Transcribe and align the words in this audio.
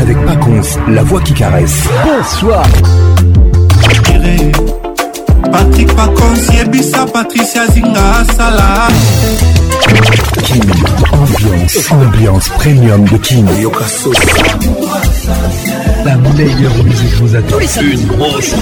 avec 0.00 0.24
Paconce, 0.24 0.78
la 0.88 1.02
voix 1.02 1.20
qui 1.20 1.32
caresse. 1.32 1.82
Bonsoir. 2.04 2.64
Patrick 5.52 5.88
Pacons, 5.94 6.52
Yebisa, 6.52 7.06
Patricia 7.06 7.66
Zinga, 7.68 8.24
Salah. 8.36 8.88
Kim, 10.42 10.60
ambiance, 11.12 11.90
ambiance 11.92 12.48
premium 12.58 13.04
de 13.04 13.16
Kim. 13.18 13.46
La 16.06 16.14
meilleure 16.18 16.84
musique 16.84 17.14
vous 17.14 17.34
attend. 17.34 17.58
Une 17.82 18.06
grosse 18.06 18.54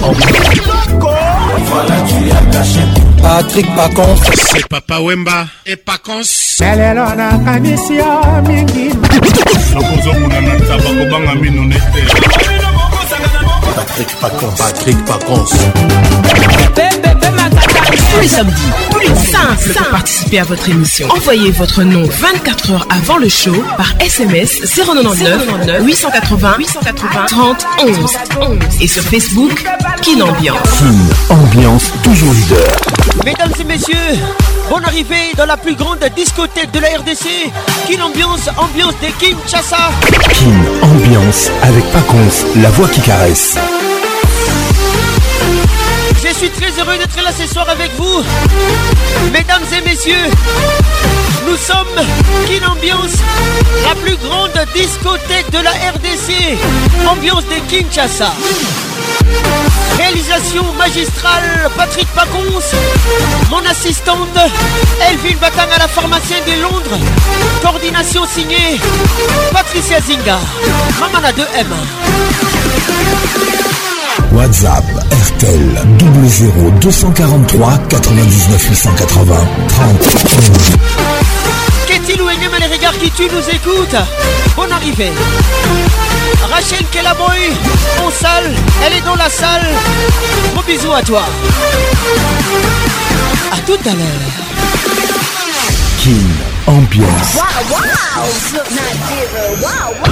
Voilà, 1.59 1.95
tu 2.07 2.31
as 2.31 2.51
caché. 2.57 2.79
Patrick 3.21 3.67
Pacons. 3.75 4.15
C'est 4.33 4.67
Papa 4.67 4.99
Wemba 5.01 5.45
et 5.67 5.75
Pacons. 5.85 6.63
lelo 6.75 7.05
nakanisi 7.15 7.95
yo 7.97 8.43
mingi 8.47 8.89
nakozokuna 9.73 10.41
na 10.41 10.53
ntaba 10.55 10.89
kobanga 10.99 11.35
mino 11.35 11.63
nete 11.63 12.01
patrik 13.75 14.09
pacons 14.21 14.57
patrik 14.57 15.05
pacons 15.05 15.51
Tous 18.11 18.19
les 18.21 18.27
samedis, 18.27 18.61
plus 18.91 19.07
simple 19.15 19.73
pour 19.77 19.87
participer 19.89 20.39
à 20.39 20.43
votre 20.43 20.67
émission. 20.69 21.07
Envoyez 21.09 21.51
votre 21.51 21.83
nom 21.83 22.03
24 22.03 22.71
heures 22.71 22.87
avant 22.89 23.17
le 23.17 23.29
show 23.29 23.53
par 23.77 23.93
SMS 23.99 24.53
099 24.75 25.47
880 25.83 26.55
880 26.59 27.25
30 27.27 27.65
11 27.83 27.97
et 28.81 28.87
sur 28.87 29.03
Facebook 29.03 29.63
Kin 30.01 30.21
Ambiance. 30.21 30.57
Kine 30.79 31.05
Ambiance 31.29 31.91
toujours 32.03 32.33
leader. 32.33 32.65
Mesdames 33.23 33.53
et 33.59 33.63
messieurs, 33.63 34.17
bonne 34.69 34.85
arrivée 34.85 35.33
dans 35.37 35.45
la 35.45 35.57
plus 35.57 35.75
grande 35.75 35.99
discothèque 36.15 36.71
de 36.71 36.79
la 36.79 36.87
RDC. 36.97 37.25
Kin 37.87 38.01
Ambiance, 38.03 38.49
ambiance 38.57 38.93
des 38.99 39.13
Kinshasa. 39.19 39.91
Kin 40.31 40.57
Ambiance 40.81 41.49
avec 41.61 41.83
Paconce, 41.91 42.45
la 42.55 42.69
voix 42.71 42.87
qui 42.87 43.01
caresse 43.01 43.55
suis 46.47 46.61
très 46.61 46.79
heureux 46.79 46.97
d'être 46.99 47.23
là 47.23 47.31
ce 47.31 47.47
soir 47.51 47.65
avec 47.69 47.91
vous. 47.97 48.21
Mesdames 49.33 49.63
et 49.75 49.89
messieurs, 49.89 50.29
nous 51.47 51.57
sommes 51.57 51.99
une 52.51 52.63
Ambiance, 52.65 53.13
la 53.89 53.95
plus 53.95 54.15
grande 54.17 54.51
discothèque 54.75 55.49
de 55.51 55.59
la 55.59 55.71
RDC, 55.71 56.57
ambiance 57.09 57.43
de 57.45 57.55
Kinshasa. 57.69 58.31
Réalisation 59.97 60.63
magistrale 60.77 61.69
Patrick 61.77 62.07
Pacons, 62.09 62.63
mon 63.49 63.65
assistante 63.67 64.29
Elvin 65.09 65.37
Batang 65.41 65.71
à 65.75 65.79
la 65.79 65.87
pharmacienne 65.87 66.43
de 66.45 66.61
Londres, 66.61 66.97
coordination 67.61 68.25
signée 68.27 68.79
Patricia 69.53 69.99
Zinga, 70.01 70.37
Ramana 70.99 71.31
2M. 71.31 71.65
WhatsApp 74.35 74.83
RTL 75.27 75.79
00243 76.01 77.57
243 77.87 78.91
99 78.99 79.15
880 79.15 79.47
30 79.69 80.15
Qu'est-il 81.87 82.21
ou 82.21 82.25
mieux 82.25 82.59
les 82.59 82.75
regards 82.75 82.97
qui 82.99 83.09
tuent 83.11 83.29
nous 83.33 83.49
écoutes 83.55 83.95
Bonne 84.57 84.71
arrivée 84.73 85.11
Rachel 86.51 86.85
Kelaboy, 86.91 87.39
on 88.05 88.11
salle, 88.11 88.51
elle 88.85 88.93
est 88.93 89.01
dans 89.05 89.15
la 89.15 89.29
salle. 89.29 89.67
Bon 90.53 90.61
bisou 90.67 90.91
à 90.93 91.01
toi. 91.01 91.23
A 93.51 93.55
tout 93.65 93.77
à 93.83 93.91
l'heure. 93.91 95.19
Kin, 95.97 96.11
ambiance. 96.67 97.35
Wow, 97.35 97.85
wow, 99.61 100.11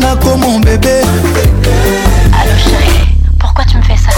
la 0.00 0.12
comme 0.20 0.40
mon 0.40 0.58
bébé. 0.60 1.00
Allô 1.02 2.52
chérie, 2.56 3.02
pourquoi 3.38 3.64
tu 3.64 3.76
me 3.78 3.82
fais 3.82 3.96
ça 3.96 4.10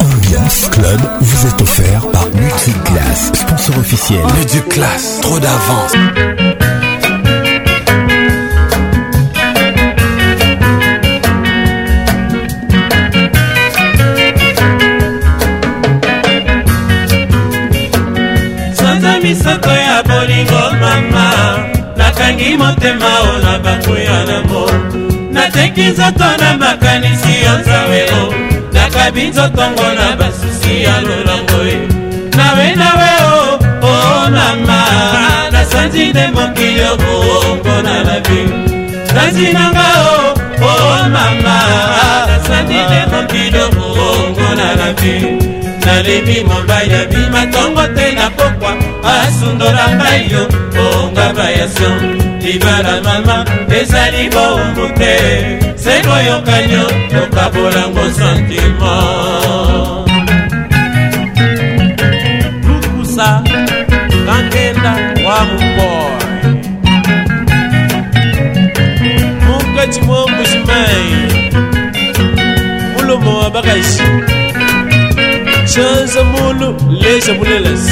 Ambiance 0.00 0.70
Club 0.70 1.00
vous 1.20 1.46
est 1.46 1.62
offert 1.62 2.02
par 2.12 2.26
Multiclass, 2.34 3.32
sponsor 3.34 3.78
officiel. 3.78 4.20
Class. 4.68 5.20
trop 5.20 5.38
d'avance. 5.38 5.92
misato 19.22 19.70
ya 19.70 20.02
bolingo 20.02 20.62
mama 20.80 21.28
nakangi 21.96 22.56
motema 22.56 23.10
o 23.22 23.38
na 23.44 23.54
bakuya 23.64 24.18
nango 24.28 24.66
nateki 25.34 25.80
nzoto 25.92 26.24
na 26.40 26.50
makanisi 26.62 27.32
yo 27.44 27.54
nzawe 27.60 28.02
o 28.18 28.22
nakabi 28.74 29.22
nzotongo 29.30 29.86
na 29.98 30.06
basusi 30.20 30.74
ya 30.84 30.96
lolango 31.06 31.60
e 31.68 31.76
nawe 32.36 32.66
nawe 32.80 33.10
o 33.22 33.58
o 33.82 34.30
mama 34.34 34.80
nasanzi 35.54 36.02
nde 36.10 36.24
mokili 36.34 36.82
okowongo 36.92 37.74
na 37.86 37.96
labi 38.08 38.42
sanzi 39.14 39.46
nanga 39.54 39.86
o 40.10 40.34
o 40.62 41.08
mama 41.14 41.56
nasanzi 42.30 42.74
nde 42.86 43.00
mokili 43.12 43.58
okowongo 43.66 44.48
na 44.58 44.68
labi 44.80 45.61
nalemi 45.92 46.36
molwa 46.48 46.78
ya 46.94 47.02
bima 47.10 47.40
ntongo 47.48 47.84
te 47.96 48.06
na 48.16 48.26
pokwa 48.36 48.72
asundola 49.14 49.86
ngai 49.98 50.22
yo 50.32 50.42
onga 50.88 51.26
bayasio 51.36 51.90
libala 52.42 52.94
mama 53.06 53.36
ezali 53.78 54.24
bongo 54.34 54.84
te 55.00 55.12
se 55.82 55.94
koyokanyo 56.06 56.84
tokabolango 57.12 58.04
santima 58.18 58.94
lukusa 62.66 63.28
kankenda 64.26 64.92
wa 65.26 65.38
mukoa 65.48 66.12
mukati 69.44 70.00
mwangu 70.06 70.42
zimai 70.50 71.06
mulomo 72.92 73.30
wa 73.40 73.48
bakaisi 73.54 74.31
Chanzamulu, 75.74 76.76
les 76.90 77.26
amulelas. 77.30 77.84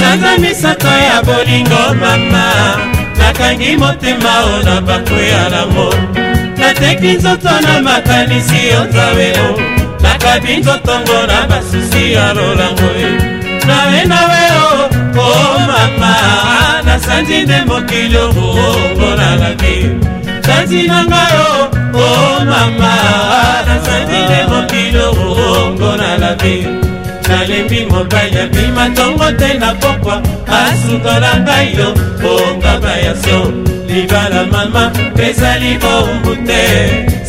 sanza 0.00 0.38
misato 0.38 0.86
ya 0.86 1.20
bolingo 1.22 1.94
mama 2.00 2.91
nakangi 3.32 3.76
motema 3.76 4.34
o 4.44 4.62
na 4.62 4.80
bakwea 4.80 5.48
nango 5.48 5.94
nateki 6.56 7.06
nzoto 7.08 7.50
na 7.60 7.82
makanisi 7.82 8.66
yo 8.66 8.84
nzaweo 8.84 9.50
nakabi 10.02 10.56
nzotongo 10.56 11.26
na 11.26 11.46
basusi 11.46 12.12
ya 12.12 12.32
lolango 12.34 12.88
ye 13.00 13.10
nawe 13.68 14.04
nawe 14.04 14.42
o 14.64 14.88
o 15.18 15.58
mama 15.66 16.14
nasanzi 16.84 17.42
nde 17.42 17.60
mokili 17.66 18.16
okoongola 18.16 19.36
na 19.36 19.50
bi 19.54 19.90
sanzi 20.46 20.82
na 20.82 21.04
ngai 21.04 21.32
o 21.44 21.68
o 22.04 22.44
mama 22.44 22.92
nasanzi 23.66 24.16
nde 24.26 24.40
mokili 24.50 24.98
okoongola 24.98 26.18
na 26.18 26.34
bi 26.34 26.82
nalembi 27.32 27.78
mobali 27.92 28.38
abima 28.44 28.82
ntongo 28.92 29.26
te 29.38 29.48
na 29.62 29.70
pokwa 29.80 30.16
asukola 30.64 31.30
ngai 31.44 31.68
yo 31.78 31.88
bongaba 32.22 32.92
ya 33.04 33.12
so 33.24 33.38
libala 33.88 34.40
mama 34.52 34.84
pezali 35.16 35.70
bombu 35.82 36.32
te 36.48 36.62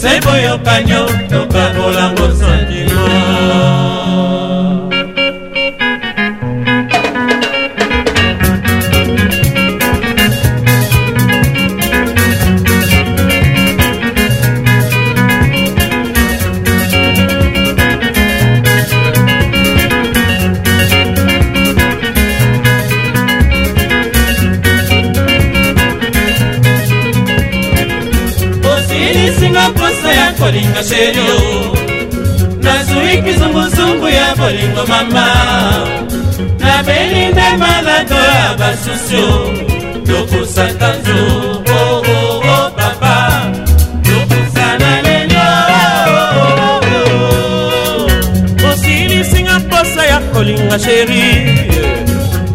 se 0.01 0.11
boyokanyo 0.25 1.01
tokabolango 1.31 2.27
sentiment 2.39 4.42
bolingo 30.43 30.81
sherio 30.89 31.35
nazwi 32.63 33.21
kizunguzungu 33.25 34.07
ya 34.07 34.35
bolingo 34.35 34.81
mama 34.87 35.25
nabeli 36.59 37.25
nde 37.31 37.43
malado 37.59 38.15
ya 38.15 38.53
basusio 38.59 39.27
tokosaka 40.07 40.95
nzobo 40.97 42.03
kolinga 50.33 50.79
sheri 50.79 51.33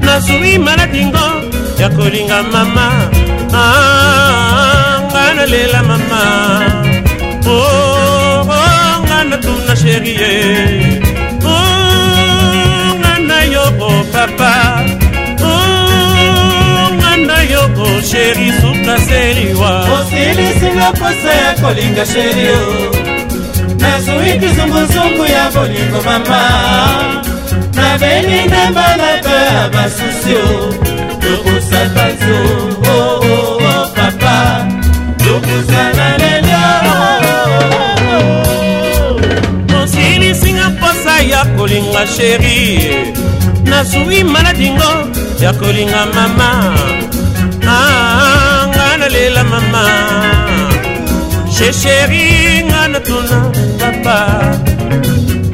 nazwi 0.00 0.58
maladingo 0.58 1.31
ya 1.81 1.88
kolinga 1.88 2.43
mama 2.43 2.90
ah, 3.55 5.00
nga 5.11 5.35
nalela 5.35 5.82
mama 5.82 6.68
sheri 9.90 10.11
ye 10.20 11.00
o 11.44 11.56
ngana 13.00 13.38
yo 13.52 13.64
o 13.88 13.90
papa 14.12 14.55
o 15.52 15.55
ngana 16.99 17.37
yo 17.52 17.62
o 17.85 17.87
sheri 18.11 18.46
suka 18.61 18.94
seriwa 19.08 19.70
osilisinga 19.96 20.88
posa 21.00 21.32
ya 21.43 21.52
kolinga 21.62 22.05
sheri 22.12 22.44
o 22.58 22.64
nazwi 23.82 24.31
kizunguzungu 24.43 25.25
ya 25.37 25.44
bolingo 25.55 26.00
mama 26.08 26.35
nabeli 27.76 28.40
na 28.52 28.62
balaba 28.76 29.32
ya 29.55 29.62
basusio 29.75 30.88
kolinga 41.69 42.06
sheri 42.17 42.59
nazwi 43.70 44.25
maladingo 44.25 44.93
ya 45.43 45.53
kolinga 45.61 46.03
mama 46.15 46.50
ah, 47.69 48.61
nga 48.69 48.87
nalela 49.00 49.44
mama 49.44 49.85
shesheri 51.56 52.25
nga 52.69 52.82
natuna 52.93 53.37
papa 53.81 54.19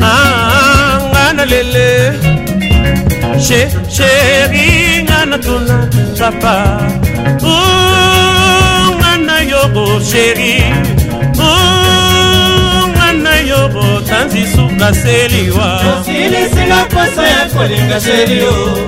ah, 0.00 1.02
nga 1.10 1.24
nalele 1.36 1.86
shesheri 3.46 4.70
nga 5.10 5.20
natuna 5.30 5.76
papa 6.18 6.56
nga 9.00 9.12
nayoko 9.26 9.86
sheri 10.10 10.54
nzisuka 14.26 14.94
seliwa 14.94 15.80
osilisinga 16.00 16.84
posa 16.84 17.22
ya 17.26 17.46
kolinga 17.54 18.00
sherio 18.00 18.78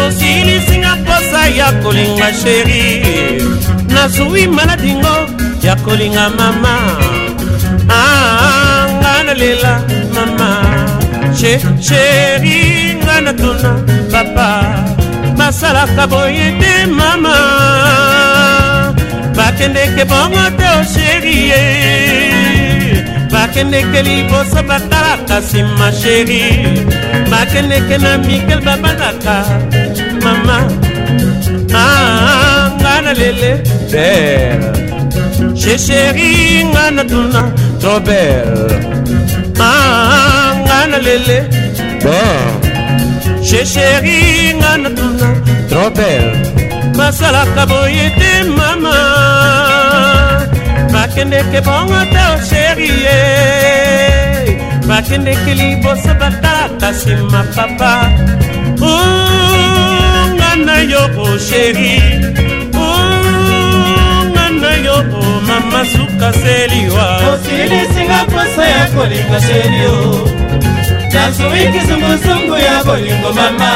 osilisinga 0.07 0.95
posa 0.95 1.47
ya 1.57 1.71
kolinga 1.71 2.33
sheri 2.43 3.45
nazwi 3.93 4.47
maladingo 4.47 5.17
ya 5.63 5.75
kolinga 5.75 6.29
mama 6.29 6.99
kolela 9.43 9.75
mama 10.15 10.49
sheri 11.81 12.57
nga 13.03 13.15
na 13.25 13.33
tuna 13.41 13.71
papa 14.11 14.49
basalaka 15.37 16.03
boye 16.11 16.47
te 16.61 16.73
mama 16.99 17.35
bakendeke 19.37 20.03
bongo 20.11 20.45
te 20.59 20.67
osheri 20.79 21.35
ye 21.49 21.61
bakendeke 23.33 23.99
liboso 24.07 24.59
batalaka 24.69 25.35
nsima 25.43 25.87
sheri 26.01 26.43
bakendeke 27.31 27.95
na 28.03 28.11
mikel 28.27 28.59
babandaka 28.67 29.35
mama 30.23 30.57
anga 31.83 32.91
ah, 32.93 32.97
na 33.05 33.11
lele 33.19 33.51
pere 33.91 34.71
shesheri 35.61 36.31
nga 36.71 36.83
na 36.95 37.03
tuna 37.11 37.41
robert 37.85 39.03
na 40.93 40.99
lele 41.07 41.37
shesheri 43.47 44.19
nga 44.59 44.73
na 44.83 44.89
tuna 44.97 45.27
trobel 45.69 46.25
basalaka 46.97 47.63
boye 47.71 48.05
te 48.19 48.31
mama 48.57 48.97
bakendeke 50.93 51.59
bongo 51.67 52.01
te 52.13 52.21
osheri 52.35 52.89
ye 53.05 53.19
bakendeke 54.89 55.51
liboso 55.61 56.11
batalaka 56.21 56.87
nsima 56.95 57.41
papa 57.55 57.93
nga 60.37 60.49
na 60.67 60.77
yo 60.91 61.03
osheri 61.29 61.93
nga 64.33 64.45
na 64.61 64.71
yo 64.85 64.97
omama 65.27 65.79
oh, 65.81 65.89
sukaseliwa 65.93 67.05
osilisinga 67.31 68.19
mposa 68.27 68.63
ya 68.73 68.83
kolinga 68.95 69.37
sherio 69.47 69.99
nafuikisa 71.13 71.97
mosungu 71.97 72.53
ya 72.55 72.83
bolingo 72.83 73.33
mama 73.33 73.69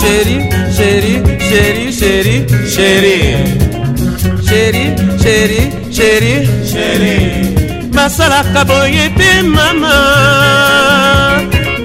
sheri 0.00 0.52
sheri 0.76 1.35
chéri, 1.50 1.92
chéri, 2.00 2.36
chéri. 2.74 3.16
Chéri, 4.48 4.84
chéri, 5.22 5.58
chéri, 5.96 6.34
chéri. 6.70 7.20
Masalaka 7.96 8.62
boye 8.70 9.04
te 9.18 9.30
mama. 9.54 9.96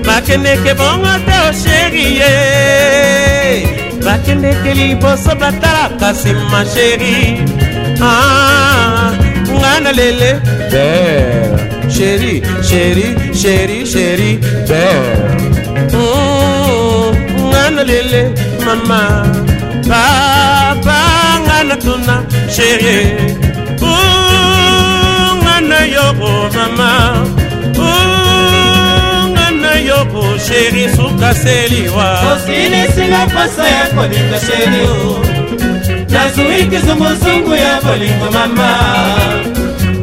Bakendeke 0.08 0.74
bongo 0.80 1.14
te 1.28 1.38
o 1.48 1.52
chéri 1.64 2.06
ye. 2.20 2.34
Bakendeke 4.06 4.72
liboso 4.80 5.34
batalaka 5.42 6.08
nsima 6.14 6.62
chéri. 6.74 7.16
Ah, 8.02 9.12
ngana 9.60 9.92
lele. 10.00 10.32
Belle. 10.72 11.58
Chéri, 11.96 12.34
chéri, 12.70 13.08
chéri, 13.42 13.78
chéri. 13.92 14.32
Belle. 14.70 15.12
Mm, 15.94 17.14
ngana 17.50 17.84
lele 17.90 18.22
mama. 18.66 19.04
papa 19.92 21.00
nga 21.44 21.58
na 21.68 21.76
tuna 21.84 22.16
sherie 22.56 23.00
nga 25.42 25.56
na 25.70 25.80
yoko 25.96 26.32
mama 26.58 26.92
nga 29.34 29.46
na 29.62 29.74
yoko 29.90 30.24
sheri 30.46 30.84
sukaseliwa 30.96 32.08
osinisinga 32.32 33.22
pasa 33.36 33.64
ya 33.76 33.86
kolinga 33.96 34.38
sheri 34.48 34.84
nazwi 36.14 36.58
kizunguzungu 36.72 37.54
ya 37.66 37.74
bolingo 37.86 38.28
mama 38.38 38.70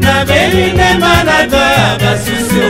nabelinema 0.04 1.12
na 1.28 1.36
doya 1.52 1.82
basusu 2.02 2.66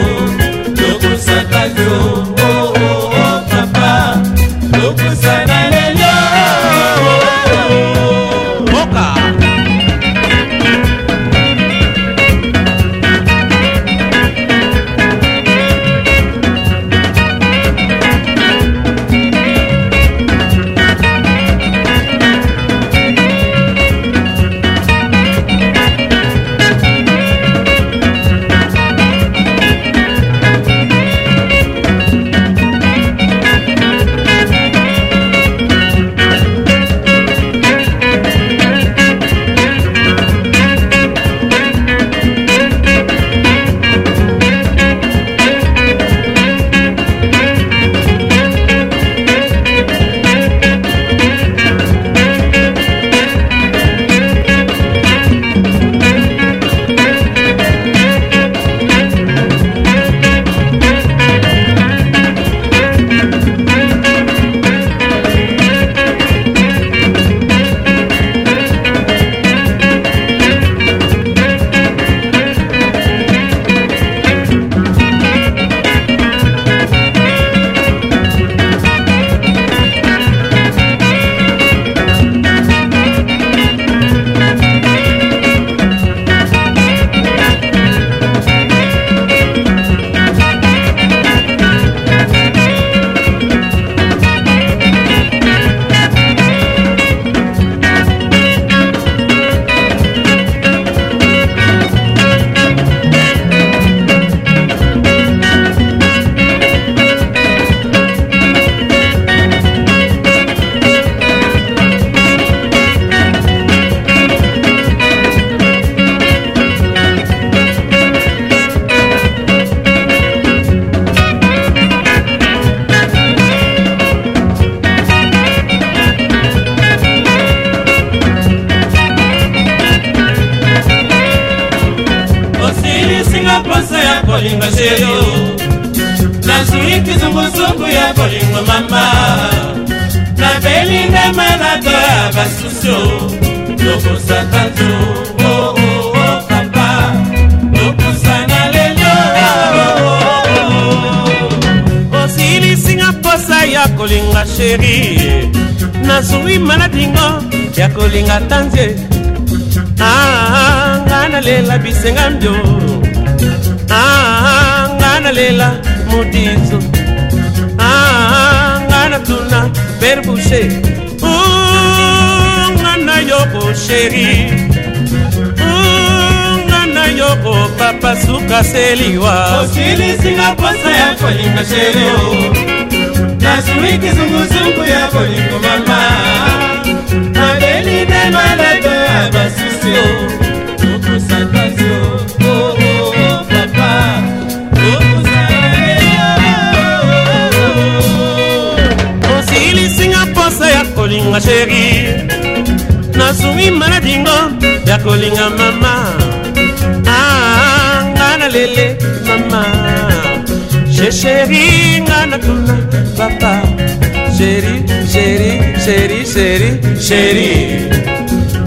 chérie. 217.08 217.88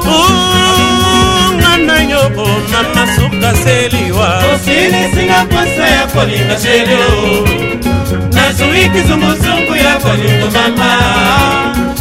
Oh, 0.05 1.55
nana 1.63 2.03
yobo 2.11 2.45
mama 2.73 3.03
suka 3.15 3.51
seliwa. 3.63 4.29
Osili 4.51 5.01
singa 5.15 5.45
pwasa 5.49 5.85
ya 5.95 6.07
kolinga 6.13 6.55
chérie. 6.63 7.07
Nazui 8.35 8.83
kizunguzungu 8.93 9.75
ya 9.85 9.93
kolinga 10.03 10.47
mama. 10.77 11.92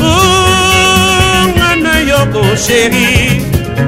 mm, 0.00 1.52
ngana 1.52 2.00
yoko 2.10 2.42
sheri 2.56 3.42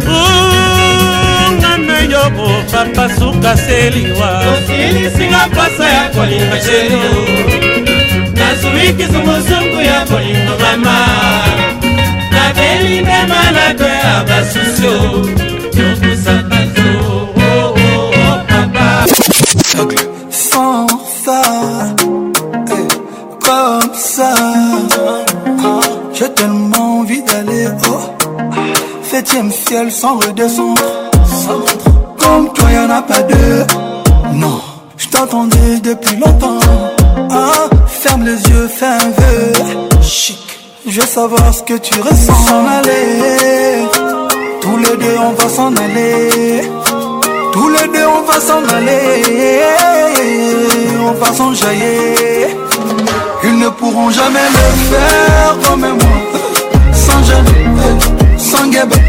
mm, 0.07 1.57
ngana 1.59 1.99
yoko 2.13 2.47
papa 2.73 3.09
suka 3.19 3.57
seliwa 3.57 4.43
osilisinga 4.53 5.49
pasa 5.57 5.89
ya 5.89 6.09
kolinga 6.09 6.59
sheri 6.67 7.03
nasumikisumusungu 8.39 9.81
ya 9.91 10.07
kolinga 10.07 10.57
mama 10.63 10.97
nabelindemalato 12.33 13.85
ya 13.85 14.25
basusio 14.29 15.42
Elle 29.75 29.91
sans 29.91 30.17
redescendre. 30.19 30.83
Comme 32.19 32.53
toi, 32.53 32.67
en 32.87 32.91
a 32.91 33.01
pas 33.01 33.23
deux. 33.23 33.65
Non, 34.35 34.61
je 34.99 35.09
t'attendais 35.09 35.81
depuis 35.83 36.17
longtemps. 36.17 36.59
Ah, 37.31 37.71
ferme 37.87 38.23
les 38.25 38.35
yeux, 38.51 38.69
fais 38.69 38.85
un 38.85 38.99
vœu. 38.99 39.53
Chic, 40.03 40.39
je 40.87 41.01
veux 41.01 41.07
savoir 41.07 41.55
ce 41.55 41.63
que 41.63 41.79
tu 41.79 41.99
ressens. 42.03 42.35
S'en 42.35 42.67
aller, 42.67 43.89
tous 44.61 44.77
les 44.77 44.97
deux, 45.05 45.17
on 45.19 45.31
va 45.33 45.49
s'en 45.49 45.75
aller. 45.77 46.71
Tous 47.53 47.69
les 47.71 47.89
deux, 47.95 48.07
on 48.07 48.23
va 48.31 48.41
s'en 48.41 48.63
aller. 48.77 49.63
On 51.03 51.13
va 51.13 51.33
s'en 51.33 51.55
jaillir. 51.55 52.49
Ils 53.45 53.59
ne 53.59 53.71
pourront 53.71 54.11
jamais 54.11 54.39
le 54.55 54.93
faire 54.97 55.57
comme 55.71 55.81
moi. 55.81 56.32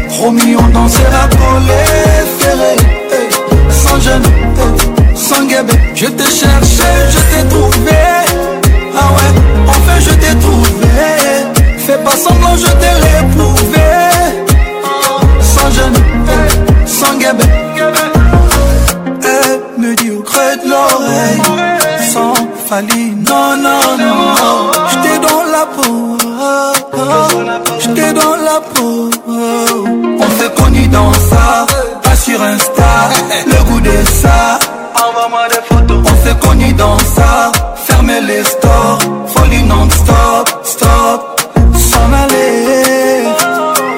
Promis 0.08 0.56
on 0.58 0.68
dansera 0.74 1.26
pour 1.30 1.60
les 1.60 2.26
ferrer 2.38 3.28
Sans 3.70 3.98
jeûne, 4.00 4.22
sans 5.14 5.44
guêbe 5.46 5.70
Je 5.94 6.04
t'ai 6.04 6.24
cherché, 6.24 6.82
je 7.10 7.18
t'ai 7.42 7.48
trouvé 7.48 7.96
Ah 8.94 9.08
ouais, 9.10 9.40
enfin 9.66 9.98
je 10.00 10.10
t'ai 10.10 10.38
trouvé 10.38 11.78
Fais 11.78 11.96
pas 11.96 12.10
semblant, 12.14 12.56
je 12.56 12.66
t'ai 12.66 12.88
réprouvé 12.88 13.80
Sans 15.40 15.70
jeûne, 15.70 15.96
sans 16.86 17.14
guêbe 17.16 17.40
Elle 19.22 19.82
me 19.82 19.94
dit 19.96 20.10
au 20.10 20.22
creux 20.22 20.56
de 20.62 20.68
l'oreille 20.68 21.80
Sans 22.12 22.34
faline, 22.66 23.24
non 23.26 23.56
non 23.56 23.96
non 23.98 24.70
J'étais 24.90 25.18
dans 25.20 25.42
la 25.50 25.64
peau 25.74 26.33
J'étais 27.80 28.12
dans 28.14 28.34
la 28.36 28.60
peau. 28.74 29.10
On 29.26 30.30
s'est 30.38 30.50
connu 30.56 30.86
dans 30.88 31.12
ça, 31.12 31.66
pas 32.02 32.16
sur 32.16 32.40
Insta. 32.42 33.10
Le 33.46 33.64
goût 33.64 33.80
de 33.80 33.90
ça. 34.22 34.58
Envoie-moi 35.06 35.48
des 35.48 35.74
photos. 35.74 35.98
On 36.00 36.26
s'est 36.26 36.48
connu 36.48 36.72
dans 36.72 36.98
ça. 36.98 37.52
Fermez 37.76 38.20
les 38.22 38.42
stores, 38.44 38.98
folie 39.26 39.62
non-stop, 39.64 40.60
stop. 40.62 41.40
S'en 41.74 42.12
aller. 42.22 43.24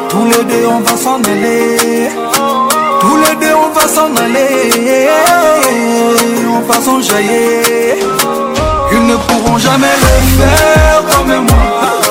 Tous 0.09 0.24
les 0.24 0.44
deux 0.44 0.66
on 0.66 0.81
va 0.81 0.96
s'en 0.96 1.20
aller. 1.22 1.78
Tous 3.00 3.16
les 3.18 3.37
deux 3.46 3.54
on 3.54 3.72
va 3.78 3.87
s'en 3.88 4.11
aller. 4.16 4.72
On 6.48 6.61
va 6.61 6.74
s'en 6.74 6.98
Ils 8.92 9.07
ne 9.07 9.16
pourront 9.16 9.59
jamais 9.59 9.94
le 9.96 10.42
faire 10.42 11.02
comme 11.14 11.28
moi 11.28 12.06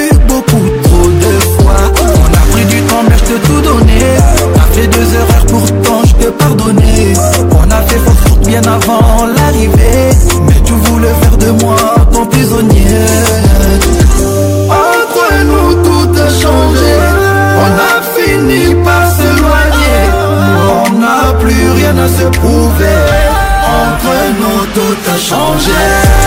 changé 25.18 26.17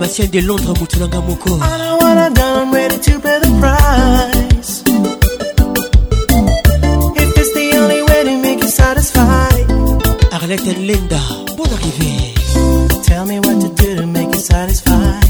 pharmacien 0.00 0.28
de 0.32 0.40
Londres, 0.40 0.72
Moutunanga 0.78 1.18
Moko. 1.20 1.50
I 1.60 1.60
don't 1.60 2.02
wanna 2.02 2.30
go, 2.30 2.42
I'm 2.42 2.72
ready 2.72 2.96
to 2.96 3.20
pay 3.20 3.38
the 3.44 3.52
price. 3.60 4.82
If 7.22 7.38
it's 7.40 7.52
the 7.52 7.78
only 7.78 8.02
way 8.04 8.24
to 8.28 8.36
make 8.40 8.62
you 8.62 8.70
satisfied. 8.70 9.66
Arlette 10.32 10.68
and 10.74 10.86
Linda, 10.88 11.20
bonne 11.54 11.72
arrivée. 11.78 12.32
Tell 13.02 13.26
me 13.26 13.40
what 13.40 13.60
to 13.60 13.68
do 13.74 13.96
to 13.96 14.06
make 14.06 14.32
you 14.34 14.40
satisfied. 14.40 15.28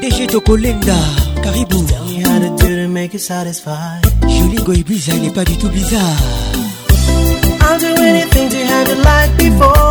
DG 0.00 0.28
Toko 0.28 0.54
Linda, 0.54 0.94
Caribou. 1.42 1.84
Tell 1.86 2.04
me 2.06 2.22
how 2.22 2.38
to 2.38 2.48
do 2.62 2.68
to 2.82 2.86
make 2.88 3.12
you 3.12 3.18
satisfied. 3.18 4.02
Jolie 4.28 4.62
Goy 4.62 4.84
Bizarre, 4.84 5.16
il 5.16 5.22
n'est 5.22 5.32
pas 5.34 5.44
du 5.44 5.56
tout 5.58 5.68
bizarre. 5.68 6.22
I'll 7.60 7.76
do 7.80 7.86
anything 8.02 8.48
to 8.50 8.56
have 8.56 8.88
it 8.88 9.02
like 9.04 9.36
before. 9.50 9.89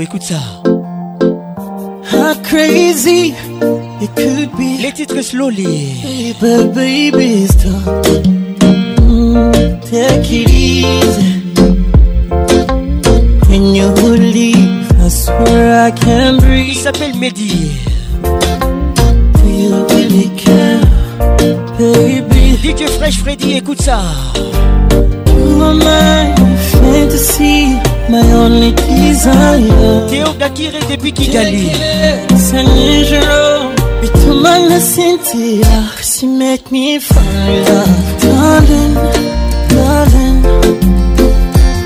écoute 0.00 0.22
ça. 0.22 0.40
How 2.10 2.34
crazy 2.42 3.34
it 4.00 4.10
could 4.14 4.50
be. 4.56 4.80
Les 4.82 4.92
titres 4.92 5.20
slowly. 5.22 6.34
Baby, 6.40 7.10
baby. 7.12 7.23
kigali 31.14 31.70
Bitumanga 34.00 34.78
Cynthia, 34.80 35.88
she 36.02 36.26
make 36.26 36.70
me 36.70 36.98
fall 36.98 37.22
love 37.22 38.20
Darling, 38.22 38.94
darling 39.72 40.40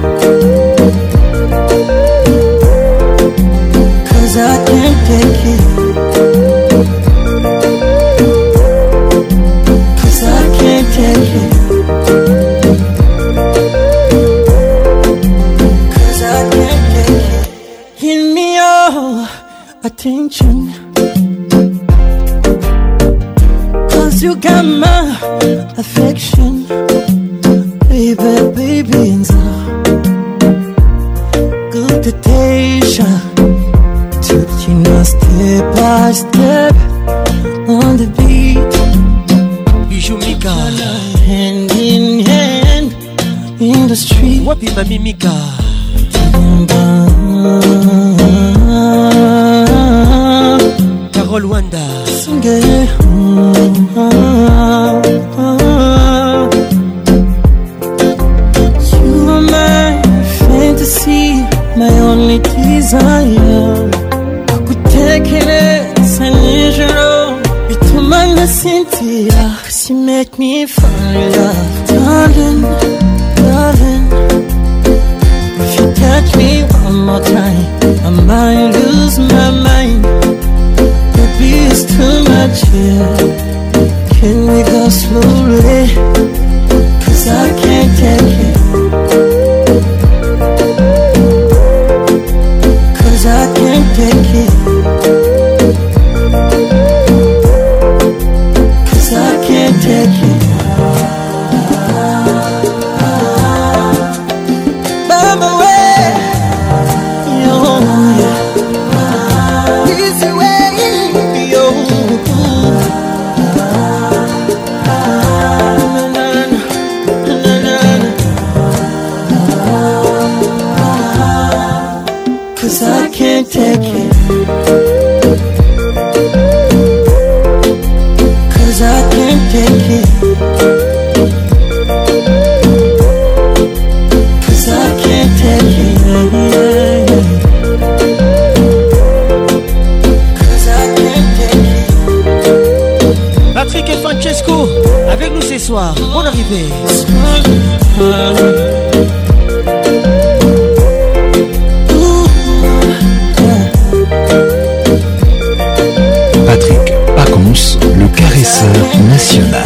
Défense 158.63 159.01
nationale. 159.09 159.63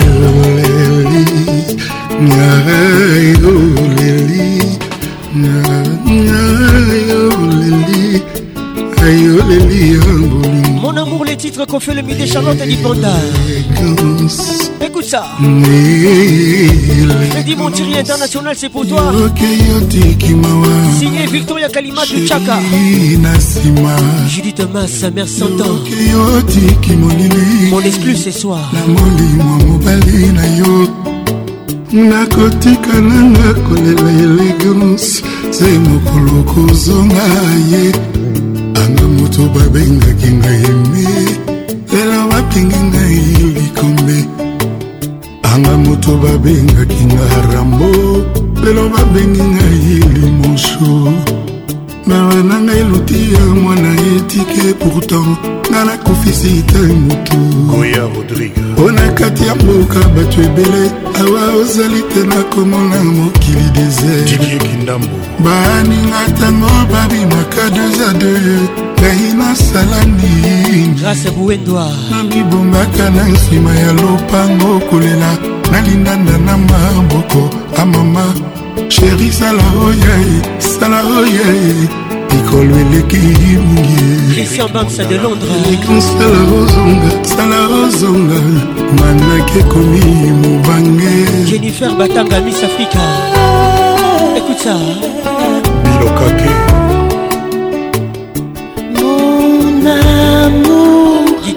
Mon 10.81 10.97
amour, 10.97 11.25
les 11.25 11.37
titres 11.37 11.67
qu'on 11.67 11.79
fait 11.79 11.95
le 11.95 12.01
midi 12.03 12.27
Charlotte 12.27 12.57
et 12.63 12.67
Dipanda. 12.69 13.13
Écoute 14.87 15.05
ça. 15.05 15.25
Je 15.43 17.43
dis 17.45 17.57
mon 17.57 17.71
tiré 17.73 17.99
international, 17.99 18.55
c'est 18.57 18.69
pour 18.69 18.87
toi. 18.87 19.13
Signé 20.99 21.27
Victoria 21.27 21.69
Kalima 21.69 22.03
du 22.07 22.25
Tchaka. 22.27 22.61
Judith 24.29 24.55
Thomas, 24.57 24.87
sa 24.87 25.11
mère 25.11 25.27
s'entend. 25.27 25.73
Mon 27.71 27.81
exclu 27.81 28.15
ce 28.15 28.31
soir. 28.31 28.71
nakotika 31.93 32.99
nanga 33.01 33.51
kolela 33.69 34.11
elegance 34.23 35.13
se 35.51 35.69
mokolo 35.87 36.43
kozonga 36.43 37.27
ye 37.71 37.83
anga 38.75 39.07
moto 39.19 39.43
babengaki 39.55 40.31
ngai 40.33 40.61
eme 40.71 41.09
lelo 41.93 42.19
bapengi 42.29 42.81
ngai 42.91 43.17
likombe 43.57 44.19
anga 45.57 45.77
moto 45.89 46.11
babengaki 46.23 47.05
nga 47.13 47.27
rambo 47.55 47.89
lelo 48.65 48.85
babengi 48.95 49.43
ngai 49.53 49.81
limonso 50.21 50.89
baba 52.09 52.37
na 52.49 52.57
ngai 52.67 52.83
luti 52.91 53.19
ya 53.35 53.41
mwana 53.63 53.91
etike 54.17 54.65
pourtant 54.81 55.33
nga 55.71 55.81
nakufisi 55.89 56.53
te 56.71 56.79
motu 57.05 57.37
mpo 58.75 58.85
na 58.97 59.05
kati 59.19 59.43
ya 59.49 59.55
mboka 59.61 60.01
bato 60.15 60.39
ebele 60.47 60.83
awa 61.21 61.43
ozali 61.61 62.01
te 62.11 62.21
nakomona 62.31 62.99
mokili 63.17 63.67
desert 63.77 64.29
baninga 65.45 66.21
ntango 66.31 66.71
babimaka 66.93 67.63
2 67.69 68.09
a 68.09 68.13
2 68.13 68.86
ngai 68.97 69.25
nasala 69.39 69.99
ninamibongaka 71.37 73.11
na 73.17 73.23
nsima 73.25 73.73
ya 73.75 73.93
lopango 73.93 74.81
kolela 74.91 75.39
nalindanda 75.73 76.39
na 76.39 76.55
maboko 76.59 77.51
amama 77.83 78.25
sheri 78.89 79.33
sala 79.33 79.63
oye 79.87 80.17
sala 80.79 80.99
oye 81.21 81.47
likolo 82.31 82.75
eleki 82.81 83.21
mungieekisala 83.67 84.81
ozonga 86.61 87.11
sala 87.33 87.59
ozonga 87.85 88.41
manaki 88.99 89.59
ekomi 89.65 90.01
mobange 90.41 91.13
jennifer 91.51 91.91
batanga 91.99 92.41
miss 92.45 92.61
africa 92.69 93.03
ekuta 94.39 94.75
biloka 95.85 96.27
te 96.41 96.76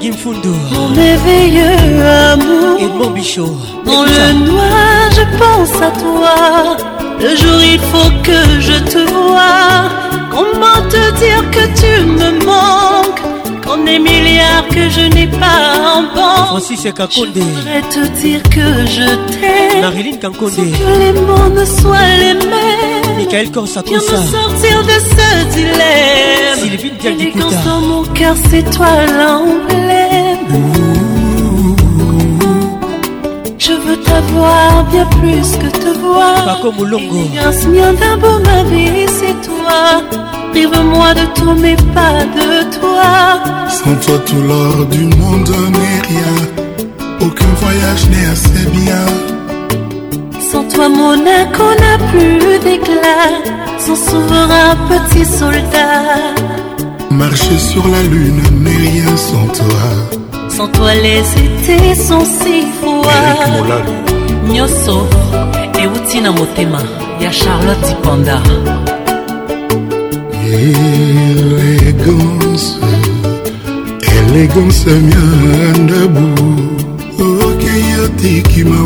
Mon 0.01 0.93
éveilleux 0.93 2.07
amour 2.31 2.79
Edmond 2.79 3.09
Bichot 3.11 3.53
Dans 3.85 4.03
le 4.03 4.45
noir 4.45 5.09
je 5.11 5.37
pense 5.37 5.81
à 5.81 5.91
toi 5.91 6.77
Le 7.19 7.35
jour 7.35 7.61
il 7.61 7.79
faut 7.81 8.09
que 8.23 8.61
je 8.61 8.79
te 8.79 9.11
vois 9.11 9.91
Comment 10.31 10.87
te 10.87 11.11
dire 11.19 11.43
que 11.51 11.77
tu 11.77 12.05
me 12.05 12.41
manques 12.45 13.65
Qu'on 13.65 13.85
est 13.87 13.99
milliard 13.99 14.65
que 14.69 14.89
je 14.89 15.01
n'ai 15.01 15.27
pas 15.27 15.97
en 15.97 16.03
banque 16.15 16.63
Je 16.69 17.19
voudrais 17.19 17.81
te 17.89 18.07
dire 18.21 18.41
que 18.43 18.85
je 18.85 19.15
t'aime 19.37 19.81
Marilyn 19.81 20.17
Kankonde. 20.17 20.55
que 20.55 20.99
les 20.99 21.11
mots 21.11 21.49
ne 21.53 21.65
soient 21.65 22.15
les 22.19 22.33
mêmes 22.35 22.98
Michael 23.19 23.49
Viens 23.51 23.61
me 23.61 23.65
sortir 23.67 23.99
de 24.83 25.17
ce 25.17 25.55
dilemme 25.55 26.59
Sylvie 26.59 26.93
quand 27.35 27.69
dans 27.69 27.81
mon 27.81 28.03
cœur 28.13 28.33
c'est 28.49 28.63
toi 28.71 28.87
l'emblème 29.05 30.37
Je 33.57 33.73
veux 33.73 33.97
t'avoir 33.97 34.85
bien 34.89 35.05
plus 35.21 35.51
que 35.57 35.77
te 35.77 35.97
voir 35.99 36.45
Paco 36.45 36.71
Moulongo 36.71 37.25
viens 37.73 37.93
d'un 37.93 38.17
beau 38.17 38.39
ma 38.45 38.63
vie 38.63 39.05
c'est 39.19 39.35
toi 39.45 40.01
Prive-moi 40.51 41.13
de 41.15 41.25
tout 41.41 41.53
mais 41.59 41.75
pas 41.93 42.23
de 42.23 42.79
toi 42.79 43.43
Sans 43.69 43.95
toi 44.05 44.17
tout 44.25 44.41
l'or 44.47 44.85
du 44.85 45.03
monde 45.17 45.49
n'est 45.49 46.07
rien 46.07 46.87
Aucun 47.19 47.53
voyage 47.59 48.07
n'est 48.09 48.27
assez 48.31 48.69
bien 48.71 49.35
sans 50.51 50.63
toi, 50.63 50.89
Monaco 50.89 51.63
n'a 51.81 51.97
plus 52.07 52.57
d'éclat. 52.63 53.31
Sans 53.77 53.93
souverain 54.09 54.75
petit 54.91 55.23
soldat. 55.25 56.33
Marcher 57.11 57.59
sur 57.59 57.87
la 57.87 58.01
lune, 58.01 58.41
mais 58.59 58.75
rien 58.75 59.15
sans 59.15 59.45
toi. 59.59 59.91
Sans 60.49 60.65
toi, 60.69 60.95
les 60.95 61.19
étés 61.45 61.93
sont 61.93 62.25
si 62.25 62.65
froids. 62.79 63.75
Nyoso, 64.47 65.05
et 65.79 65.85
outina 65.85 66.31
motema 66.31 66.79
ya 67.21 67.31
Charlotte 67.31 67.95
Panda. 68.01 68.39
Élégance, 70.47 72.79
élégance 74.21 74.87
mianda 74.87 76.03
qui 78.51 78.61
m'a 78.63 78.81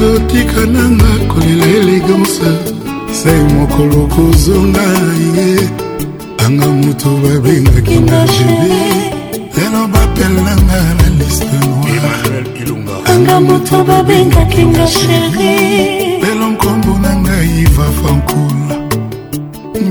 totika 0.00 0.64
nanga 0.66 1.12
kolela 1.28 1.66
elegance 1.76 2.44
sai 3.20 3.40
mokolo 3.54 4.00
kozonga 4.14 4.86
ye 5.36 5.48
anga 6.44 6.68
moto 6.80 7.10
babengaki 7.22 7.98
na 8.08 8.18
gebe 8.32 8.78
lelo 9.60 9.82
bapelanga 9.92 10.80
na 10.98 11.06
liste 11.18 11.56
noiranga 11.68 13.36
moto 13.46 13.78
babengaki 13.88 14.62
nga 14.72 14.84
sheri 14.94 15.54
lelo 16.24 16.46
nkombo 16.52 16.92
na 17.04 17.10
ngai 17.22 17.50
iva 17.64 17.86
fankula 17.98 18.76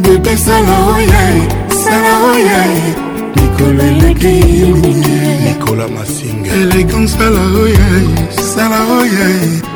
bebe 0.03 0.33
sala 0.45 0.75
oyae 0.95 1.39
sala 1.83 2.13
oyae 2.33 2.81
mikolo 3.35 3.81
eleki 3.91 4.35
nikola 5.45 5.85
masinga 5.95 6.49
elegance 6.61 7.13
sala 7.17 7.41
oyae 7.63 8.01
sala 8.53 8.79
oyae 9.01 9.68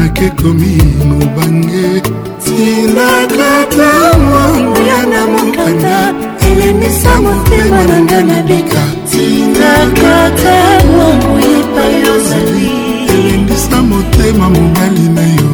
nake 0.00 0.30
komi 0.42 0.76
mobange 1.04 2.00
tinakata 2.44 4.18
mwanguya 4.18 5.06
na 5.06 5.26
mokanda 5.26 6.14
elendisa 6.50 7.20
motema 7.20 7.84
na 7.86 8.00
nga 8.00 8.22
nabika 8.22 8.84
tinakata 9.10 10.84
mwangu 10.90 11.38
epai 11.38 12.10
ozali 12.16 12.70
elendisa 13.14 13.82
motema 13.82 14.48
mobali 14.50 15.08
na 15.16 15.20
yo 15.20 15.50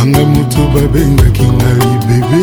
anga 0.00 0.24
moto 0.24 0.58
babengaki 0.74 1.42
ngai 1.56 1.90
bebe 2.08 2.40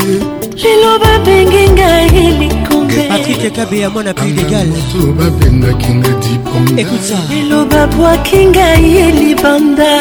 lelo 0.63 0.91
babenge 0.99 1.63
ngai 1.75 2.19
likombepatrike 2.39 3.49
kabeya 3.55 3.89
mwana 3.89 4.13
pridegalmoto 4.13 5.01
babengaki 5.19 5.91
nga 5.99 6.09
diponga 6.09 7.21
lelo 7.37 7.59
babwaki 7.71 8.45
ngai 8.47 9.11
libanda 9.19 9.93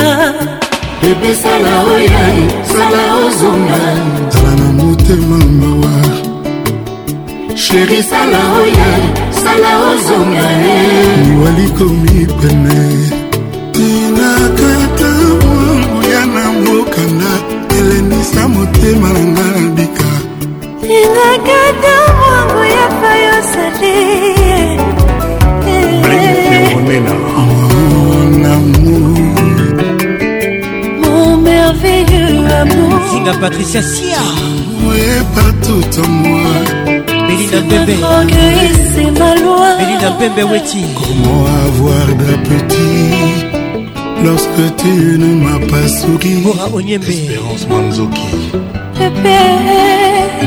bebe 1.02 1.30
sala 1.42 1.74
oyai 1.94 2.40
sala 2.72 3.02
ozonga 3.26 3.82
zala 4.34 4.54
na 4.60 4.68
motema 4.78 5.38
mawa 5.60 5.94
sheri 7.64 7.98
sala 8.10 8.40
oyai 8.62 9.04
sala 9.42 9.70
ozonga 9.90 10.46
liwali 11.24 11.66
komi 11.78 12.18
pene 12.40 12.80
tinakata 13.76 15.10
mwanguya 15.50 16.22
na 16.34 16.44
mokanda 16.64 17.32
elenisa 17.78 18.42
motema 18.54 19.08
na 19.16 19.22
nga 19.32 19.46
na 19.56 19.64
bika 19.76 20.10
tinakata 20.82 21.94
mwanguya 22.18 22.86
fayosale 23.00 24.36
zunda 33.10 33.32
patricia 33.38 33.82
sia 33.82 34.16
belinda 37.26 37.60
mbembebelinda 37.60 40.10
mbembe 40.16 40.42
weti 40.44 40.78
Comment 40.94 41.48
avoir 41.66 42.06
d'appétit 42.20 43.24
Lorsque 44.24 44.64
tu 44.78 44.94
ne 45.22 45.30
m'as 45.42 45.60
pas 45.70 45.88
souri 45.88 46.34
Bora 46.44 46.66
Onyembe 46.74 47.08
Espérance 47.08 47.64
Manzoki 47.70 48.26
Bébé 48.98 49.42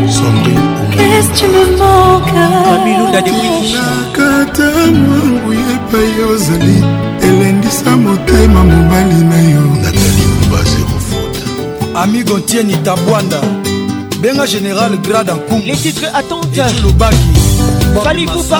Sombril 0.09 0.63
Qu'est-ce 0.91 1.31
tu 1.39 1.45
me 1.47 1.63
manques 1.79 2.35
Mamilunda 2.35 3.21
de 3.21 3.31
Wiki 3.31 3.51
Nakata 3.73 4.67
mwangu 4.87 5.53
yepai 5.53 6.13
ozali 6.33 6.79
elendisa 7.23 7.93
motema 7.95 8.61
mobali 8.63 9.21
na 9.29 9.39
yo 9.53 9.65
amigo 12.01 12.37
ntieni 12.39 12.75
tabwanda 12.85 13.37
benga 14.21 14.45
général 14.47 14.91
grade 15.05 15.31
enkumbulesutre 15.37 16.07
attentelobaki 16.19 17.31
falipupa 18.05 18.59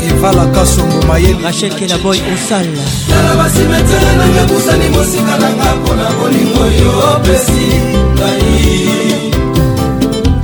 evalaka 0.07 0.63
songo 0.73 0.99
mayeli 1.07 1.43
rachel 1.43 1.73
kelaboy 1.77 2.17
osal 2.33 2.67
tala 3.09 3.33
basimetere 3.39 4.11
nanga 4.19 4.43
kusani 4.53 4.87
mosika 4.93 5.33
nanga 5.41 5.75
mpona 5.75 6.07
bolingo 6.17 6.63
yo 6.81 6.91
opesi 7.13 7.67
ngai 8.13 8.75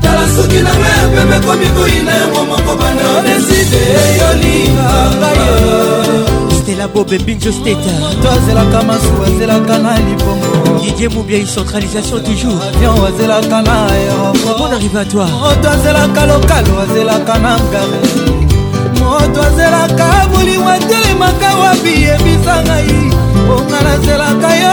tala 0.02 0.26
soki 0.36 0.60
nanga 0.66 0.88
ya 0.96 1.08
pembe 1.14 1.38
komi 1.46 1.68
koyina 1.76 2.12
yango 2.22 2.42
moko 2.50 2.74
banda 2.80 3.06
odeside 3.20 3.80
eyoli 4.02 4.73
na 6.84 6.88
bobe 6.90 7.18
binjo 7.26 7.52
steta 7.58 7.94
to 8.22 8.28
azelaka 8.36 8.80
masuwa 8.88 9.24
azelaka 9.30 9.76
na 9.84 9.94
libongo 9.98 10.80
didie 10.82 11.08
mobia 11.16 11.38
i 11.44 11.46
centralisation 11.56 12.20
toujours 12.26 12.60
avion 12.68 12.96
azelaka 13.10 13.58
na 13.70 13.76
aéroport 13.94 14.46
oh, 14.48 14.52
oh. 14.56 14.58
bon 14.60 14.74
arrivé 14.78 15.00
à 15.00 15.06
toi 15.06 15.26
moto 15.26 15.68
oh, 15.68 15.76
azelaka 15.76 16.22
lokalo 16.32 16.74
azelaka 16.86 17.36
na 17.46 17.52
ngare 17.64 18.00
moto 19.00 19.40
azelaka 19.50 20.08
bolingo 20.34 20.70
atelemaka 20.76 21.50
wapi 21.62 21.94
yebisa 22.06 22.56
ngai 22.68 22.96
onga 23.56 23.80
nazelaka 23.88 24.50
yo 24.62 24.72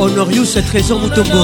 honorius 0.00 0.52
trésor 0.68 0.98
motombo 1.02 1.42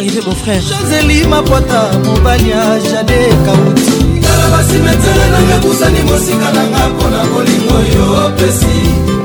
arrivé 0.00 0.20
mon 0.26 0.34
frère 0.42 0.62
joseli 0.68 1.26
mapota 1.28 1.82
mobali 2.06 2.48
ya 2.48 2.62
jade 2.88 3.20
kauti 3.44 4.20
tala 4.24 4.46
basimetere 4.52 5.26
nanga 5.34 5.56
busani 5.64 6.00
mosika 6.08 6.48
nanga 6.56 6.82
mpona 6.92 7.20
molingo 7.32 7.78
yo 7.94 8.06
opesi 8.24 8.78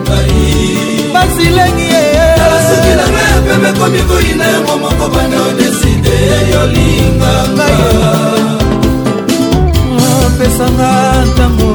bai 0.08 1.16
basilengi 1.16 1.88
tala 2.40 2.58
soki 2.68 2.92
nanga 3.00 3.22
ya 3.32 3.38
pembe 3.46 3.70
komi 3.80 4.02
koyina 4.10 4.46
yango 4.54 4.74
moko 4.84 5.06
bana 5.14 5.38
odeside 5.50 6.16
yolinganga 6.54 7.70
opesanga 10.26 10.92
ntango 11.30 11.70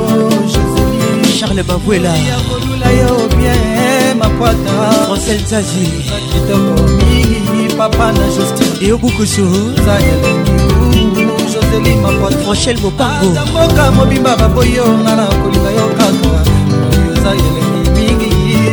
joseli 0.53 1.03
charles 1.39 1.67
babuela 1.69 2.13
ya 2.29 2.37
kolula 2.49 2.89
yo 3.01 3.13
bien 3.37 4.15
mapota 4.21 4.75
francel 5.07 5.41
zazi 5.51 5.87
kitoko 6.33 6.75
mingi 6.99 7.40
papa 7.81 8.13
na 8.13 8.27
justine 8.37 8.85
eyokukusuza 8.87 9.93
yalingi 10.09 11.23
joselima 11.53 12.09
rochel 12.47 12.77
mopangoazakoka 12.85 13.83
mobimba 13.97 14.37
baboyi 14.41 14.75
yo 14.77 14.87
nga 15.01 15.13
na 15.19 15.25
kolinga 15.41 15.71
yo 15.79 15.85
kaka 15.99 16.07
oza 16.35 17.31
yalingi 17.43 17.91
mingi 17.97 18.29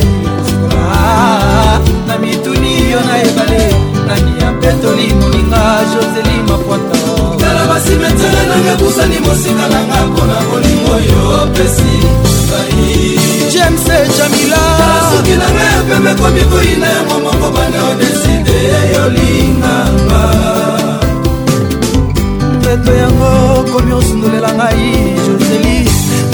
na 2.07 2.17
mituni 2.21 2.91
yo 2.91 2.99
na 3.07 3.21
ebale 3.23 3.63
nani 4.07 4.31
ya 4.41 4.51
petoli 4.61 5.07
moninga 5.13 5.61
joseli 5.93 6.35
mapwata 6.47 6.97
tala 7.39 7.65
basimetere 7.69 8.41
nanga 8.49 8.75
kusani 8.83 9.19
mosika 9.25 9.65
nanga 9.73 9.97
mpona 10.07 10.37
bolingo 10.49 10.93
yo 11.09 11.47
pesi 11.53 11.95
bai 12.49 13.19
james 13.53 13.83
jamila 14.17 14.61
soki 15.11 15.33
nanga 15.41 15.63
ya 15.71 15.79
pembe 15.87 16.11
komi 16.21 16.43
koyina 16.51 16.87
yango 16.95 17.17
moko 17.23 17.47
bande 17.55 17.79
odeside 17.91 18.57
yolinganga 18.95 20.21
peto 22.63 22.91
yango 23.01 23.31
komi 23.71 23.91
osundolela 23.99 24.51
ngai 24.57 24.83
joseli 25.25 25.77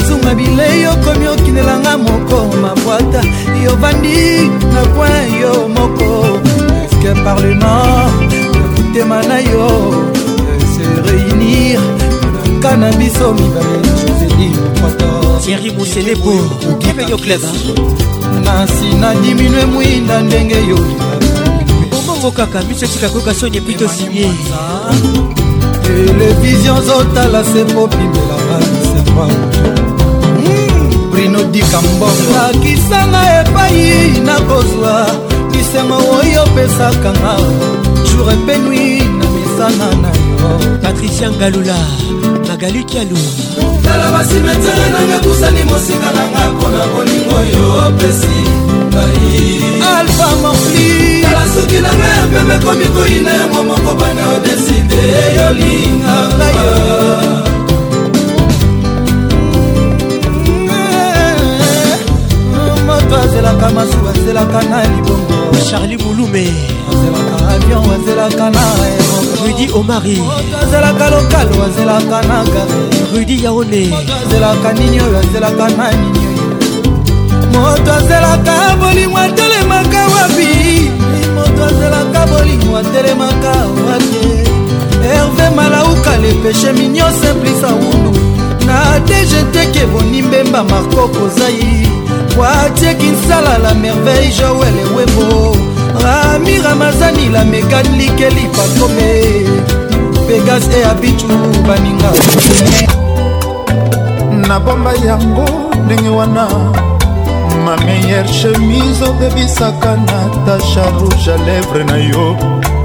nazunga 0.06 0.34
bilei 0.34 0.86
okomi 0.86 1.26
okinelanga 1.28 1.98
moko 1.98 2.56
mabwata 2.56 3.22
yovandi 3.64 4.50
na 4.74 4.82
poin 4.94 5.40
yo 5.40 5.68
moko 5.68 6.40
eske 6.84 7.14
parlement 7.24 8.06
ekutema 8.54 9.22
na 9.22 9.38
yo 9.40 9.68
se 10.72 10.84
réunir 11.10 11.78
naka 12.54 12.76
na 12.76 12.92
biso 12.92 13.34
mibale 13.34 13.78
joseline 14.00 14.50
kwato 14.80 15.40
tieri 15.44 15.70
moselebo 15.78 16.34
kebeyo 16.78 17.16
club 17.18 17.42
nasina 18.44 19.14
diminue 19.22 19.64
mwinda 19.64 20.20
ndenge 20.20 20.66
yo 20.70 20.78
bongo 22.06 22.30
kaka 22.30 22.62
misotika 22.62 23.08
kokasoni 23.08 23.56
epito 23.56 23.88
sinie 23.88 24.30
televizio 25.82 26.74
zotala 26.80 27.44
sepo 27.44 27.88
pimbelaka 27.88 28.56
biserwa 28.66 29.28
marino 31.28 31.44
dika 31.50 31.82
mbongo 31.82 32.06
lakisanga 32.32 33.20
epai 33.40 33.84
nakozwa 34.24 34.92
lisengo 35.50 35.94
oyo 36.18 36.38
opesaka 36.44 37.10
nga 37.12 37.32
jour 38.06 38.28
epe 38.32 38.54
nui 38.58 38.84
na 39.18 39.26
misana 39.34 39.86
na 40.02 40.08
yo 40.08 40.78
patricia 40.82 41.28
ngalula 41.30 41.78
magali 42.48 42.82
kialu 42.84 43.18
tala 43.84 44.06
basimetere 44.12 44.84
nanga 44.94 45.18
kusani 45.24 45.62
mosika 45.70 46.08
nanga 46.16 46.42
mpona 46.54 46.82
bolingo 46.92 47.34
oyo 47.38 47.62
opesi 47.88 48.38
alfa 49.96 50.26
mofli 50.42 50.88
tala 51.22 51.42
soki 51.54 51.74
nanga 51.82 52.08
ya 52.14 52.22
mpembe 52.26 52.56
komi 52.64 52.86
koyina 52.94 53.32
yango 53.34 53.60
moko 53.64 53.92
bana 53.98 54.22
odeside 54.36 55.00
yolinga 55.36 56.16
wazelaka 63.36 63.70
masu 63.70 63.96
wazelaka 64.06 64.62
na 64.62 64.82
libongo 64.82 65.34
charli 65.70 65.96
mulume 65.96 66.46
wazelaka 66.88 67.54
avion 67.54 67.88
wazelaka 67.90 68.50
na 68.50 68.60
rudi 69.46 69.68
omari 69.74 70.22
wazelaka 70.58 71.10
lokal 71.10 71.60
wazelaka 71.60 72.28
na 72.28 72.44
gare 72.44 72.72
rudi 73.14 73.44
yaone 73.44 73.90
wazelaka 73.94 74.72
nini 74.72 75.00
oyo 75.00 75.14
wazelaka 75.16 75.68
na 75.68 75.90
nini 75.90 76.26
moto 77.52 77.92
azelaka 77.92 78.76
bolingo 78.80 79.18
atelemaka 79.18 80.06
wapi 80.08 80.90
moto 81.34 81.64
azelaka 81.64 82.26
bolingo 82.26 82.76
atelemaka 82.76 83.48
wapi 83.86 84.26
herve 85.08 85.50
malauka 85.56 86.16
lepeshe 86.18 86.72
minio 86.72 87.06
simplisa 87.20 87.66
wundu 87.68 88.18
na 88.66 88.98
dgt 89.00 89.70
kebonimbe 89.72 90.42
mba 90.44 90.64
marko 90.64 91.08
kozai 91.08 91.95
watie 92.38 92.94
kinsala 92.94 93.58
la 93.58 93.74
merveille 93.74 94.30
joel 94.32 94.78
ewembo 94.78 95.56
rami 96.02 96.58
ramazani 96.58 97.28
la 97.28 97.44
mekanike 97.44 98.28
lipakome 98.30 99.10
pegas 100.28 100.68
e 100.76 100.84
abitu 100.84 101.26
baninga 101.68 102.10
nabomba 104.48 104.92
yango 105.06 105.46
ndenge 105.84 106.08
wana 106.08 106.48
ma 107.64 107.76
meilleure 107.76 108.28
chemise 108.28 109.04
obebisaka 109.04 109.96
natasha 109.96 110.90
rouge 110.90 111.30
a 111.32 111.36
lèvre 111.36 111.84
na 111.84 111.96
yo 111.98 112.36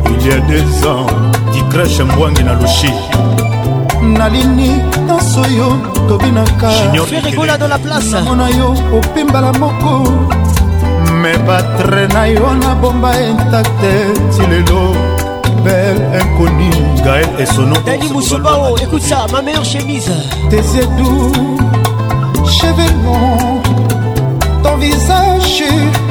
il 0.06 0.28
y 0.28 0.32
a 0.34 0.40
des 0.40 0.88
ans 0.88 1.08
dicrache 1.54 2.04
mbwangi 2.04 2.44
na 2.44 2.54
lushi 2.54 2.92
nalini 4.14 4.82
nyonso 5.08 5.44
yo 5.48 5.68
tobinakaregola 6.10 7.58
dans 7.58 7.68
la 7.68 7.78
placenamona 7.80 8.50
yo 8.50 8.74
opembala 8.98 9.52
moko 9.54 10.12
me 11.22 11.38
batre 11.48 12.08
na 12.14 12.26
yo 12.28 12.46
nabomba 12.60 13.12
intakte 13.16 13.94
ti 14.36 14.44
lelo 14.50 14.94
belle 15.64 16.02
inconnue 16.20 17.02
gaël 17.04 17.28
et 17.40 17.46
sono 17.46 17.76
dali 17.86 18.10
mousubao 18.12 18.78
écoute 18.78 19.02
ça 19.08 19.26
ma 19.32 19.42
meilleure 19.42 19.66
chemise 19.66 20.12
tes 20.50 20.60
édoux 20.78 21.32
cheveux 22.46 22.94
longs 23.04 23.62
ton 24.64 24.76
visage 24.78 25.64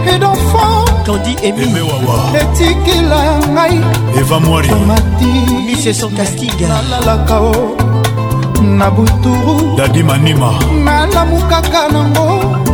et 0.06 0.18
d'enfant 0.18 0.84
kandi 1.06 1.36
etikila 1.42 3.20
ngai 3.54 3.80
eva 4.16 4.38
moiriomati 4.40 5.32
mise 5.66 5.92
son 5.92 6.10
castiga 6.10 6.66
nalalaka 6.68 7.40
o 7.42 7.76
na 8.78 8.90
buturu 8.90 9.76
dadi 9.78 10.02
manima 10.02 10.50
nalamukaka 10.84 11.88
nango 11.92 12.26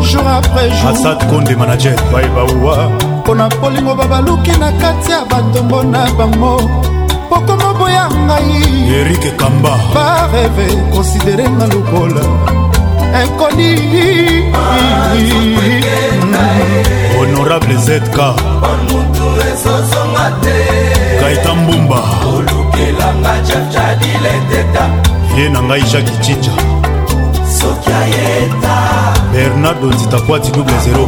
jour 0.03 0.27
après 0.27 0.69
jour 0.71 0.91
asad 0.91 1.19
konde 1.31 1.57
manager 1.57 1.95
baebauwa 2.13 2.91
mpo 3.23 3.35
na 3.35 3.49
polingo 3.49 3.95
babaluki 3.95 4.51
na 4.61 4.73
kati 4.73 5.11
ya 5.11 5.21
batongo 5.31 5.83
na 5.83 6.07
bango 6.19 6.61
pokoma 7.29 7.73
boya 7.79 8.09
ngai 8.27 8.61
erike 9.01 9.31
kamba 9.41 9.73
bareve 9.95 10.67
konsidere 10.93 11.49
nga 11.51 11.67
lokola 11.67 12.23
inkoni 13.23 13.71
honorable 17.19 17.77
zk 17.77 18.19
kaitan 21.21 21.59
mbumba 21.65 22.01
olukelanga 22.29 23.33
chefchadile 23.47 24.33
teta 24.51 25.16
ye 25.39 25.49
na 25.53 25.61
ngai 25.67 25.83
jacki 25.93 26.15
cinja 26.25 26.53
soki 27.59 27.91
ayeta 28.03 28.75
bernardo 29.33 29.87
nzitakwati 29.95 30.49
double 30.55 30.75
0 30.85 31.07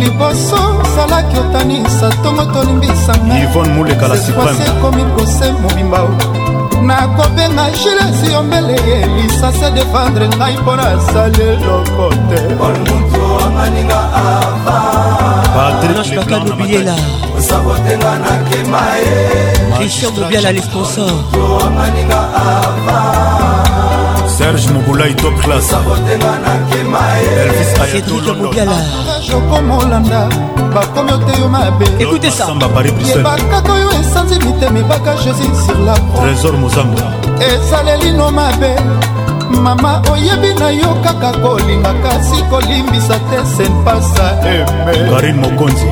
liboso 0.00 0.56
salaki 0.94 1.36
otanisa 1.38 2.08
ntongo 2.08 2.44
tolimbisanga 2.44 3.38
ivone 3.42 3.68
mulekala 3.72 4.16
supreme 4.16 4.62
ekomi 4.66 5.04
prose 5.14 5.52
mobimba 5.52 6.08
nakobenga 6.86 7.66
gilesi 7.78 8.26
yombele 8.34 8.72
ye 8.88 8.98
lisasi 9.22 9.68
defendre 9.76 10.26
ngai 10.36 10.56
mpo 10.62 10.72
nasali 10.76 11.42
eloko 11.54 12.06
te 12.28 12.38
patrikbiyela 15.56 16.96
christian 19.76 20.12
mobiala 20.18 20.50
le 20.56 20.62
sponsor 20.66 21.12
serge 24.28 24.68
mobolai 24.70 25.14
top 25.14 25.38
classeelvis 25.42 25.98
mobiala 28.40 28.76
jokomolanda 29.30 30.28
bakomi 30.74 31.12
oteyo 31.12 31.48
mabeebakaka 31.48 33.72
oyo 33.72 33.90
esanzi 34.00 34.34
mitema 34.44 34.78
ebaka 34.78 35.12
josi 35.16 35.46
sur 35.66 35.78
la 35.78 35.94
trésor 36.20 36.54
mozamba 36.56 37.02
esalelino 37.54 38.30
mabe 38.30 38.76
mama 39.62 40.02
oyebi 40.12 40.54
na 40.58 40.70
yo 40.70 40.94
kaka 41.04 41.32
kolinga 41.42 41.94
kasi 42.02 42.42
kolimbisa 42.50 43.18
te 43.30 43.36
senpasa 43.56 44.26
eme 44.46 45.32
mokonzi 45.32 45.86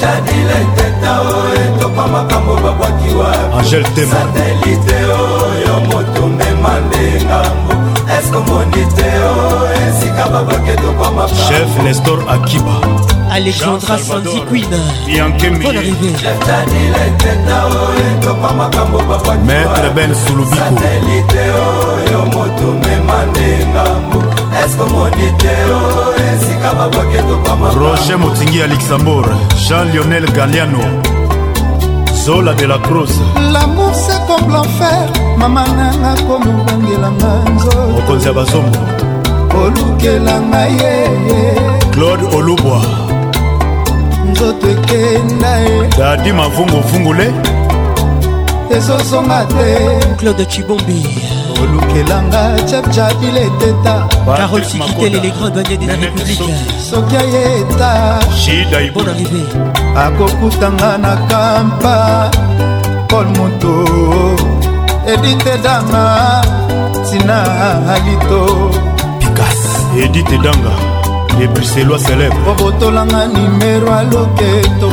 chadile 0.00 0.58
teta 0.76 1.12
o 1.20 1.22
etopa 1.54 2.04
makambo 2.12 2.54
babwaki 2.64 3.10
wa 3.18 3.30
satelite 3.64 4.98
oyo 5.04 5.73
oh, 5.73 5.73
tomema 6.12 6.80
nde 6.86 7.24
ngambo 7.24 7.74
eske 8.18 8.36
omoni 8.36 8.86
te 8.96 9.18
o 9.24 9.28
oh, 9.30 9.68
esika 9.82 10.28
babaketokwa 10.28 11.12
machef 11.12 11.68
nestor 11.84 12.18
akiba 12.28 12.76
alexandra 13.32 13.98
sanziquinmaître 13.98 15.00
oh, 19.88 19.94
ben 19.94 20.14
sulubikoatelite 20.26 21.42
oyo 21.66 22.22
oh, 22.22 22.26
motumema 22.26 23.18
nde 23.30 23.66
ngambo 23.66 24.18
eske 24.64 24.82
omoni 24.82 25.30
te 25.38 25.56
o 25.78 25.80
esika 26.26 26.70
babaketokwa 26.74 27.70
roger 27.74 28.18
motingi 28.18 28.58
ya 28.58 28.66
luxembourg 28.66 29.36
jean 29.68 29.86
lionel 29.92 30.26
galiano 30.32 31.13
zola 32.24 32.54
de 32.54 32.64
la 32.66 32.78
crose 32.80 33.20
lamour 33.52 33.94
se 33.94 34.16
comme 34.26 34.50
l'enfer 34.50 35.08
mama 35.38 35.62
nanga 35.78 36.12
komobangelanga 36.26 37.32
nzoto 37.54 37.88
mokonzi 37.96 38.26
ya 38.28 38.32
bazongo 38.32 38.78
olukelanga 39.64 40.60
ye 40.78 40.92
claude 41.92 42.24
olubwa 42.36 42.80
nzoto 44.30 44.66
ekenda 44.74 45.52
ye 45.64 45.76
dadi 45.98 46.32
mavunguvungule 46.32 47.26
ezozonga 48.70 49.44
te 49.46 49.98
claude 50.18 50.44
chibombi 50.46 51.00
olukelanga 51.62 52.42
chapchapile 52.70 53.42
eteta 53.48 53.94
carole 54.26 54.64
sikitele 54.64 55.18
les 55.22 55.32
grands 55.34 55.50
douaniers 55.54 55.76
de 55.76 55.86
la 55.86 55.96
république 56.04 56.56
soki 56.90 57.16
ayeta 57.16 57.90
bon 58.94 59.06
arrivé 59.12 59.44
akokutanga 60.04 60.90
na 61.04 61.14
kampa 61.30 62.30
pol 63.08 63.26
moto 63.38 63.74
edite 65.12 65.54
dama 65.64 66.04
tina 67.06 67.38
alito 67.94 68.40
pikas 69.20 69.60
edite 70.04 70.36
danga 70.44 70.74
lebruselois 71.38 71.98
célèbre 72.04 72.40
obotolanga 72.52 73.20
nimero 73.34 73.90
aloketo 74.00 74.88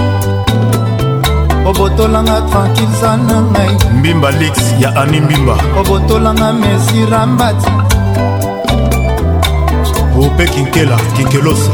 obotolanga 1.72 2.42
tranquille 2.50 2.96
za 3.02 3.18
na 3.18 3.42
ngai 3.42 3.78
mbimba 4.00 4.32
lix 4.32 4.58
ya 4.80 4.96
ani 5.02 5.22
mbimba 5.22 5.58
obotolanga 5.80 6.54
mesira 6.54 7.26
mbati 7.26 7.72
ope 10.26 10.46
kinkela 10.48 10.98
kinkelosa 11.16 11.72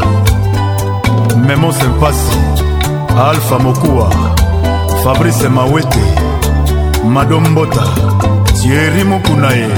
memos 1.48 1.82
empasi 1.82 2.38
alfa 3.30 3.60
mokuwa 3.60 4.14
fabrice 5.04 5.50
mawete 5.50 6.04
madombota 7.14 7.84
tieri 8.62 9.04
mokuna 9.04 9.52
ye 9.52 9.70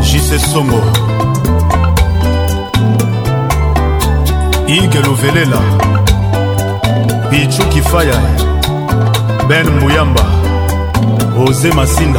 jise 0.00 0.38
songo 0.38 0.80
ige 4.66 4.98
luvelela 5.00 5.58
pichu 7.30 7.62
kifaya 7.68 8.20
ben 9.50 9.66
muyamba 9.66 10.22
oze 11.48 11.70
masinda 11.72 12.18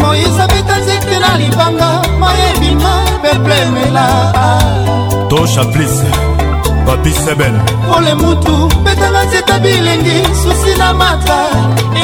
moise 0.00 0.42
abeta 0.42 0.76
nzete 0.80 1.16
na 1.20 1.36
libanga 1.38 1.90
mayebima 2.20 2.92
beplemela 3.22 4.04
tosha 5.30 5.64
plis 5.72 5.94
papi 6.86 7.12
seben 7.24 7.54
pole 7.92 8.14
mutu 8.14 8.54
betanga 8.84 9.22
nzeta 9.24 9.58
bilengi 9.58 10.18
susi 10.42 10.78
na 10.78 10.94
mata 10.94 11.38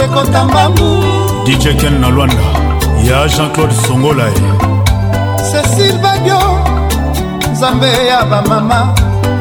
ekota 0.04 0.44
mbangu 0.44 1.04
dijeken 1.46 2.00
na 2.00 2.08
lwanda 2.08 2.44
ya 3.10 3.28
jean-claude 3.28 3.74
songola 3.88 4.24
ye 4.24 4.42
cecile 5.50 5.98
badio 6.02 6.40
nzambe 7.52 7.86
ya 8.06 8.22
bamama 8.22 8.92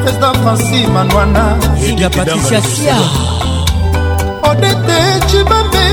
président 0.04 0.36
franci 0.42 0.86
manwana 0.86 1.44
inga 1.88 2.08
patricia 2.10 2.60
sia 2.62 2.94
odete 4.50 5.20
cibambe 5.30 5.86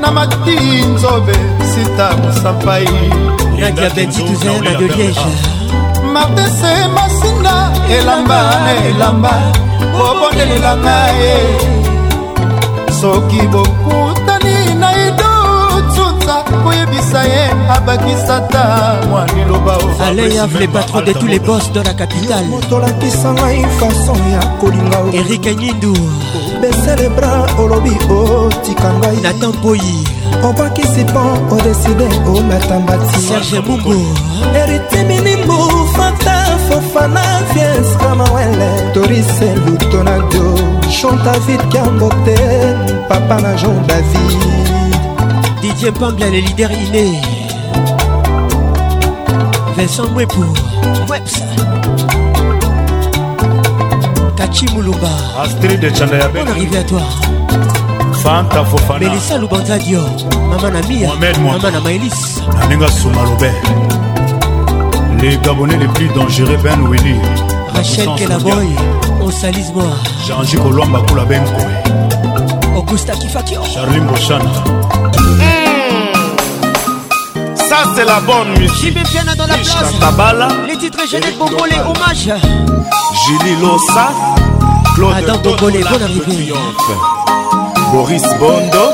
na 0.00 0.10
mati 0.10 0.56
nzobe 0.90 1.32
sita 1.74 2.16
mosampai 2.16 2.88
nadia 3.58 3.90
bendituzer 3.90 4.62
na 4.62 4.70
de 4.74 4.88
liège 4.88 5.32
martese 6.12 6.72
masinga 6.94 7.56
elamba 7.98 8.40
na 8.64 8.72
elamba 8.90 9.30
bobondelelanga 9.94 10.98
ye 11.20 11.36
soki 13.00 13.40
bokuta 13.52 14.19
abakisata 17.76 18.96
mwa 19.08 19.26
liloba 19.26 19.78
aleyaf 20.06 20.60
le 20.60 20.66
patron 20.68 21.02
de 21.04 21.12
tous 21.14 21.26
les 21.26 21.38
boss 21.38 21.72
dans 21.72 21.82
la 21.82 21.94
capitale 21.94 22.44
motolakisa 22.46 23.32
ngai 23.32 23.62
façon 23.78 24.16
ya 24.34 24.40
kolinga 24.60 24.98
erik 25.14 25.46
nyindu 25.60 25.92
beselebra 26.60 27.46
olobi 27.62 27.94
otika 28.10 28.90
ngai 28.98 29.16
natan 29.22 29.50
mpoyi 29.58 29.96
obakisi 30.48 31.04
mpo 31.04 31.22
odeside 31.56 32.08
omata 32.36 32.78
mbati 32.80 33.18
serge 33.28 33.60
mungu 33.66 33.96
eritiminimbu 34.62 35.58
fata 35.96 36.34
fofana 36.68 37.22
fies 37.52 37.88
kamawele 38.00 38.70
torise 38.94 39.48
lutonadio 39.66 40.54
chantavid 41.00 41.62
kiambote 41.68 42.36
papa 43.08 43.40
na 43.40 43.54
jean 43.54 43.86
david 43.86 44.38
didie 45.62 45.90
pambla 45.92 46.26
le 46.30 46.40
leader 46.40 46.70
iné 46.72 47.29
Vincent 49.80 50.10
Mwepo 50.12 50.34
Mweps 51.08 51.40
Kachi 54.36 54.66
Moulouba 54.74 55.08
Astrid 55.42 55.80
de 55.80 55.88
Chandaya 55.94 56.28
Bon 56.28 56.46
arrivé 56.46 56.76
à 56.76 56.82
toi 56.84 57.00
Fanta 58.22 58.62
Fofana 58.62 59.08
Melissa 59.08 59.38
Lubanza 59.38 59.78
Dior 59.78 60.04
Maman 60.50 60.76
Amia 60.76 61.08
Maman 61.18 61.64
Amaelis 61.78 62.42
Naninga 62.60 62.88
Soumalobe 62.88 63.50
Les 65.22 65.38
Gabonais 65.38 65.78
les 65.78 65.88
plus 65.88 66.08
dangereux 66.08 66.58
Ben 66.62 66.86
Willy 66.86 67.14
Rachel 67.74 68.08
Kelaboy 68.18 68.68
Osalis 69.24 69.72
Boa 69.72 69.94
Jean-J 70.28 70.58
Colomba 70.58 71.00
Koula 71.08 71.24
Ben 71.24 71.42
Koui 71.42 72.76
Augusta 72.76 73.14
Kifakio 73.14 73.62
Charline 73.64 74.04
Bochana 74.04 74.44
hey. 75.40 75.69
Ça, 77.70 77.84
c'est 77.94 78.04
la 78.04 78.18
bonne 78.22 78.58
musique. 78.58 78.98
dans 79.38 79.46
la 79.46 79.54
place. 79.54 79.94
Hein. 80.02 80.48
Les 80.66 80.76
titres 80.76 80.98
hommage. 81.06 82.28
Julie 83.22 83.56
Lossa. 83.62 84.08
Claude 84.96 85.14
Adam 85.16 85.38
bonne 85.56 85.76
arrivée. 85.86 86.52
Boris 87.92 88.22
Bondo. 88.40 88.88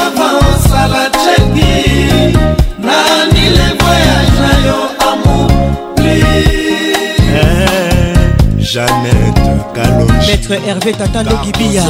maître 10.50 10.64
hervé 10.68 10.92
tatando 10.94 11.32
gibia 11.44 11.84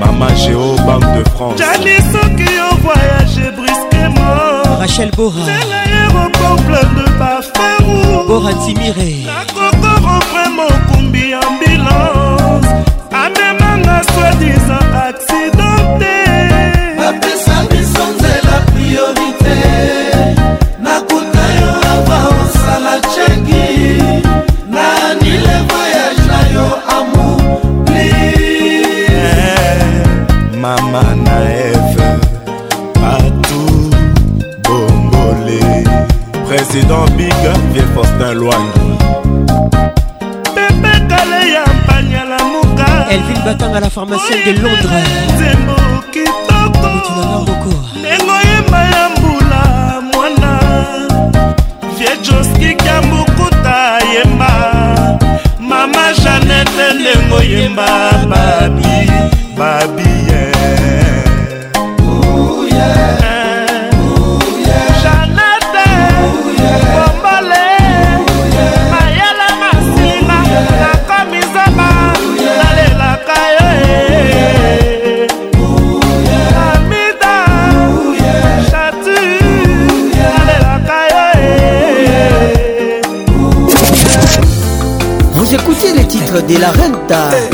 mama 0.00 0.30
géo 0.34 0.76
banque 0.86 1.06
de 1.22 1.30
france 1.30 1.58
jani 1.58 1.94
soki 2.12 2.48
yo 2.60 2.68
voyage 2.84 3.50
brusquement 3.58 4.78
rachel 4.80 5.10
borasela 5.16 5.78
aéroport 5.86 6.62
plein 6.66 6.86
de 6.96 7.06
bafaru 7.18 8.26
bora 8.28 8.52
timire 8.64 9.10
nakokorempre 9.28 10.44
mokumbi 10.58 11.34
ambulance 11.46 12.70
amemanga 13.24 14.00
swadisa 14.12 14.78
accidenté 15.08 16.15
xavier 37.76 37.86
fortin 37.94 38.34
lwangi 38.40 38.84
pepekale 40.54 41.40
ya 41.54 41.64
mpanyala 41.78 42.38
moka 42.52 42.88
elvin 43.14 43.38
batanga 43.44 43.80
la 43.80 43.90
pharmacien 43.90 44.38
de 44.44 44.52
londres 44.52 45.04
nzembo 45.34 45.76
kitoko 46.12 46.88
ndenge 47.98 48.32
oyemba 48.40 48.80
ya 48.94 49.02
mbula 49.14 49.62
mwana 50.12 50.50
viejoskika 51.98 53.02
mbukuta 53.02 53.76
yemba 54.14 54.50
mama 55.68 56.04
janete 56.24 56.86
ndenge 57.00 57.34
oyemba 57.40 57.86
babi 58.28 59.10
babi 59.58 60.05
charles 86.36 86.46
de 86.46 86.58
la 86.58 86.70
renta 86.72 87.18
eh, 87.40 87.48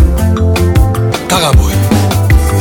karaboy 1.29 1.73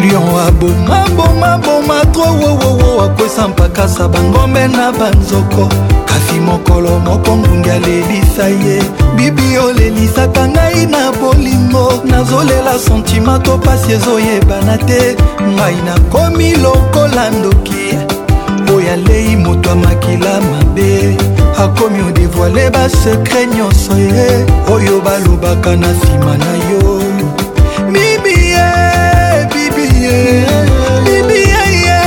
lion 0.00 0.28
abomabomaboma 0.46 2.04
tro 2.12 2.22
wowowo 2.22 3.02
akwesa 3.04 3.48
mpakasa 3.48 4.08
bangombe 4.08 4.68
na 4.68 4.92
banzoko 4.92 5.68
kasi 6.04 6.40
mokolo 6.40 6.98
moko 6.98 7.36
ngungi 7.36 7.70
alelisa 7.70 8.46
ye 8.48 8.82
bibi 9.16 9.58
olelisaka 9.58 10.48
ngai 10.48 10.86
na 10.86 11.12
bolingo 11.12 12.02
nazolela 12.04 12.78
sentima 12.78 13.38
to 13.38 13.58
pasi 13.58 13.92
ezoyebana 13.92 14.78
te 14.78 15.16
ngai 15.54 15.76
nakomi 15.86 16.56
lokola 16.56 17.30
ndoki 17.30 17.98
oyo 18.74 18.92
alei 18.92 19.36
moto 19.36 19.70
amakila 19.70 20.40
mabe 20.40 21.16
akomi 21.58 22.00
odevoile 22.08 22.70
basekre 22.70 23.46
nyonso 23.46 23.98
ye 23.98 24.46
oyo 24.74 25.00
balobaka 25.00 25.76
na 25.76 25.88
nsima 25.88 26.36
na 26.38 26.52
yo 26.70 27.02
bibi 27.92 28.33
bibiye 31.06 32.00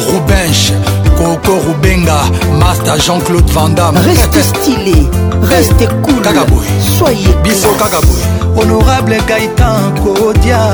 roubenche 0.09 0.73
Coco 1.17 1.61
Rubenga, 1.67 2.19
Master 2.59 2.99
Jean-Claude 2.99 3.49
Van 3.51 3.69
Damme. 3.69 3.99
Reste 3.99 4.43
stylé, 4.43 5.07
reste 5.43 5.75
eh, 5.83 5.87
cool. 6.03 6.21
Kagaboy. 6.23 6.65
Soyez 6.99 7.29
Bisso 7.45 7.69
Kagaboy. 7.73 8.19
Honorable 8.57 9.17
Gaëtan 9.29 9.93
Kodia, 10.03 10.73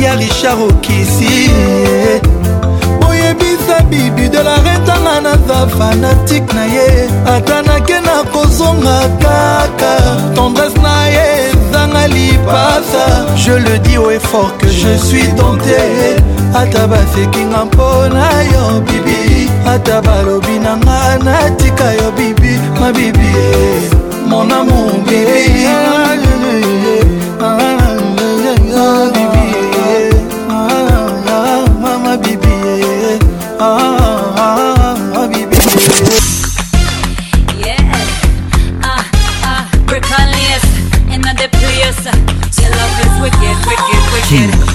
Y'a 0.00 0.12
Richard 0.14 0.58
Okisi. 0.68 1.48
oyebisa 3.08 3.80
bibi 3.88 4.28
de 4.28 4.42
la 4.42 4.56
retanga 4.56 5.20
naza 5.22 5.68
fanatike 5.78 6.52
na 6.52 6.64
ye 6.66 7.08
ata 7.24 7.62
nake 7.62 8.00
na 8.00 8.22
kozonga 8.32 9.00
kaka 9.20 10.34
tendresse 10.34 10.78
na 10.82 11.06
ye 11.08 11.53
lipasa 12.08 13.26
je 13.36 13.52
le 13.58 13.78
dis 13.78 13.98
au 13.98 14.10
effort 14.10 14.56
que 14.58 14.68
je 14.68 14.96
suis 14.98 15.28
tenté 15.36 15.76
ata 16.54 16.86
basekinga 16.86 17.64
mpona 17.64 18.26
yo 18.52 18.64
bibi 18.86 19.18
ata 19.74 20.00
balobi 20.02 20.58
na 20.64 20.72
nga 20.76 21.00
natika 21.24 21.86
yo 21.98 22.08
bibi 22.16 22.52
mabibi 22.80 23.32
mon 24.28 24.50
amour 24.58 24.92
bibi 25.08 26.23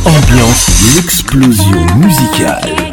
ambiance, 0.06 0.72
l'explosion 0.96 1.86
musicale. 1.96 2.89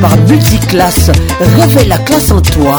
par 0.00 0.16
Multiclasse. 0.28 1.10
Réveille 1.56 1.88
la 1.88 1.98
classe 1.98 2.30
en 2.30 2.40
toi. 2.40 2.76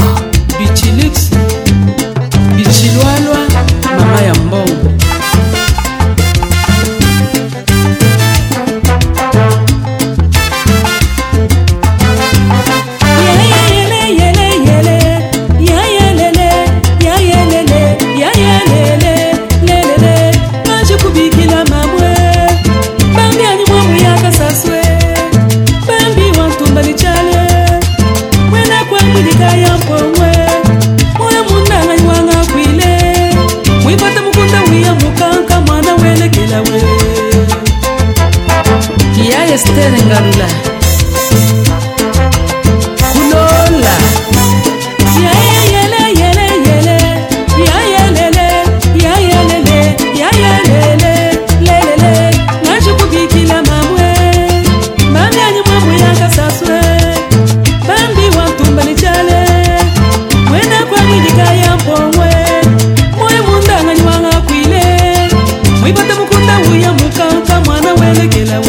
uya 66.71 66.89
mukaka 66.97 67.53
mwana 67.65 67.89
welekelau 67.99 68.66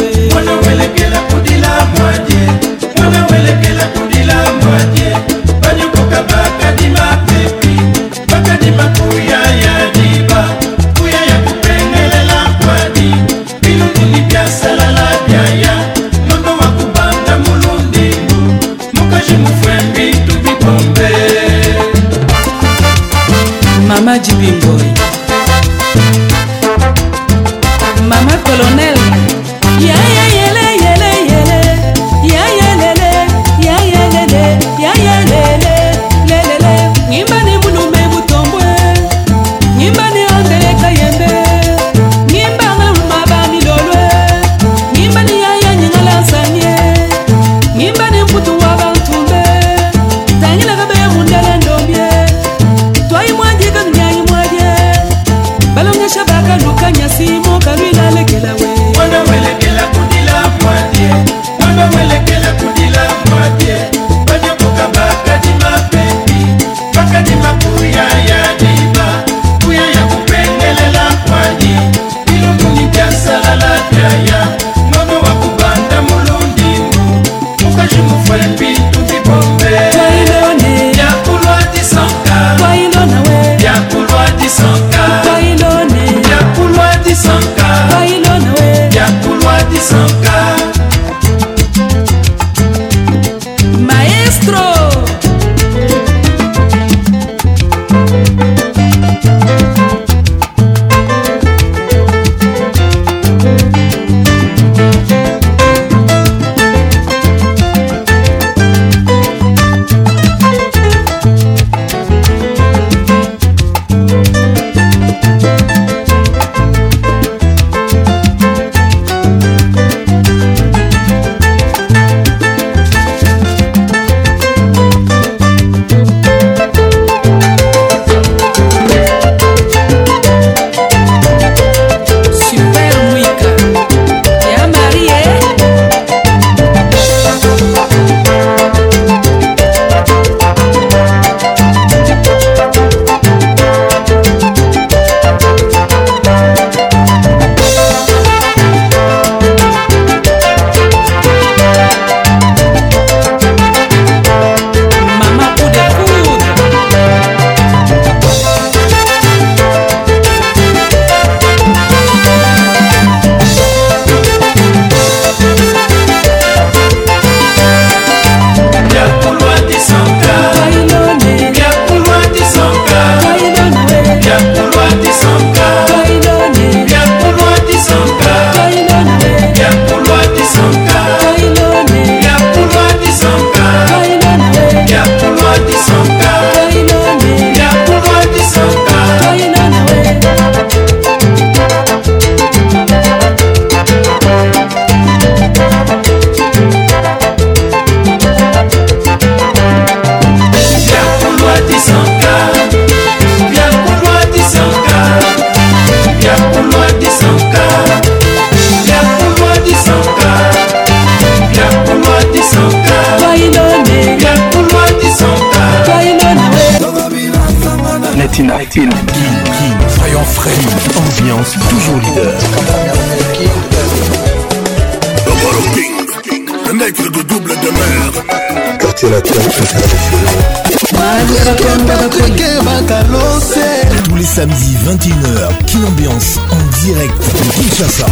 ambiance 235.89 236.39
en 236.51 236.85
direct 236.85 237.15
de 237.17 237.49
Kinshasa. 237.53 238.08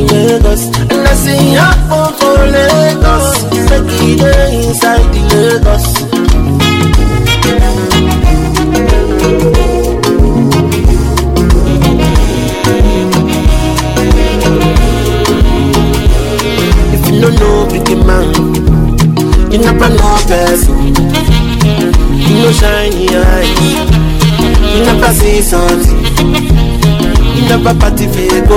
apativeko 27.75 28.55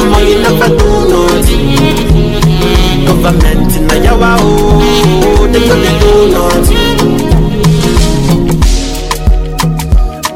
amoyinakatunoti 0.00 1.58
government 3.06 3.72
na 3.88 3.94
yawao 3.94 4.82
dekodetunoti 5.52 6.74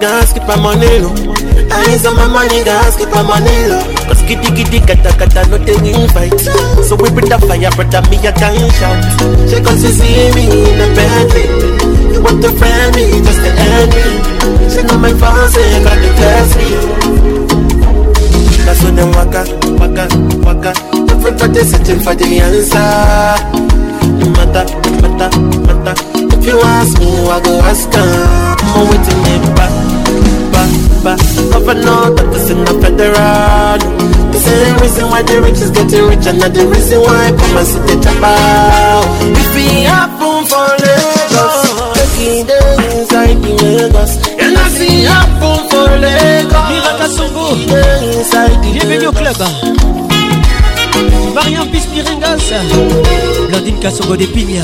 gas 0.00 0.32
kipa 0.34 0.56
monelo 0.56 1.10
eyes 1.86 2.06
on 2.06 2.14
my 2.16 2.26
money 2.28 2.64
gas 2.64 2.96
kipa 2.98 3.22
monelo 3.22 3.78
Cause 4.06 4.22
giddy 4.28 4.50
giddy 4.50 4.80
kata 4.80 5.12
kata 5.18 5.44
no 5.50 5.58
they 5.58 5.76
win 5.82 6.08
fight 6.08 6.38
So 6.88 6.96
we 6.96 7.10
bring 7.10 7.28
the 7.28 7.38
fire 7.46 7.68
brother 7.76 8.02
me 8.10 8.16
a 8.24 8.32
gun 8.32 8.70
shout 8.78 9.04
She 9.50 9.58
cause 9.60 9.82
you 9.84 9.90
see 9.92 10.30
me 10.34 10.46
in 10.46 10.80
a 10.80 10.86
Bentley 10.94 11.44
You 12.14 12.22
want 12.22 12.40
to 12.42 12.50
friend 12.54 12.94
me 12.96 13.18
just 13.26 13.40
to 13.42 13.50
end 13.50 13.90
me 13.90 14.06
She 14.70 14.80
know 14.86 14.96
my 15.02 15.12
fans 15.14 15.56
ain't 15.58 15.84
gonna 15.84 16.08
test 16.14 16.56
me 16.56 17.35
That's 18.66 18.82
when 18.82 18.96
them 18.96 19.12
waka, 19.12 19.42
waka, 19.78 20.04
waka. 20.42 20.72
Different 21.06 21.38
for 21.38 21.46
the 21.54 21.62
sitting 21.62 22.00
for 22.02 22.16
the 22.18 22.26
answer. 22.42 22.82
No 24.18 24.26
matter, 24.34 24.66
matter, 25.06 25.30
matter. 25.70 25.94
If 26.34 26.42
you 26.44 26.58
ask 26.58 26.98
me, 26.98 27.06
I 27.30 27.38
go 27.46 27.62
ask 27.62 27.86
her. 27.94 28.10
I'm 28.74 28.90
waiting 28.90 29.22
in 29.22 29.42
back, 29.54 29.70
back, 30.50 30.70
back. 31.06 31.20
Never 31.54 31.74
know 31.78 32.10
that 32.18 32.26
this 32.34 32.50
in 32.50 32.58
the 32.66 32.74
federal. 32.82 33.78
The 34.34 34.40
same 34.50 34.76
reason 34.82 35.04
why 35.14 35.22
the 35.22 35.40
rich 35.46 35.62
is 35.62 35.70
getting 35.70 36.02
rich, 36.10 36.26
and 36.26 36.40
not 36.42 36.52
the 36.52 36.66
reason 36.66 36.98
why 37.06 37.30
come 37.38 37.54
and 37.62 37.66
sit 37.70 37.82
the 37.86 38.02
chop 38.02 38.18
out. 38.18 39.06
If 39.22 39.48
we 39.54 39.86
happen 39.86 40.38
for 40.50 40.66
Lagos, 40.82 41.62
taking 41.94 42.46
the 42.50 42.58
inside 42.98 43.38
the 43.46 43.50
Lagos, 43.62 44.10
and 44.42 44.58
I 44.58 44.66
see 44.74 45.04
happen 45.06 45.70
for 45.70 45.86
Lagos. 46.02 47.05
Bienvenue 48.72 49.06
au 49.06 49.12
club. 49.12 49.36
Marianne 51.34 51.62
hein. 51.64 51.68
Pispiringas. 51.70 52.50
Blandine 53.48 53.78
Kassongo 53.78 54.16
de 54.16 54.26
Pigna. 54.26 54.62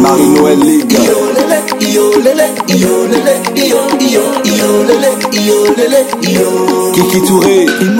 Marie-Noël 0.00 0.58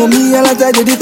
mis 0.08 0.34
à 0.36 0.42
la 0.42 0.54
taille 0.54 0.84
des 0.84 0.96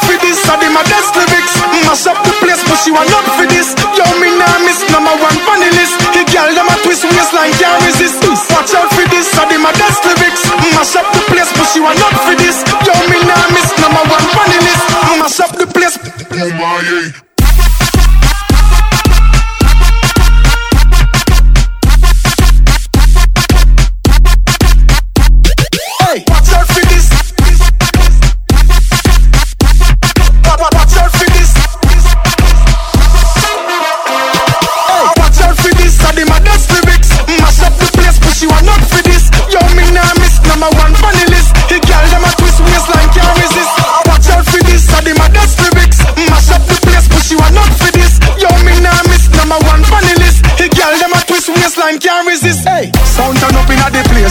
for 0.00 0.16
this. 0.16 0.40
I 0.48 0.54
did 0.64 0.72
my 0.72 0.80
best 0.88 1.12
lyrics. 1.12 1.52
Mash 1.84 2.08
up 2.08 2.16
the 2.24 2.32
place, 2.40 2.62
but 2.64 2.80
she 2.80 2.88
want 2.88 3.12
up 3.12 3.36
for 3.36 3.44
this. 3.52 3.76
Yo, 4.00 4.04
me 4.16 4.32
nah 4.40 4.48
miss 4.64 4.80
number 4.88 5.12
one 5.12 5.36
funny 5.44 5.68
list. 5.76 6.00
The 6.16 6.24
girl 6.32 6.48
them 6.56 6.72
a 6.72 6.76
twist 6.80 7.04
waistline 7.04 7.52
can't 7.60 7.76
resist. 7.84 8.24
Watch 8.48 8.72
out 8.80 8.88
for 8.96 9.04
this. 9.12 9.28
I 9.36 9.44
my 9.60 9.76
best 9.76 10.08
lyrics. 10.08 10.40
Mash 10.72 10.96
up 10.96 11.04
the 11.12 11.20
place, 11.28 11.52
but 11.52 11.68
she 11.68 11.84
want 11.84 12.00
up 12.00 12.16
for 12.24 12.32
this. 12.40 12.64
Yo, 12.88 12.96
me 13.12 13.20
nah 13.28 13.44
miss 13.52 13.68
number 13.76 14.00
one 14.08 14.24
funny 14.32 14.56
list. 14.72 14.88
Mash 15.20 15.40
up 15.44 15.52
the 15.60 15.68
place. 15.68 16.00
Oh 16.00 16.48
my. 16.56 17.33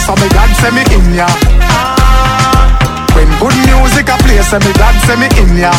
so 0.06 0.12
me 0.20 0.28
dad 0.36 0.50
say 0.60 0.68
me 0.76 0.82
in 0.94 1.04
ya. 1.16 1.26
When 3.16 3.28
good 3.40 3.56
music 3.72 4.04
a 4.08 4.16
play, 4.20 4.40
say 4.44 4.58
me 4.60 4.72
dad 4.76 4.92
say 5.08 5.16
me 5.16 5.26
in 5.40 5.56
ya. 5.56 5.72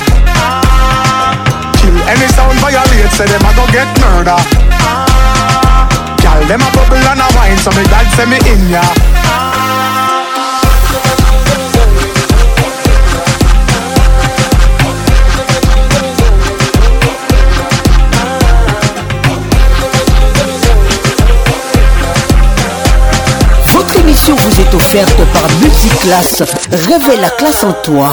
Kill 1.77 1.97
any 2.10 2.26
sound 2.34 2.57
violate, 2.57 3.11
say 3.14 3.26
them 3.30 3.45
a 3.45 3.52
go 3.53 3.65
get 3.69 3.85
murder. 4.02 4.38
Gyal 6.26 6.41
them 6.49 6.61
a 6.65 6.69
bubble 6.73 6.97
and 7.06 7.22
a 7.22 7.27
wine, 7.38 7.57
so 7.61 7.69
me 7.77 7.84
dad 7.85 8.07
say 8.18 8.26
me 8.26 8.38
in 8.49 8.69
ya. 8.73 9.15
offerte 24.76 25.23
par 25.34 25.47
Multiclasse. 25.61 26.43
Révèle 26.72 27.22
la 27.22 27.30
classe 27.30 27.64
en 27.64 27.73
toi. 27.84 28.10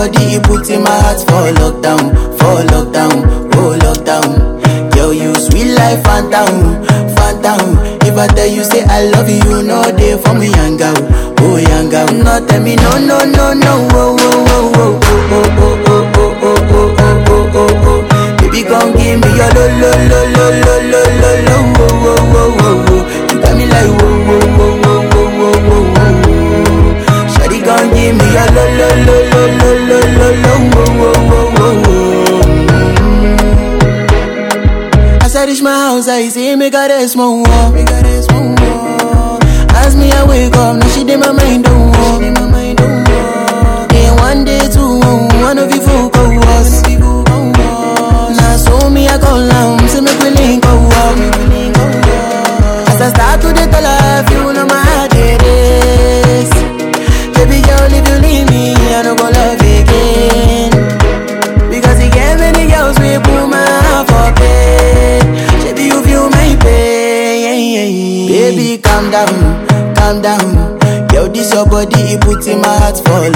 body, 0.00 0.24
you 0.32 0.40
put 0.40 0.70
in 0.70 0.82
my 0.82 0.90
heart 1.04 1.20
for 1.28 1.42
luck. 1.60 1.79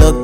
look 0.00 0.23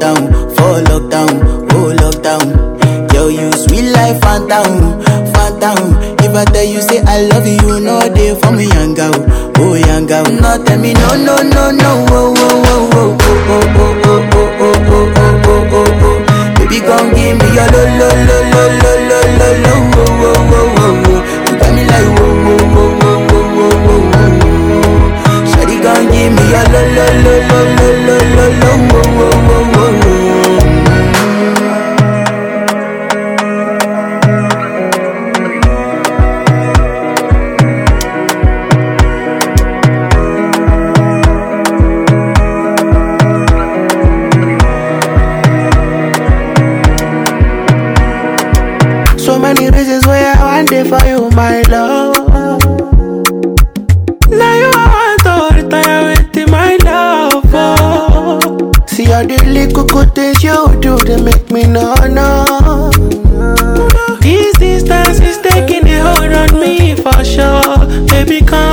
Africa. 68.43 68.70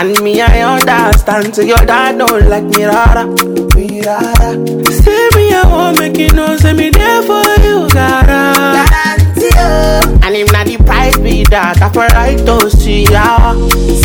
And 0.00 0.16
me, 0.22 0.40
I 0.40 0.62
understand. 0.62 1.56
So 1.56 1.62
your 1.62 1.76
dad 1.84 2.18
don't 2.18 2.48
like 2.48 2.62
me, 2.62 2.84
rara. 2.84 3.26
Me, 3.74 4.00
rara. 4.06 4.94
Say 4.94 5.28
me, 5.34 5.50
I 5.52 5.62
won't 5.64 5.98
make 5.98 6.16
you 6.16 6.28
know. 6.32 6.56
Say 6.56 6.72
me 6.72 6.88
there 6.90 7.20
for 7.22 7.42
you, 7.64 7.88
gara. 7.88 8.52
Oh. 8.56 10.20
And 10.22 10.36
him 10.36 10.46
not 10.52 10.66
the 10.66 10.76
price 10.86 11.18
be 11.18 11.42
that. 11.46 11.82
I 11.82 11.88
for 11.88 12.06
right 12.14 12.38
to 12.46 12.70
see 12.70 13.06
ya. 13.10 13.54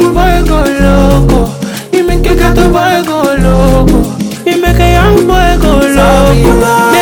fuego 0.00 0.64
loco. 0.80 1.50
Dime 1.92 2.20
que 2.22 2.34
gato 2.34 2.62
fuego 2.70 3.22
loco. 3.38 4.02
Dime 4.44 4.74
que 4.74 4.94
yo 4.94 5.26
fuego 5.26 5.80
loco. 5.88 6.50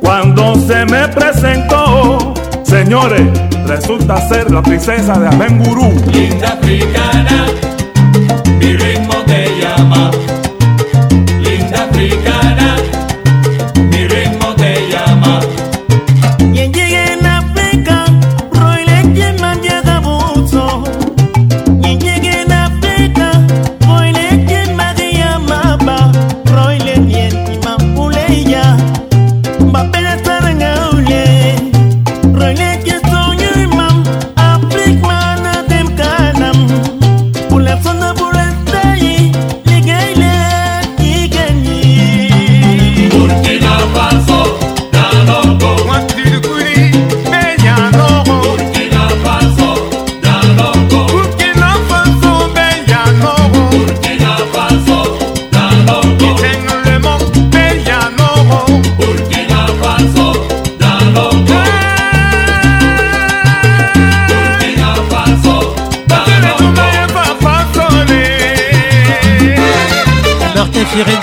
Cuando 0.00 0.54
se 0.66 0.86
me 0.86 1.08
presentó, 1.08 2.32
señores, 2.62 3.20
resulta 3.66 4.26
ser 4.28 4.50
la 4.50 4.62
princesa 4.62 5.18
de 5.18 5.26
Abengurú. 5.26 5.92
Linda 6.10 6.48
africana. 6.48 7.46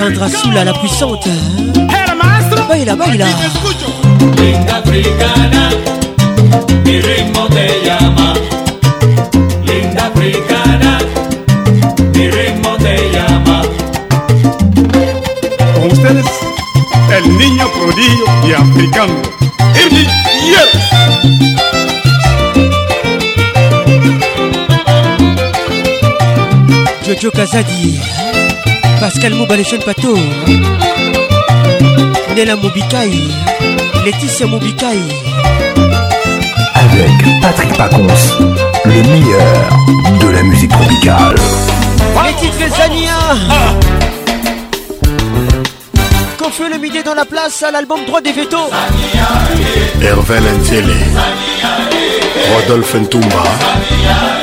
Sandra 0.00 0.64
la 0.64 0.72
puissante. 0.72 1.28
Baila, 2.66 2.94
là, 2.96 2.96
baila. 2.96 3.26
Linda 4.38 4.76
africana, 4.76 5.68
mi 6.86 7.00
ritmo 7.02 7.46
te 7.48 7.82
llama. 7.84 8.32
Linda 9.66 10.04
africana, 10.06 10.98
mi 12.14 12.30
ritmo 12.30 12.70
te 12.78 12.94
llama. 13.12 13.58
Con 15.74 15.86
ustedes, 15.92 16.24
el 17.18 17.24
niño 17.36 17.66
prodigio 17.68 18.26
y 18.48 18.50
africano, 18.52 19.20
Yes. 20.50 20.70
Jojo 27.22 27.32
Kazadi. 27.36 28.00
Pascal 29.12 29.34
jeunes 29.34 29.82
Pato 29.84 30.16
Nela 32.36 32.54
Moubikaï 32.54 33.10
Laetitia 34.04 34.46
Moubikaï 34.46 35.00
Avec 36.84 37.40
Patrick 37.42 37.72
Pacons 37.76 38.06
Le 38.84 39.02
meilleur 39.10 39.54
de 40.20 40.28
la 40.28 40.42
musique 40.44 40.70
tropicale 40.70 41.34
Les 42.24 42.34
titres 42.38 42.70
Zania 42.76 43.18
fait 46.52 46.68
le 46.68 46.78
midi 46.78 47.00
dans 47.04 47.14
la 47.14 47.24
place 47.24 47.62
à 47.62 47.70
l'album 47.70 48.00
droit 48.06 48.20
des 48.20 48.32
Veto 48.32 48.58
Hervé 50.02 50.34
Lentiele 50.40 50.92
Rodolphe 52.56 52.94
Ntouma 52.94 53.44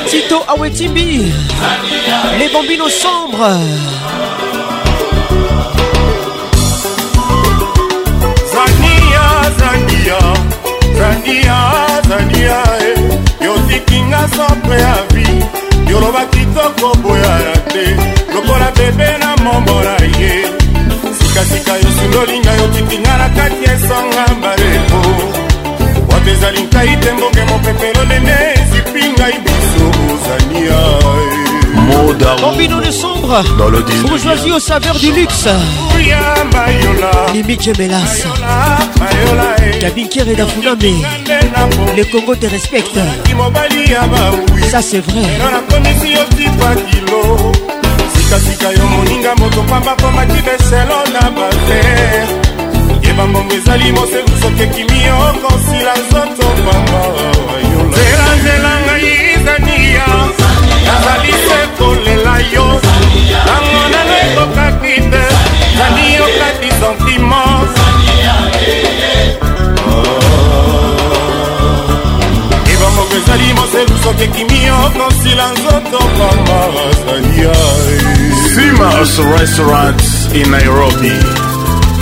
Tito 0.07 0.41
Awetimbi 0.49 1.31
Les 2.39 2.47
bambinos 2.53 2.89
sombres 2.93 3.57
zania 9.59 10.19
zania 10.97 11.57
zania 12.09 12.63
e 12.81 12.91
eh. 12.91 12.99
yotikinga 13.45 14.19
sopre 14.35 14.81
ya 14.81 14.95
vi 15.13 15.45
yoloba 15.91 16.25
kitoko 16.25 16.97
boyaya 16.97 17.53
te 17.73 17.85
lokola 18.35 18.71
bebe 18.77 19.17
na 19.19 19.35
mombola 19.43 19.95
ye 20.21 20.31
sikasika 21.19 21.73
yosundolinga 21.77 22.51
yotikinga 22.53 23.17
na 23.17 23.29
kati 23.29 23.63
esonga 23.63 24.25
mbaleko 24.37 24.99
wato 26.11 26.29
ezali 26.31 26.61
nkai 26.63 26.97
te 26.97 27.11
mbonge 27.11 27.43
mopepelo 27.51 28.03
nene 28.05 28.35
ezipingai 28.61 29.35
biso 29.43 29.85
ozania 30.13 31.06
Darou. 32.19 32.41
Combinons 32.51 32.79
le 32.79 32.91
sombre. 32.91 33.43
Dans 33.57 33.69
le 33.69 33.81
dîner. 33.83 34.07
Bourgeoisie 34.09 34.51
aux 34.51 34.59
saveurs 34.59 34.95
du 34.99 35.11
luxe. 35.11 35.47
Mimi 37.33 37.57
Gemelas. 37.59 38.23
Kabinker 39.79 40.27
et 40.29 40.35
Dafuname. 40.35 40.79
Le 41.95 42.03
Congo 42.11 42.35
te 42.35 42.47
respecte. 42.47 42.97
Ça 44.69 44.81
c'est 44.81 44.99
vrai. 44.99 45.25
sikasika 48.15 48.73
yo 48.73 48.83
moninga 48.85 49.33
moto 49.39 49.61
pamba 49.69 49.95
komaki 50.01 50.41
beselo 50.43 50.97
na 51.13 51.29
bater 51.35 52.25
yeba 53.07 53.25
mbongo 53.27 53.53
ezali 53.55 53.91
mosefu 53.91 54.33
soki 54.41 54.63
ekimi 54.63 54.99
okosila 55.27 55.93
nzoto 56.01 56.47
pamba 56.65 56.99
oh, 57.15 57.73
yolanzelanzelang 57.73 58.86
nazali 60.99 61.31
se 61.31 61.59
kolela 61.77 62.37
yo 62.53 62.65
nango 63.49 63.81
nano 63.93 64.13
ekokaki 64.23 64.95
te 65.11 65.23
zali 65.77 66.05
yokaki 66.17 66.69
sentima 66.79 67.43
oh. 69.87 70.11
ebamoko 72.73 73.15
ezali 73.21 73.53
moselu 73.57 73.95
soki 74.03 74.23
ekimi 74.23 74.63
yo 74.67 74.79
kosila 74.97 75.45
nzoto 75.53 75.99
kamba 76.17 76.59
azalia 76.89 77.55
simas 78.53 79.39
restaurant 79.39 80.01
in 80.33 80.51
nairobi 80.51 81.13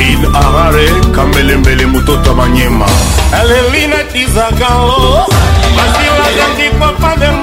in 0.08 0.20
arare 0.36 0.90
kamelembele 1.16 1.86
mutota 1.86 2.34
manyema 2.34 2.86
aleli 3.40 3.88
natizakalo 3.88 5.26
basilazandikwa 5.76 6.92
pande 7.02 7.35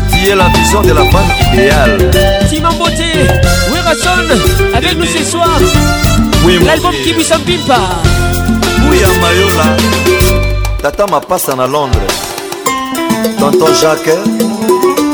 Qui 0.09 0.19
est 0.29 0.35
la 0.35 0.47
vision 0.49 0.81
de 0.81 0.93
la 0.93 1.05
femme 1.05 1.31
idéale. 1.53 2.11
Simon 2.51 2.73
Beauté, 2.77 3.13
Rasson 3.85 4.25
avec 4.75 4.95
nous 4.97 5.05
ce 5.05 5.23
soir. 5.23 5.59
Oui, 6.45 6.59
L'album 6.65 6.93
qui 7.03 7.11
vous 7.13 7.31
en 7.31 7.39
Oui, 8.89 8.99
Mayola. 9.21 9.67
tata 10.91 11.07
mapasa 11.07 11.51
na 11.55 11.67
londres 11.67 12.13
tonton 13.39 13.73
jacques 13.81 14.17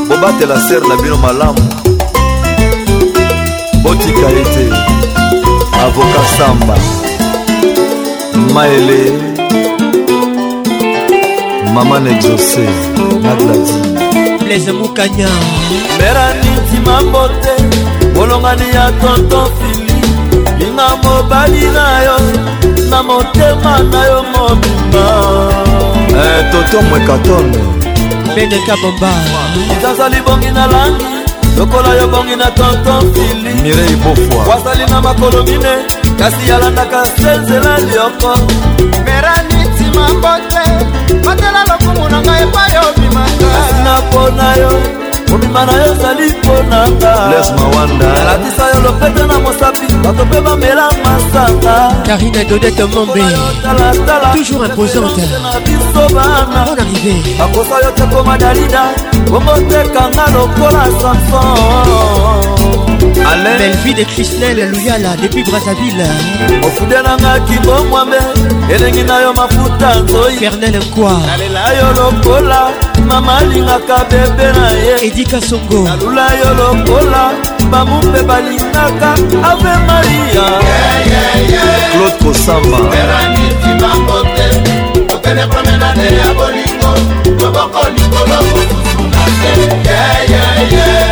bobatela 0.08 0.58
sere 0.68 0.86
na 0.88 0.96
bino 1.02 1.18
malamu 1.24 1.64
botika 3.84 4.28
ete 4.42 4.66
avoka 5.84 6.22
samba 6.38 6.76
maele 8.54 9.00
mama 11.74 11.98
na 12.04 12.10
exose 12.16 12.66
na 13.26 13.32
gladi 13.40 13.74
blaise 14.46 14.72
mokanya 14.78 15.30
meraniti 16.00 16.78
mambote 16.86 17.52
bolongani 18.16 18.66
ya 18.76 18.86
tonton 19.02 19.48
fili 19.60 19.94
linga 20.60 20.88
mobali 21.04 21.66
na 21.76 21.86
yo 22.06 22.18
na 22.94 23.04
motema 23.04 23.80
na 23.80 24.02
yo 24.06 24.24
mobimba 24.24 25.06
eh, 26.14 26.46
toto 26.52 26.82
mwekatone 26.82 27.58
bedeka 28.36 28.76
bomba 28.82 29.14
ezazali 29.78 30.22
bongi 30.26 30.50
na 30.52 30.68
langi 30.68 31.06
lokola 31.58 31.94
yo 31.96 32.08
bongi 32.08 32.36
na 32.36 32.52
tonton 32.52 33.14
fili 33.14 33.54
mirei 33.62 33.96
bofwa 33.96 34.54
wazali 34.56 34.86
na 34.86 35.02
makolo 35.02 35.44
mine 35.44 35.74
kasi 36.20 36.50
yalandaka 36.50 37.06
se 37.06 37.32
nzela 37.38 37.78
lioko 37.80 38.34
merani 39.06 39.66
ntima 39.76 40.10
mbote 40.10 40.64
batela 41.26 41.62
lokumu 41.70 42.10
na 42.10 42.22
ngai 42.22 42.44
epai 42.44 42.74
obimaka 42.88 43.60
napona 43.84 44.58
yo 44.62 45.03
kobima 45.34 45.66
na 45.66 45.74
yo 45.82 45.94
ezali 45.94 46.26
mpona 46.34 46.78
ngaalatisa 46.94 48.64
yo 48.74 48.80
lopete 48.86 49.24
na 49.28 49.38
mosapi 49.40 49.86
bato 50.04 50.26
mpe 50.26 50.42
bamela 50.42 50.88
masanga 51.06 51.76
karina 52.08 52.44
dodete 52.44 52.84
mombe 52.94 53.26
toujours 54.36 54.66
imposante 54.68 55.26
on 56.04 56.78
arrivé 56.84 57.16
akosa 57.44 57.76
yo 57.84 57.92
te 57.98 58.04
koma 58.14 58.38
dalida 58.38 58.84
okotekanga 59.36 60.26
lokola 60.34 60.86
samson 61.02 61.54
Alain 63.32 63.58
Belvie 63.58 63.94
de 63.94 64.04
Christelle 64.06 64.64
Luyala 64.72 65.12
depuis 65.22 65.44
Brazzaville 65.44 66.08
ofudelanga 66.66 67.40
kingo 67.48 67.84
mwambe 67.90 68.18
elengi 68.74 69.04
na 69.04 69.16
yo 69.24 69.34
mafuta 69.34 69.90
nzoi 70.00 70.38
fernel 70.38 70.76
nkwa 70.80 71.14
nalela 71.28 71.74
yo 71.80 71.88
lokola 71.98 72.62
mama 73.06 73.38
alingaka 73.38 74.06
bebe 74.10 74.60
na 74.60 74.70
ye 74.72 75.08
edika 75.08 75.42
songo 75.42 75.80
nalula 75.84 76.26
yo 76.40 76.50
lokola 76.58 77.24
bamu 77.72 77.98
mpe 78.02 78.22
balingaka 78.24 79.12
ave 79.52 79.74
maria 79.88 80.46
claude 81.92 82.18
kosamba 82.24 82.78
telepromenade 85.22 86.06
ya 86.16 86.34
bolingo 86.34 86.92
maboko 87.44 87.90
likolo 87.96 88.38
mosusu 88.52 89.02
na 89.12 89.24
te 89.40 89.54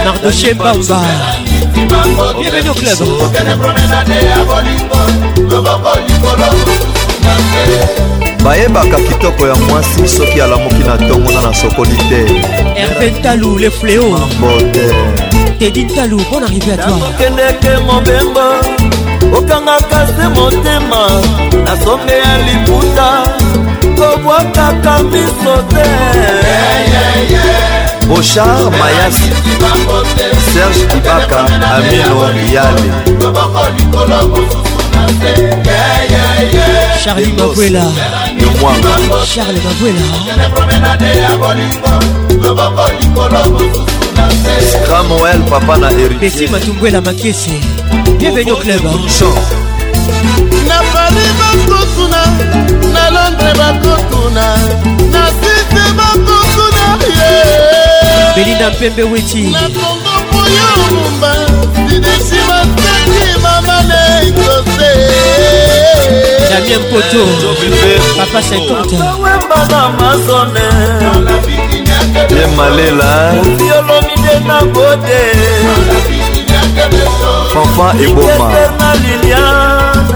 nardoshe 0.06 0.54
mbamba 0.54 2.34
bienvenu 2.40 2.70
au 2.72 2.76
club 2.76 3.34
telepromenade 3.34 4.14
ya 4.14 4.40
bolingo 4.48 5.00
maboko 5.52 5.96
likolo 6.00 6.46
mosusu 6.52 7.16
na 7.24 7.36
te 8.16 8.21
bayebaka 8.44 8.98
kitoko 8.98 9.48
ya 9.48 9.56
mwasi 9.56 10.08
soki 10.08 10.42
alamuki 10.42 10.84
na 10.84 10.96
ntongona 10.96 11.42
na 11.42 11.54
sokoli 11.54 11.98
te 11.98 12.26
herbe 12.76 13.12
ntalu 13.12 13.58
le 13.60 13.70
fléau 13.70 14.18
bote 14.42 14.86
tedi 15.60 15.84
ntalu 15.86 16.18
bon 16.32 16.42
arrivé 16.44 16.74
à 16.74 16.78
toi 16.78 17.08
kendeke 17.20 17.74
mobembo 17.86 18.46
okangaka 19.38 20.08
se 20.14 20.28
motema 20.36 21.04
na 21.66 21.84
songe 21.86 22.14
ya 22.26 22.34
liputa 22.46 23.08
kobwakaka 23.98 25.04
miso 25.04 25.56
te 25.70 25.90
bochar 28.08 28.60
mayasi 28.80 29.30
serge 30.50 30.88
kibaka 30.90 31.46
amino 31.76 32.26
yale 32.50 32.90
charli 37.04 37.28
bakwela 37.32 37.86
yo 38.42 38.48
mwanga 38.60 38.96
charle 39.36 39.60
babwela 39.60 40.00
moel 45.10 45.42
papa 45.50 45.78
na 45.78 45.90
heritier 45.90 46.50
matumbwela 46.50 47.02
makese 47.02 47.52
bienvenu 48.18 48.56
club 48.58 48.84
na 50.68 50.82
paris 50.94 51.34
bakotuna 51.40 52.22
na 52.94 53.10
londres 53.10 53.58
bakotuna 53.58 54.44
na 55.12 55.28
site 55.30 55.92
bakotuna 55.98 56.86
ye 57.18 57.30
belinda 58.36 58.70
mpembe 58.70 59.04
weti 59.04 59.42
na 59.42 59.62
kongo 59.62 60.16
poyo 60.32 60.64
mumba 61.12 61.36
mama 63.44 63.82
na 63.90 64.22
ekose 64.22 64.92
jamie 66.50 66.78
mpoto 66.78 67.26
papa 68.18 68.42
sekontewembana 68.44 69.90
mazone 70.00 70.64
ye 72.40 72.48
malela 72.56 73.34
ofiolomide 73.40 74.36
na 74.48 74.58
gode 74.74 75.22
fanfa 77.54 77.88
eboma 78.06 78.52
na 78.80 78.90
liliane 79.04 80.10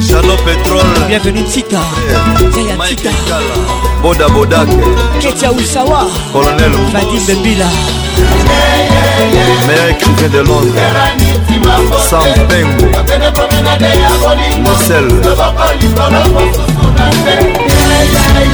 jalo 0.00 0.36
petrol 0.44 1.06
bienvenue 1.06 1.44
tika 1.44 1.80
yeah. 2.08 2.56
yaya 2.56 2.88
tika 2.88 3.10
Kala. 3.28 3.93
boda 4.04 4.28
bodake 4.28 4.76
ketia 5.20 5.52
usawa 5.52 6.06
colonel 6.32 6.72
fadi 6.92 7.18
bebila 7.26 7.68
meilleur 9.66 9.88
écrivain 9.90 10.28
de 10.28 10.38
londres 10.48 10.76
sam 12.10 12.46
pengo 12.48 12.84
mosel 14.62 15.08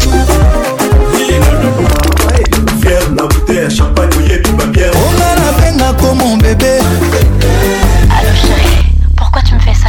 Fier 2.82 3.04
bouteille 3.12 3.70
champagne, 3.76 4.10
tout 4.44 4.58
va 4.58 4.66
bien. 4.66 4.90
On 4.94 5.12
a 5.22 5.24
la 5.46 5.52
peine 5.62 5.82
à 5.82 5.84
comme 5.94 6.18
mon 6.18 6.36
bébé. 6.38 6.74
Allô 8.02 8.34
chérie, 8.42 8.82
pourquoi 9.16 9.42
tu 9.48 9.54
me 9.56 9.60
fais 9.60 9.74
ça? 9.74 9.88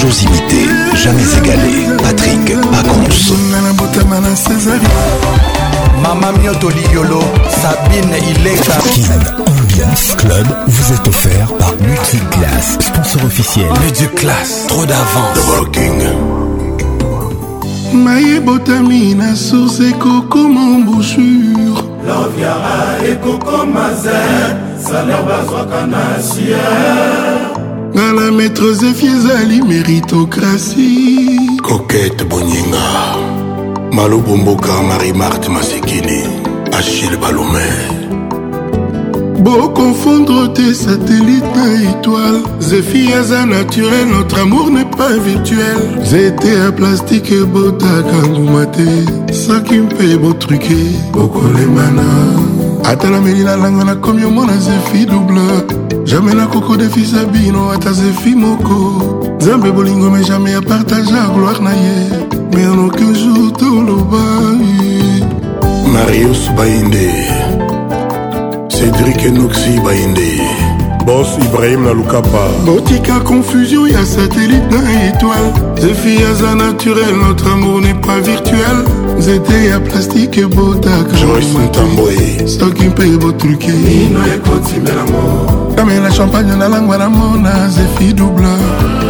toujours 0.00 0.20
imité, 0.22 0.66
jamais 0.94 1.22
égalé. 1.22 1.96
Patrick 2.02 2.46
Pacons. 2.70 3.34
Mama 6.02 6.32
Mioto 6.38 6.68
Liolo, 6.70 7.20
Sabine 7.50 8.16
Ileka. 8.30 8.72
Ambiance 9.46 10.14
Club 10.16 10.46
vous 10.68 10.92
est 10.94 11.08
offert 11.08 11.48
par 11.58 11.72
Multiclass, 11.80 12.78
sponsor 12.80 13.24
officiel. 13.24 13.66
Multiclass, 13.82 14.66
trop 14.68 14.84
d'avance. 14.86 15.34
The 15.34 15.50
Walking 15.60 16.02
maye 17.92 18.40
Botamina, 18.40 19.36
source 19.36 19.78
et 19.80 19.92
coco 19.92 20.40
embouchure 20.40 21.82
loviara 22.04 22.98
ekokoma 23.08 23.92
ze 23.94 24.84
saler 24.84 25.14
ça 25.70 25.86
na 25.86 26.20
siere 26.20 27.43
nga 27.94 28.12
na 28.12 28.30
maître 28.30 28.66
zefi 28.72 29.06
ezali 29.06 29.62
méritocratie 29.62 31.38
kokete 31.62 32.24
boninga 32.24 32.86
malobo 33.92 34.36
mboka 34.36 34.82
marie 34.82 35.12
marte 35.12 35.48
masekili 35.48 36.24
achille 36.78 37.16
balome 37.16 37.68
bokonfondre 39.44 40.48
te 40.56 40.74
satellite 40.74 41.46
na 41.56 41.66
étoile 41.90 42.42
zefi 42.60 43.12
aza 43.12 43.46
naturel 43.46 44.08
notre 44.08 44.40
amour 44.40 44.70
n'est 44.70 44.90
pas 44.96 45.16
virtuel 45.26 45.78
nzete 46.02 46.48
ya 46.48 46.72
plastike 46.72 47.34
botaka 47.54 48.18
nguma 48.28 48.66
te 48.66 49.34
soki 49.34 49.78
mpe 49.78 50.16
botruke 50.18 50.76
bokolemana 51.12 52.43
ata 52.84 53.10
nameli 53.10 53.44
nalanga 53.44 53.84
nakomi 53.84 54.24
omona 54.24 54.56
zefi 54.56 55.06
double 55.06 55.64
jamai 56.04 56.34
nakoko 56.34 56.76
defisa 56.76 57.24
bino 57.24 57.72
ata 57.72 57.92
zefi 57.92 58.34
moko 58.34 58.76
nzambe 59.40 59.72
bolingo 59.72 60.10
me 60.10 60.20
jamai 60.24 60.52
apartage 60.54 61.10
a 61.12 61.22
gloire 61.32 61.60
na 61.64 61.72
ye 61.72 61.96
mais 62.52 62.66
en 62.68 62.84
aucun 62.84 63.14
jour 63.14 63.50
toloba 63.56 64.24
marius 65.94 66.50
bainde 66.56 67.08
cédrik 68.68 69.24
enoxi 69.26 69.80
bainde 69.84 70.44
bos 71.04 71.36
ibrahim 71.38 71.84
na 71.84 71.92
lukapa 71.92 72.48
botika 72.64 73.20
confusion 73.20 73.88
ya 73.90 74.06
satellite 74.06 74.70
na 74.70 74.80
étoile 75.08 75.80
zefi 75.80 76.24
aza 76.30 76.54
naturel 76.54 77.14
notre 77.28 77.46
amour 77.52 77.80
n'est 77.82 78.00
pas 78.06 78.20
virtuel 78.20 78.78
nzete 79.18 79.54
ya 79.68 79.80
plastike 79.80 80.46
botaka 80.46 81.16
soki 82.46 82.84
mpe 82.88 83.04
botruke 83.20 83.72
kamela 85.76 86.10
champagne 86.10 86.56
nalangwa 86.56 86.98
na 86.98 87.08
mona 87.10 87.68
zefi 87.68 88.12
double 88.12 88.46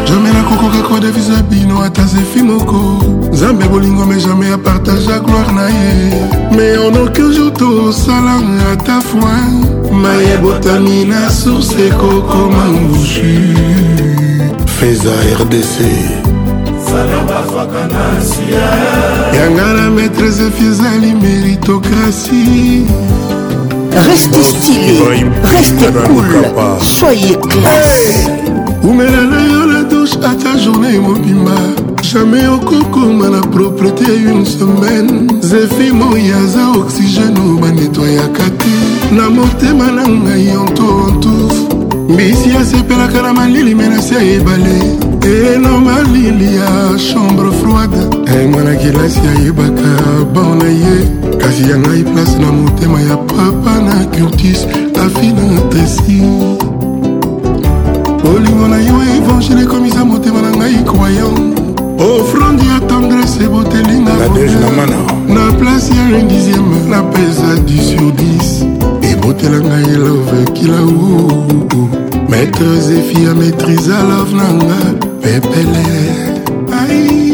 jamai 0.08 0.32
nakokokako 0.32 1.00
devise 1.00 1.42
bino 1.50 1.82
ata 1.82 2.02
zefi 2.04 2.42
moko 2.42 3.04
nzambe 3.32 3.64
bolingo 3.68 4.06
me 4.06 4.16
jamai 4.20 4.52
apartage 4.52 5.20
gloire 5.24 5.52
na 5.52 5.68
ye 5.68 6.56
mais 6.56 6.78
en 6.78 6.94
aucun 6.96 7.32
jour 7.32 7.50
tosala 7.52 8.36
ata 8.72 9.00
foin 9.00 9.64
mayebotami 9.92 11.04
na 11.04 11.30
source 11.30 11.74
ekokoma 11.86 12.64
ngusu 12.66 13.54
feza 14.80 15.10
rdc 15.38 15.76
yanga 19.36 19.66
na 19.74 19.90
maître 19.90 20.30
zefi 20.30 20.64
ezali 20.66 21.12
méritocratie 21.22 22.86
Restez 24.02 24.42
stylé, 24.46 25.22
restez 25.56 25.86
cool, 26.08 26.24
soyez 26.80 27.36
classe. 27.48 28.28
omelela 28.82 29.40
yo 29.52 29.66
la 29.72 29.82
douche 29.84 30.16
ata 30.16 30.58
journée 30.58 30.98
mobimba 30.98 31.54
jamai 32.02 32.44
okokoma 32.48 33.28
na 33.30 33.40
propreté 33.40 34.04
une 34.26 34.44
semaine 34.44 35.28
zefi 35.42 35.92
moi 35.92 36.18
aza 36.42 36.80
oxygène 36.80 37.38
o 37.38 37.60
banetwayaka 37.60 38.42
te 38.58 39.14
na 39.14 39.30
motema 39.30 39.86
na 39.92 40.02
ngai 40.08 40.56
onto 40.56 40.84
ontouf 41.08 41.54
mbisi 42.08 42.50
asepelaka 42.60 43.22
na 43.22 43.32
malili 43.32 43.74
menasi 43.74 44.14
ya 44.14 44.22
ebale 44.22 44.96
eno 45.54 45.78
malili 45.80 46.56
ya 46.56 46.98
chambre 46.98 47.50
froide 47.62 48.32
e 48.42 48.46
mwana 48.46 48.74
kelasi 48.74 49.20
ayebaka 49.36 49.88
bao 50.34 50.54
na 50.54 50.68
ye 50.68 51.23
kasi 51.55 51.70
ya 51.70 51.78
ngai 51.86 52.02
place 52.10 52.35
na 52.43 52.51
motema 52.51 52.98
ya 53.09 53.14
papa 53.31 53.72
na 53.86 53.94
curtis 54.10 54.66
afi 54.98 55.26
na 55.39 55.47
tresi 55.70 56.18
olingo 58.31 58.66
na 58.66 58.78
yo 58.89 58.97
evangile 59.22 59.62
ekomisa 59.62 60.02
motema 60.05 60.43
na 60.43 60.51
ngai 60.59 60.78
croyan 60.89 61.36
ofrande 62.10 62.64
ya 62.66 62.78
tendrese 62.90 63.44
botelinga 63.52 64.10
na 65.35 65.44
place 65.59 65.94
ya 65.94 66.02
1dixième 66.18 66.90
napesa 66.90 67.51
10 67.62 67.86
sur 67.89 68.09
10 69.06 69.06
ebotela 69.12 69.59
ngai 69.68 69.94
elove 69.94 70.40
kila 70.59 70.82
uu 70.82 71.39
maître 72.31 72.66
zefi 72.86 73.24
ya 73.31 73.35
maîtrise 73.39 73.94
alove 74.02 74.32
na 74.40 74.47
nga 74.62 74.78
pepele 75.22 75.86
ai 76.81 77.34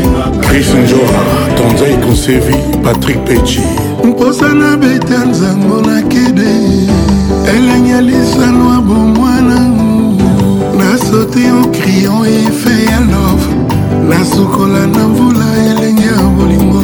chris 0.42 0.68
njoa 0.68 1.24
tonza 1.56 1.86
ekonsevi 1.86 2.54
patrik 2.84 3.18
pechi 3.24 3.60
mposa 4.04 4.48
na 4.54 4.76
beta 4.76 5.24
nzango 5.30 5.82
na 5.90 6.02
kede 6.02 6.54
elengi 7.56 7.90
ya 7.90 8.00
lisano 8.00 8.74
ya 8.74 8.80
bomwana 8.80 9.60
nasote 10.78 11.44
o 11.62 11.64
krion 11.72 12.26
efe 12.26 12.90
ya 12.90 13.00
love 13.00 13.46
nasukola 14.08 14.86
na 14.86 15.08
mvula 15.08 15.46
elenge 15.70 16.06
ya 16.06 16.22
bolingo 16.36 16.82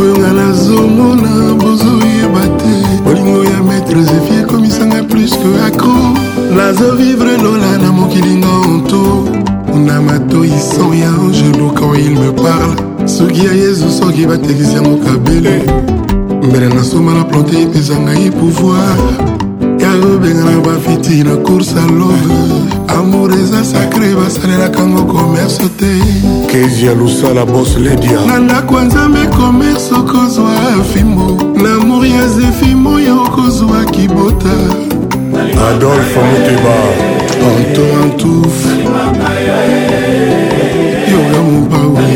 oyo 0.00 0.18
nga 0.18 0.32
nazomona 0.32 1.30
bozoyeba 1.60 2.40
te 2.60 3.02
bolingo 3.04 3.44
ya 3.44 3.62
maître 3.62 4.00
zefie 4.02 4.38
ekomisanga 4.40 5.02
plus 5.02 5.30
que 5.30 5.48
acro 5.66 6.21
nazovivre 6.54 7.36
lola 7.38 7.78
na 7.78 7.92
mokilinga 7.92 8.46
onto 8.68 9.24
na 9.86 10.00
matoi 10.02 10.48
san 10.58 10.92
ya 10.98 11.08
angelo 11.10 11.68
quand 11.74 11.94
il 11.98 12.10
me 12.14 12.30
parle 12.32 13.08
soki 13.08 13.44
ya 13.46 13.52
yezu 13.52 13.90
soki 13.90 14.26
batekisi 14.26 14.74
yango 14.74 14.96
kabele 15.04 15.62
mbele 16.42 16.68
nasoma 16.68 17.14
na 17.14 17.24
plante 17.24 17.62
epesa 17.62 17.98
ngai 17.98 18.30
pouvoir 18.30 18.96
ya 19.80 19.92
kobenga 19.96 20.44
na 20.44 20.60
bafiti 20.60 21.24
na 21.24 21.36
course 21.36 21.74
a 21.74 21.86
love 21.86 22.98
amour 22.98 23.32
eza 23.32 23.64
sacre 23.64 24.14
basalelaka 24.14 24.80
yango 24.80 25.04
commerce 25.12 25.58
te 25.58 25.92
kezia 26.52 26.94
losala 26.94 27.44
bos 27.46 27.76
ledia 27.78 28.20
na 28.26 28.38
ndako 28.38 28.74
ya 28.76 28.84
nzambe 28.84 29.26
commerce 29.38 29.94
okozwa 29.94 30.50
fimbo 30.94 31.42
na 31.62 31.78
mor 31.78 32.06
ya 32.06 32.28
zefi 32.28 32.74
moyo 32.74 33.22
okozwa 33.24 33.84
kibota 33.84 34.56
adolfe 35.38 36.18
moteba 36.30 36.76
antoine 37.48 38.16
touf 38.16 38.56
yoga 41.10 41.42
mobawi 41.42 42.12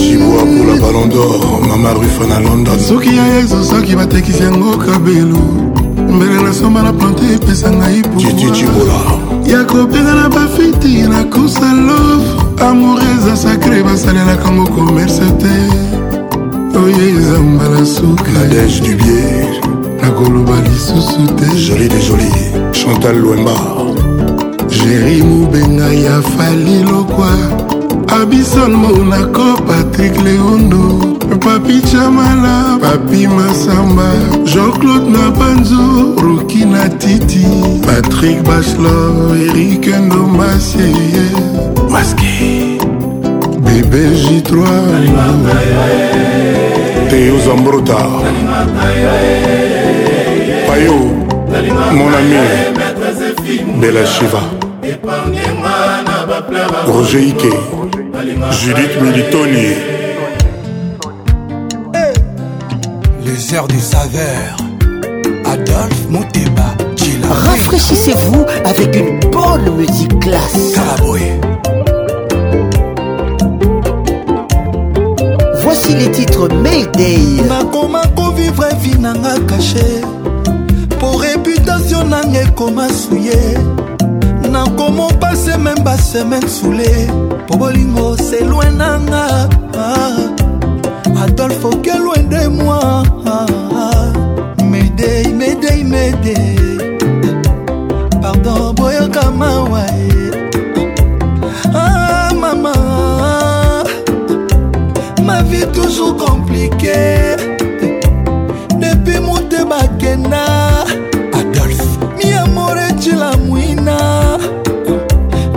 ciboa 0.00 0.38
pour 0.38 0.66
la 0.66 0.80
ballon 0.80 1.06
d'or 1.08 1.60
mama 1.68 1.92
rufana 1.94 2.40
london 2.40 2.78
soki 2.78 3.16
ya 3.16 3.38
exo 3.38 3.62
soki 3.64 3.96
batekisi 3.96 4.42
yango 4.42 4.76
kabelo 4.76 5.76
mbele 6.16 6.38
nasomba 6.42 6.82
na 6.82 6.92
plante 6.92 7.24
epesa 7.34 7.70
ngai 7.72 8.02
puwa 8.02 9.12
ya 9.52 9.64
kobenga 9.64 10.14
na 10.14 10.28
bafiti 10.28 10.92
nakusa 11.12 11.68
love 11.88 12.26
amour 12.68 13.00
eza 13.14 13.36
sacre 13.42 13.82
basalelaka 13.86 14.48
ngo 14.54 14.64
komerse 14.74 15.26
te 15.40 15.54
oyo 16.82 17.04
eza 17.18 17.38
mbala 17.52 17.80
sukaadege 17.94 18.78
du 18.80 18.92
bier 18.98 19.48
nakoloba 20.02 20.56
lisusu 20.66 21.22
te 21.38 21.46
joli 21.64 21.88
de 21.88 21.98
joli 22.06 22.30
chantal 22.72 23.16
lwemba 23.22 23.56
jeri 24.70 25.22
mobenga 25.22 25.88
ya 26.06 26.16
fali 26.34 26.76
lokwa 26.90 27.30
abison 28.20 28.72
mona 28.82 29.18
ko 29.34 29.46
patrik 29.66 30.14
leondo 30.24 31.15
papi 31.34 31.80
chamala 31.90 32.78
papi 32.80 33.26
masamba 33.26 34.04
jean-claude 34.44 35.08
nabanzo 35.10 36.14
roki 36.22 36.64
na 36.64 36.88
titi 36.88 37.44
patrik 37.86 38.42
bachelor 38.44 39.34
erik 39.36 39.86
ndomasie 39.86 41.26
maske 41.90 42.78
bebe 43.60 44.10
j3 44.22 44.56
teo 47.10 47.38
zambrota 47.40 47.96
payo 50.66 50.98
mon 51.94 52.14
ami 52.18 53.66
bela 53.80 54.06
shiva 54.06 54.40
roger 56.86 57.20
ike 57.20 57.52
judith 58.60 59.00
militoni 59.02 59.66
chasseur 63.48 63.68
du 63.68 63.78
saveurs. 63.78 64.56
Adolphe 65.44 66.10
Monteba, 66.10 66.74
Rafraîchissez-vous 67.30 68.44
avec 68.64 68.96
une 68.96 69.20
bonne 69.30 69.76
musique 69.76 70.18
classe. 70.20 70.72
Caraboué. 70.74 71.20
Voici 75.62 75.94
les 75.94 76.10
titres 76.10 76.48
Mayday. 76.48 77.18
nakoma 77.48 78.02
kovivre 78.16 78.66
vi 78.82 78.98
nanga 78.98 79.34
Pour 80.98 81.20
réputation, 81.20 81.98
reputation 82.00 82.04
nanga 82.06 82.42
ekoma 82.42 82.88
suye 82.88 83.58
nakoma 84.50 85.04
même 85.62 85.84
pas 85.84 85.98
semaine 85.98 86.48
sule 86.48 86.82
Pour 87.46 87.58
bolingo 87.58 88.16
loin, 88.48 88.70
nanga 88.70 89.26
pas. 89.72 89.78
Ah. 89.78 91.22
Adolphe, 91.24 91.62
loin 92.02 92.22
de 92.28 92.48
moi 92.48 93.02
yoka 98.96 99.30
mawa 99.30 99.82
ye 100.08 100.26
ah 101.82 102.30
mama 102.42 102.74
ma 105.26 105.36
vie 105.48 105.66
toujours 105.78 106.16
compliquée 106.24 107.36
depuis 108.82 109.20
moute 109.28 109.58
bakena 109.70 110.44
adolphe 111.40 111.92
miamore 112.18 112.86
cila 113.00 113.30
mwina 113.46 113.96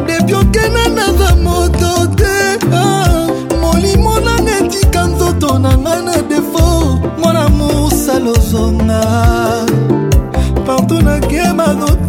depuis 0.07 0.36
okena 0.41 0.84
naza 0.98 1.30
moto 1.45 1.91
te 2.20 2.36
ah, 2.74 3.24
molimo 3.61 4.14
nanga 4.26 4.53
etika 4.64 5.02
nzoto 5.11 5.49
na 5.64 5.72
ngai 5.84 6.02
na 6.07 6.16
defo 6.32 6.66
mwana 7.20 7.44
mosalozonga 7.60 9.02
partout 10.66 11.02
nakema 11.07 11.68
nzoto 11.80 12.09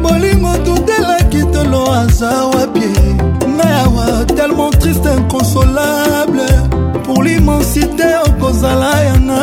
molingo 0.00 0.52
tundelaki 0.64 1.42
tolo 1.52 1.86
aza 1.92 2.30
wapie 2.52 2.92
ngai 3.56 3.72
awa 3.84 4.24
tellement 4.36 4.70
triste 4.80 5.06
inconsolable 5.12 6.42
pour 7.04 7.22
l'immensité 7.22 8.06
okozala 8.26 8.92
yanga 9.06 9.40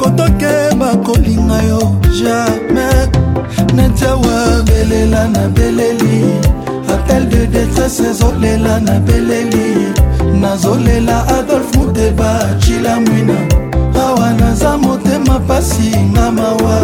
kotokeba 0.00 0.88
kolinga 1.06 1.58
yo 1.68 1.80
jamais 2.18 3.06
netiawa 3.74 4.40
belela 4.66 5.22
na 5.28 5.48
beleli 5.56 6.20
atel 6.94 7.22
de 7.32 7.42
détresse 7.54 8.02
ezolela 8.10 8.80
na 8.80 8.94
beleli 9.00 9.90
nazolela 10.40 11.16
adolphe 11.38 11.76
muteba 11.76 12.30
cilamwina 12.62 13.38
awa 14.04 14.26
ah 14.28 14.32
naza 14.40 14.76
motema 14.78 15.40
pasi 15.48 15.90
nga 16.12 16.30
mawa 16.30 16.78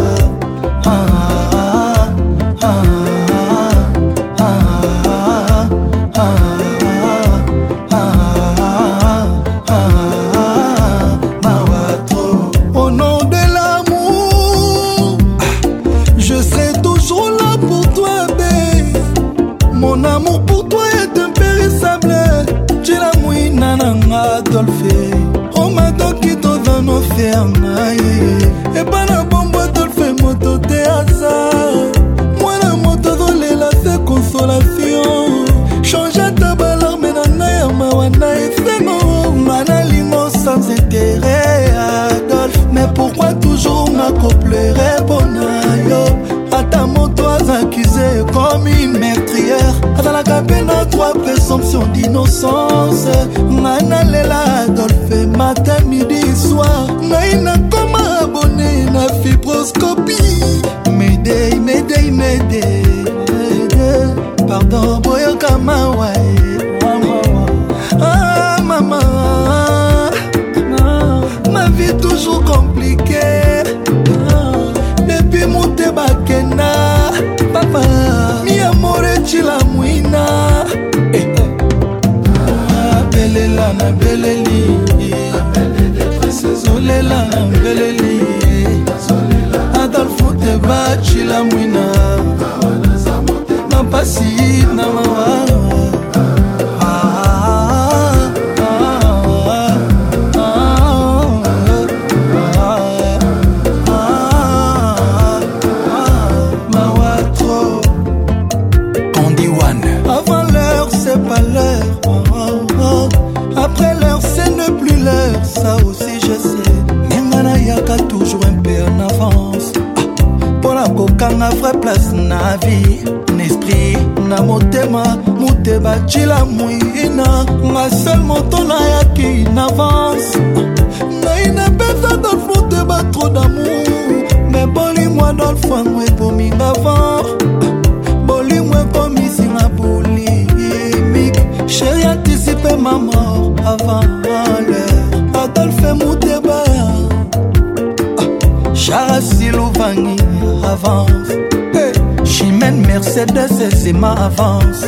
motema 153.92 154.16
avance 154.24 154.86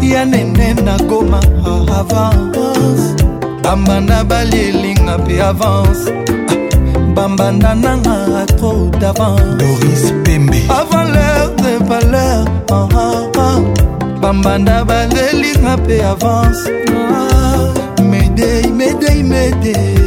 ya 0.00 0.24
nene 0.24 0.74
nakoma 0.74 1.40
avance 1.98 3.24
bambanda 3.62 4.24
balielinga 4.24 5.18
mpe 5.18 5.42
avance 5.42 6.10
bambanda 7.14 7.74
nanga 7.74 8.14
atro 8.42 8.72
d'avance 9.00 10.12
avant 10.78 11.04
l'heure 11.14 11.52
de 11.62 11.84
valeur 11.88 12.44
ah, 12.70 12.88
ah, 12.94 13.20
ah. 13.38 13.60
bambanda 14.22 14.84
balielinga 14.84 15.76
mpe 15.76 16.02
avance 16.04 16.64
medei 18.10 18.66
medei 18.78 19.22
medei 19.22 19.97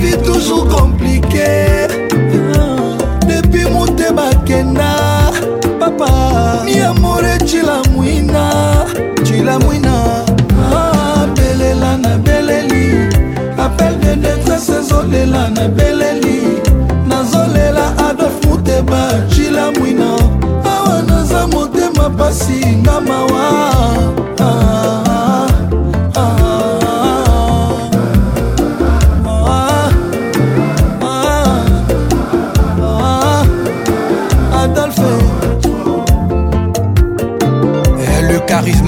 vie 0.00 0.16
toujours 0.22 0.66
compliquée 0.66 1.86
depuis 3.28 3.66
monte 3.70 4.02
bakenda 4.16 4.92
papa 5.78 6.62
miamore 6.64 7.36
cilamwina 7.46 8.44
cilamwina 9.22 10.24
abelela 11.22 11.86
ah, 11.92 11.96
na 11.98 12.16
beleli 12.16 13.08
appel 13.58 13.94
de 14.00 14.14
détresse 14.24 14.70
ezolela 14.80 15.50
na 15.50 15.68
beleli 15.68 16.42
nazolela 17.06 17.92
adolf 18.08 18.40
muteba 18.48 19.02
cilamwina 19.30 20.14
awa 20.72 21.02
naza 21.02 21.46
motema 21.46 22.08
pasi 22.18 22.66
nga 22.82 23.00
mawa 23.00 24.19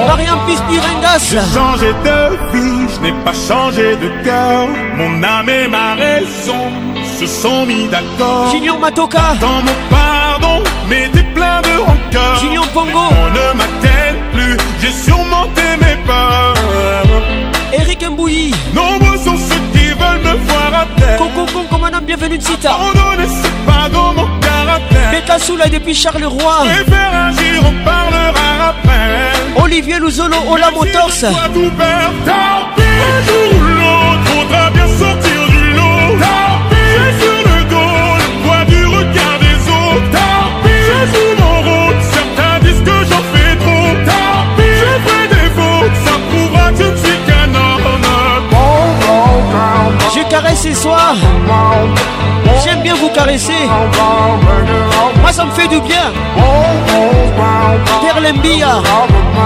Mariam 0.09 0.39
Pispirengas. 0.47 1.21
J'ai 1.31 1.55
changé 1.55 1.87
de 1.93 2.37
vie, 2.53 2.87
je 2.95 3.01
n'ai 3.01 3.13
pas 3.25 3.33
changé 3.33 3.97
de 3.97 4.09
cœur. 4.25 4.69
Mon 4.97 5.23
âme 5.23 5.49
et 5.49 5.69
ma 5.69 5.95
raison 5.95 6.65
se 7.19 7.27
sont 7.27 7.65
mis 7.65 7.89
d'accord. 7.89 8.51
Julien 8.53 8.79
Matoka. 8.79 9.37
Dans 9.41 9.63
mon 9.63 9.79
pardon, 9.89 10.63
mais 10.89 11.09
t'es 11.15 11.23
plein 11.23 11.63
de 11.63 11.81
rancœur. 11.81 12.37
Julien 12.41 12.63
Pongo. 12.75 12.91
On 12.99 13.13
ne 13.13 13.57
m'attelle 13.59 14.17
plus, 14.35 14.57
j'ai 14.83 14.93
surmonté 14.93 15.63
mes 15.81 15.97
peurs. 16.05 16.55
Eric 17.73 18.05
Mbouilly. 18.11 18.55
Nombreux 18.75 19.17
sont 19.17 19.37
ceux 19.37 19.61
qui 19.73 19.87
veulent 19.91 20.25
me 20.25 20.37
voir 20.47 20.81
à 20.83 20.85
Coco 21.17 21.45
comme 21.71 21.85
un 21.85 22.01
bienvenue 22.01 22.39
de 22.39 22.43
Sita. 22.45 22.77
Pardon, 23.67 24.13
mon 24.15 24.29
caractère. 24.41 25.11
Beta 25.13 25.39
Soula 25.39 25.67
depuis 25.69 25.95
Charles 25.95 26.25
Roy. 26.25 26.65
Préfère 26.65 27.15
agir, 27.29 27.63
on 27.65 27.85
parlera 27.85 28.69
après. 28.71 29.63
Olivier 29.63 29.99
Louzolo, 29.99 30.37
Ola 30.51 30.71
Motors. 30.71 31.11
Si 31.13 31.21
toi, 31.21 31.31
tout 31.55 31.71
perd, 31.79 32.13
tant 32.25 32.77
pis 32.77 33.33
pour 33.57 33.69
l'autre, 33.79 34.80
ce 50.55 50.73
soir. 50.75 51.15
J'aime 52.65 52.83
bien 52.83 52.95
vous 52.95 53.09
caresser. 53.11 53.53
Moi, 55.21 55.33
ça 55.33 55.45
me 55.45 55.51
fait 55.53 55.69
du 55.69 55.81
bien. 55.81 56.11
Perlembia, 58.03 58.81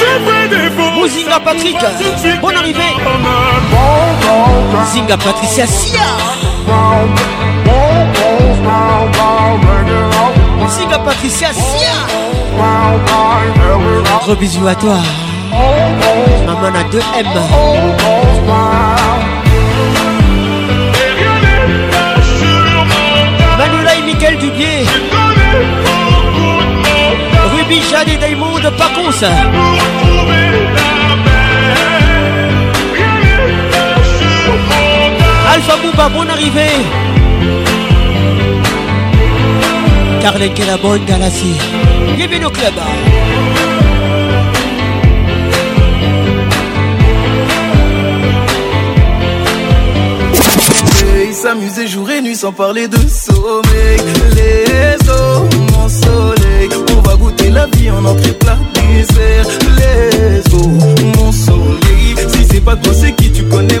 Je 0.00 0.06
fais 0.24 0.48
des 0.48 0.70
faux. 0.70 1.06
Zinga 1.06 1.40
Patrick. 1.44 1.76
bon, 2.40 2.48
arrivée. 2.48 2.94
Zinga 4.92 5.16
Patricia 5.18 5.66
Sia. 5.66 6.00
Merci 10.80 10.94
à 10.94 10.98
Patricia 11.00 11.48
Sia. 11.52 12.66
Gros 14.24 14.34
bisous 14.36 14.66
à 14.66 14.74
toi. 14.74 14.96
Maman 16.46 16.78
a 16.78 16.84
2M. 16.84 17.26
Manoula 23.58 23.90
et 23.96 24.02
Michael 24.02 24.38
Dubier. 24.38 24.86
Ruby 27.56 27.82
Jade 27.90 28.08
et 28.08 28.16
de 28.16 28.68
Pacons. 28.70 29.26
Alpha 35.52 35.72
Bouba, 35.82 36.08
bonne 36.08 36.30
arrivée. 36.30 36.80
Carlene 40.22 40.54
Kelabon 40.54 40.96
Galassi 41.04 41.56
Bienvenue 42.16 42.46
au 42.46 42.50
club 42.50 42.74
S'amuser 51.32 51.88
jour 51.88 52.08
et 52.08 52.20
nuit 52.22 52.36
sans 52.36 52.52
parler 52.52 52.86
de 52.86 52.96
sommeil 52.98 53.98
Les 54.36 55.10
eaux, 55.10 55.48
mon 55.72 55.88
soleil 55.88 56.68
On 56.96 57.00
va 57.00 57.16
goûter 57.16 57.50
la 57.50 57.66
vie 57.76 57.90
en 57.90 58.04
entrée 58.04 58.30
plat 58.34 58.56
dessert 58.74 59.44
Les 59.76 60.54
eaux, 60.54 60.68
mon 60.68 61.32
soleil 61.32 62.14
Si 62.28 62.46
c'est 62.48 62.60
pas 62.60 62.76
toi 62.76 62.92
c'est 62.94 63.12
qui 63.16 63.32
tu 63.32 63.42
connais 63.48 63.80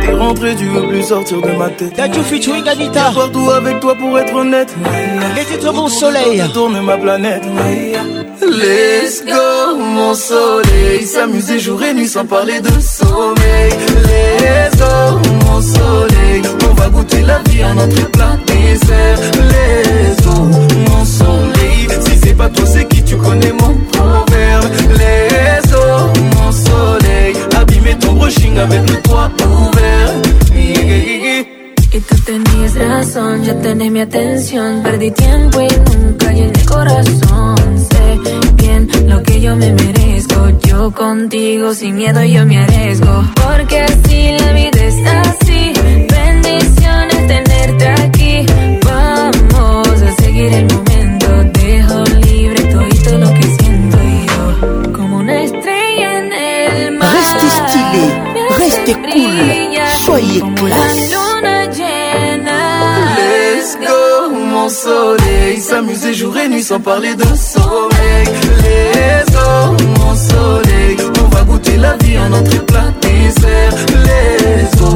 T'es 0.00 0.12
rentré, 0.12 0.56
tu 0.56 0.64
veux 0.66 0.88
plus 0.88 1.02
sortir 1.02 1.42
de 1.42 1.50
ma 1.58 1.68
tête. 1.68 1.92
T'as 1.94 2.08
tout 2.08 2.22
featuring 2.22 2.66
Anita. 2.66 3.12
partout 3.14 3.50
avec 3.50 3.80
toi 3.80 3.94
pour 3.94 4.18
être 4.18 4.34
honnête. 4.34 4.74
Les 5.36 5.58
toi 5.58 5.72
mon 5.72 5.88
soleil. 5.88 6.42
Tourne 6.54 6.80
ma 6.80 6.96
planète. 6.96 7.42
Let's 8.42 9.22
go, 9.24 9.76
mon 9.76 10.14
soleil. 10.14 11.04
S'amuser 11.06 11.58
jour 11.58 11.82
et 11.82 11.92
nuit 11.94 12.08
sans 12.08 12.24
parler 12.24 12.60
de 12.60 12.70
sommeil. 12.80 13.70
Let's 14.06 14.76
go, 14.78 15.20
mon 15.46 15.60
soleil. 15.60 16.42
On 16.70 16.74
va 16.74 16.88
goûter 16.88 17.22
la 17.22 17.38
vie 17.50 17.62
à 17.62 17.74
notre 17.74 18.10
plat 18.12 18.36
désert. 18.46 19.18
Let's 19.34 20.26
go, 20.26 20.32
mon 20.42 21.04
soleil. 21.04 21.88
Si 22.06 22.18
c'est 22.24 22.34
pas 22.36 22.48
toi, 22.48 22.64
c'est 22.64 22.86
qui 22.88 23.02
tu 23.04 23.16
connais 23.16 23.52
mon 23.52 23.74
proverbe. 23.92 25.29
Que 30.52 31.46
Y 31.92 31.98
tú 32.00 32.16
tenías 32.24 32.74
razón, 32.76 33.42
ya 33.42 33.54
tenés 33.60 33.90
mi 33.90 34.00
atención. 34.02 34.84
Perdí 34.84 35.10
tiempo 35.10 35.58
y 35.60 35.68
nunca 35.96 36.32
llené 36.32 36.64
corazón. 36.64 37.56
Sé 37.90 38.18
bien 38.54 38.88
lo 39.08 39.20
que 39.24 39.40
yo 39.40 39.56
me 39.56 39.72
merezco. 39.72 40.40
Yo 40.68 40.92
contigo 40.92 41.74
sin 41.74 41.96
miedo 41.96 42.22
yo 42.22 42.46
me 42.46 42.58
arriesgo. 42.62 43.24
Porque 43.44 43.80
así 43.80 44.22
la 44.38 44.52
vida 44.52 44.80
es 44.80 45.06
así. 45.24 45.72
Bendiciones 46.14 47.20
tenerte 47.32 47.86
aquí. 48.04 48.46
Vamos 48.86 50.02
a 50.08 50.22
seguir 50.22 50.52
el 50.52 50.64
momento. 50.72 51.10
hoy 51.32 52.09
restez 58.58 58.94
cool, 58.94 59.22
soyez 60.04 60.40
classe. 60.56 61.10
Let's 63.28 63.76
go, 63.78 64.36
mon 64.36 64.68
soleil, 64.68 65.58
s'amuser 65.58 66.14
jour 66.14 66.36
et 66.36 66.48
nuit 66.48 66.62
sans 66.62 66.80
parler 66.80 67.14
de 67.14 67.24
sommeil. 67.24 68.26
Les 68.62 69.24
go, 69.30 69.76
mon 70.00 70.14
soleil, 70.14 70.96
on 71.22 71.28
va 71.34 71.42
goûter 71.42 71.76
la 71.76 71.96
vie 72.02 72.16
à 72.16 72.28
notre 72.28 72.64
plat 72.66 72.84
dessert. 73.00 73.74
Les 74.04 74.78
go, 74.78 74.90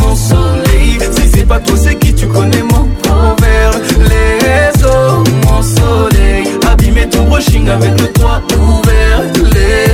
mon 0.00 0.14
soleil, 0.16 0.98
si 1.12 1.28
c'est 1.34 1.46
pas 1.46 1.60
toi, 1.60 1.76
c'est 1.76 1.94
qui 1.96 2.14
tu 2.14 2.26
connais 2.26 2.62
mon 2.62 2.88
proverbe. 3.02 3.82
Les 4.08 4.80
go, 4.80 5.22
mon 5.46 5.62
soleil, 5.62 6.44
abîmer 6.72 7.08
ton 7.08 7.24
brushing 7.24 7.68
avec 7.68 7.92
le 8.00 8.08
toit 8.12 8.40
ouvert. 8.54 9.22
Let's 9.44 9.85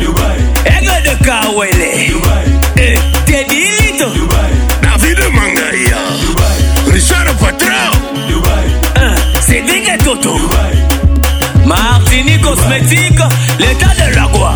Dubai 0.00 0.40
Ega 0.66 0.96
de 1.06 1.14
Kawele 1.24 1.87
cosmétique 12.48 13.20
l'état 13.58 13.92
de 14.00 14.14
la 14.16 14.24
roi 14.24 14.52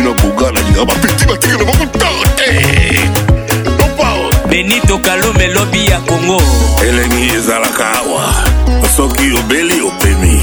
na 0.07 0.15
kogala 0.23 0.61
ya 0.79 0.85
bapeti 0.85 1.25
batika 1.27 1.57
na 1.57 1.65
bango 1.65 1.87
tarte 1.99 2.45
eh, 2.57 3.11
benito 4.49 4.99
kalome 4.99 5.45
elobi 5.45 5.87
ya 5.87 6.01
kongo 6.01 6.43
elengi 6.89 7.35
ezalaka 7.35 7.87
awa 7.99 8.27
soki 8.97 9.33
obeli 9.39 9.81
opemi 9.81 10.43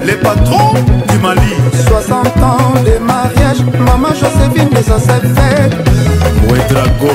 les 0.04 0.14
patrons 0.16 0.74
du 1.10 1.18
Mali 1.20 1.54
60 1.88 2.28
ans 2.28 2.82
de 2.86 3.00
mariage, 3.00 3.62
maman 3.86 4.10
Joséphine 4.14 4.70
ça 4.86 5.00
c'est 5.00 5.28
fait 5.36 5.72
Ouais 6.52 6.60
dragon 6.70 7.11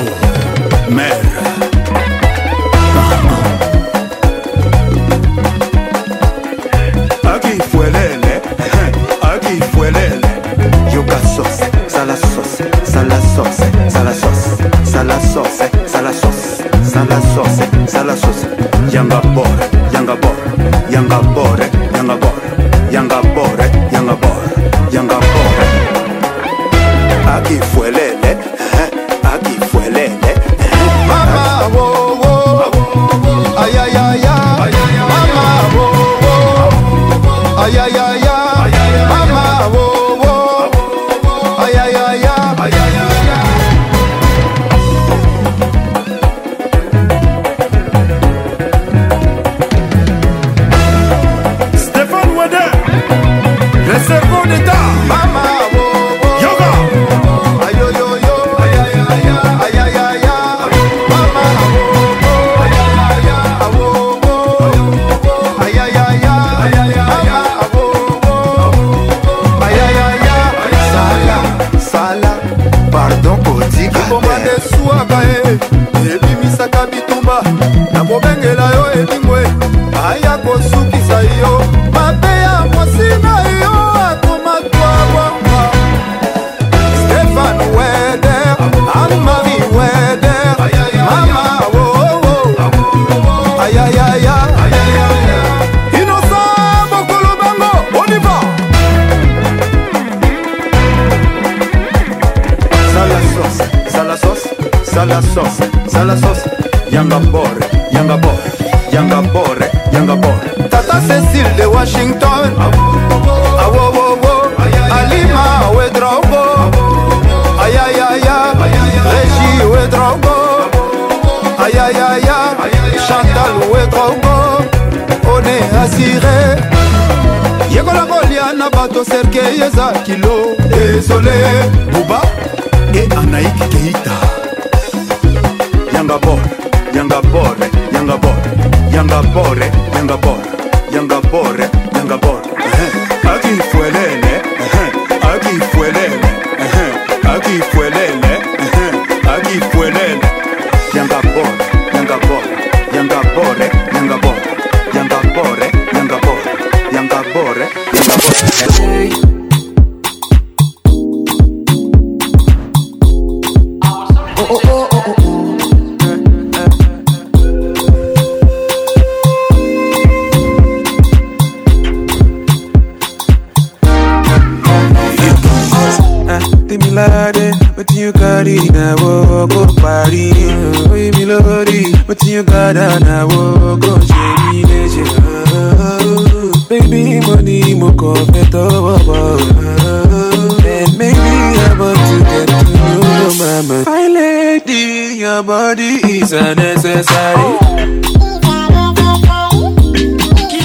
serge 129.07 129.39
eza 129.65 129.93
kilo 130.03 130.55
désolé 130.69 131.96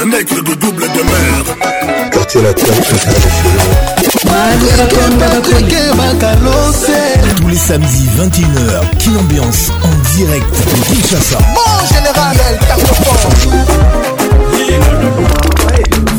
un 0.00 0.04
mec 0.06 0.28
de 0.28 0.54
double 0.54 0.82
de 0.82 1.02
mer. 1.02 1.56
Quartier 2.12 2.40
latin 2.42 2.66
tous 7.40 7.48
les 7.48 7.56
samedis 7.56 8.08
21h, 8.18 8.90
Kin 8.98 9.16
Ambiance 9.18 9.72
en 9.82 9.90
direct 10.16 10.46
de 10.50 10.80
Kinshasa. 10.94 11.38
Mon 11.54 11.80
général, 11.86 12.36
elle 12.48 12.58
tape 12.58 12.82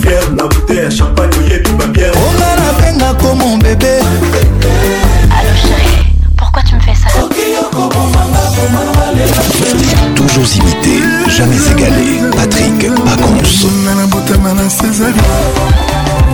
Fier 0.01 0.23
la 0.35 0.43
bouteille 0.47 0.91
champagne, 0.97 1.29
voyez 1.39 1.61
tout 1.63 1.75
ma 1.77 1.85
bière. 1.87 2.11
On 2.15 2.33
a 2.41 2.43
la 2.55 2.71
peine 2.85 3.05
comme 3.21 3.37
mon 3.37 3.57
bébé. 3.57 3.93
Allô 5.25 5.53
chérie, 5.61 6.01
pourquoi 6.37 6.61
tu 6.63 6.73
me 6.75 6.81
fais 6.81 6.95
ça? 6.95 7.07
toujours 10.33 10.55
imité, 10.63 10.99
jamais 11.29 11.55
égalé. 11.71 12.21
Patrick 12.35 12.87
Pacons. 13.03 13.67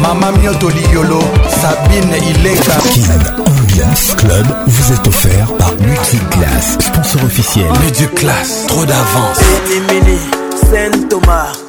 Mama 0.02 0.32
Liolo, 0.38 1.20
Sabine 1.50 2.28
Ileka. 2.30 2.74
Ambiance 3.46 4.14
Club 4.16 4.46
vous 4.68 4.94
est 4.94 5.08
offert 5.08 5.48
par 5.58 5.72
Multiclass, 5.80 6.78
sponsor 6.80 7.24
officiel. 7.24 7.66
classe, 8.16 8.66
trop 8.68 8.86
d'avance. 8.86 9.40
Saint 10.62 11.08
Thomas. 11.10 11.65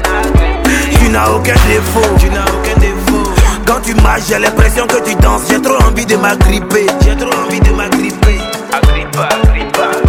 Tu 0.98 1.08
n'as 1.10 1.28
aucun 1.30 1.54
défaut. 1.68 2.06
Tu 2.18 2.26
n'as 2.30 2.44
aucun 2.44 2.80
défaut. 2.80 3.30
Quand 3.66 3.80
tu 3.84 3.94
marches, 4.02 4.22
j'ai 4.28 4.38
l'impression 4.38 4.86
que 4.86 5.00
tu 5.08 5.14
danses. 5.16 5.42
J'ai 5.48 5.60
trop 5.60 5.76
envie 5.86 6.06
de 6.06 6.16
m'agripper. 6.16 6.86
J'ai 7.02 7.16
trop 7.16 7.30
envie 7.44 7.60
de 7.60 7.70
m'agripper. 7.70 8.38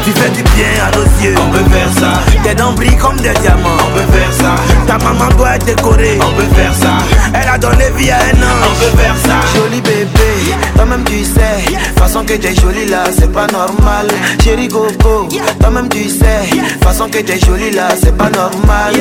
Tu 0.04 0.10
fais 0.12 0.28
du 0.30 0.42
bien 0.42 0.72
à 0.90 0.96
nos 0.96 1.04
yeux, 1.22 1.34
on 1.38 1.50
peut 1.50 1.70
faire 1.70 1.92
ça. 2.00 2.20
Tes 2.42 2.54
dents 2.54 2.72
brillent 2.72 2.96
comme 2.96 3.16
des 3.16 3.32
diamants, 3.40 3.78
on 3.86 3.96
peut 3.96 4.18
faire 4.18 4.32
ça. 4.32 4.54
Ta 4.86 4.98
maman 5.04 5.28
doit 5.36 5.56
être 5.56 5.66
décorée, 5.66 6.18
on 6.20 6.32
peut 6.32 6.54
faire 6.54 6.74
ça. 6.74 6.98
Elle 7.34 7.48
a 7.48 7.58
donné 7.58 7.90
vie 7.96 8.10
à 8.10 8.16
un 8.16 8.18
ange, 8.18 8.66
on 8.66 8.84
peut 8.96 9.02
faire 9.02 9.16
ça. 9.22 9.36
Joli 9.58 9.80
bébé, 9.80 10.54
toi-même 10.81 11.05
tu 11.05 11.24
sais 11.24 11.77
Façon 11.97 12.23
que 12.24 12.32
t'es 12.35 12.55
jolie 12.55 12.86
là, 12.86 13.05
c'est 13.16 13.31
pas 13.31 13.47
normal 13.48 14.07
Chérie 14.43 14.69
Coco, 14.69 15.28
toi-même 15.61 15.89
tu 15.89 16.09
sais 16.09 16.40
Façon 16.82 17.09
que 17.09 17.19
t'es 17.19 17.39
jolie 17.40 17.70
là, 17.70 17.89
c'est 18.02 18.16
pas 18.16 18.31
normal 18.31 18.94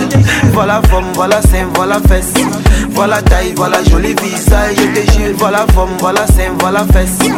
Voilà 0.53 0.81
forme, 0.89 1.06
voilà 1.14 1.41
sein, 1.41 1.68
voilà 1.76 1.99
fesse 2.07 2.34
Voilà 2.91 3.22
taille, 3.22 3.53
voilà 3.56 3.77
joli 3.89 4.14
visage 4.22 4.73
Je 4.77 4.99
te 5.01 5.11
jure, 5.14 5.34
voilà 5.38 5.65
forme, 5.73 5.91
voilà 5.99 6.26
sein, 6.27 6.51
voilà 6.60 6.84
fesse 6.93 7.30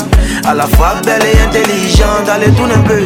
À 0.47 0.53
la 0.53 0.65
fois 0.65 0.93
belle 1.05 1.23
et 1.23 1.41
intelligente, 1.47 2.27
allez 2.34 2.49
tourne 2.51 2.72
un 2.72 2.80
peu 2.80 3.01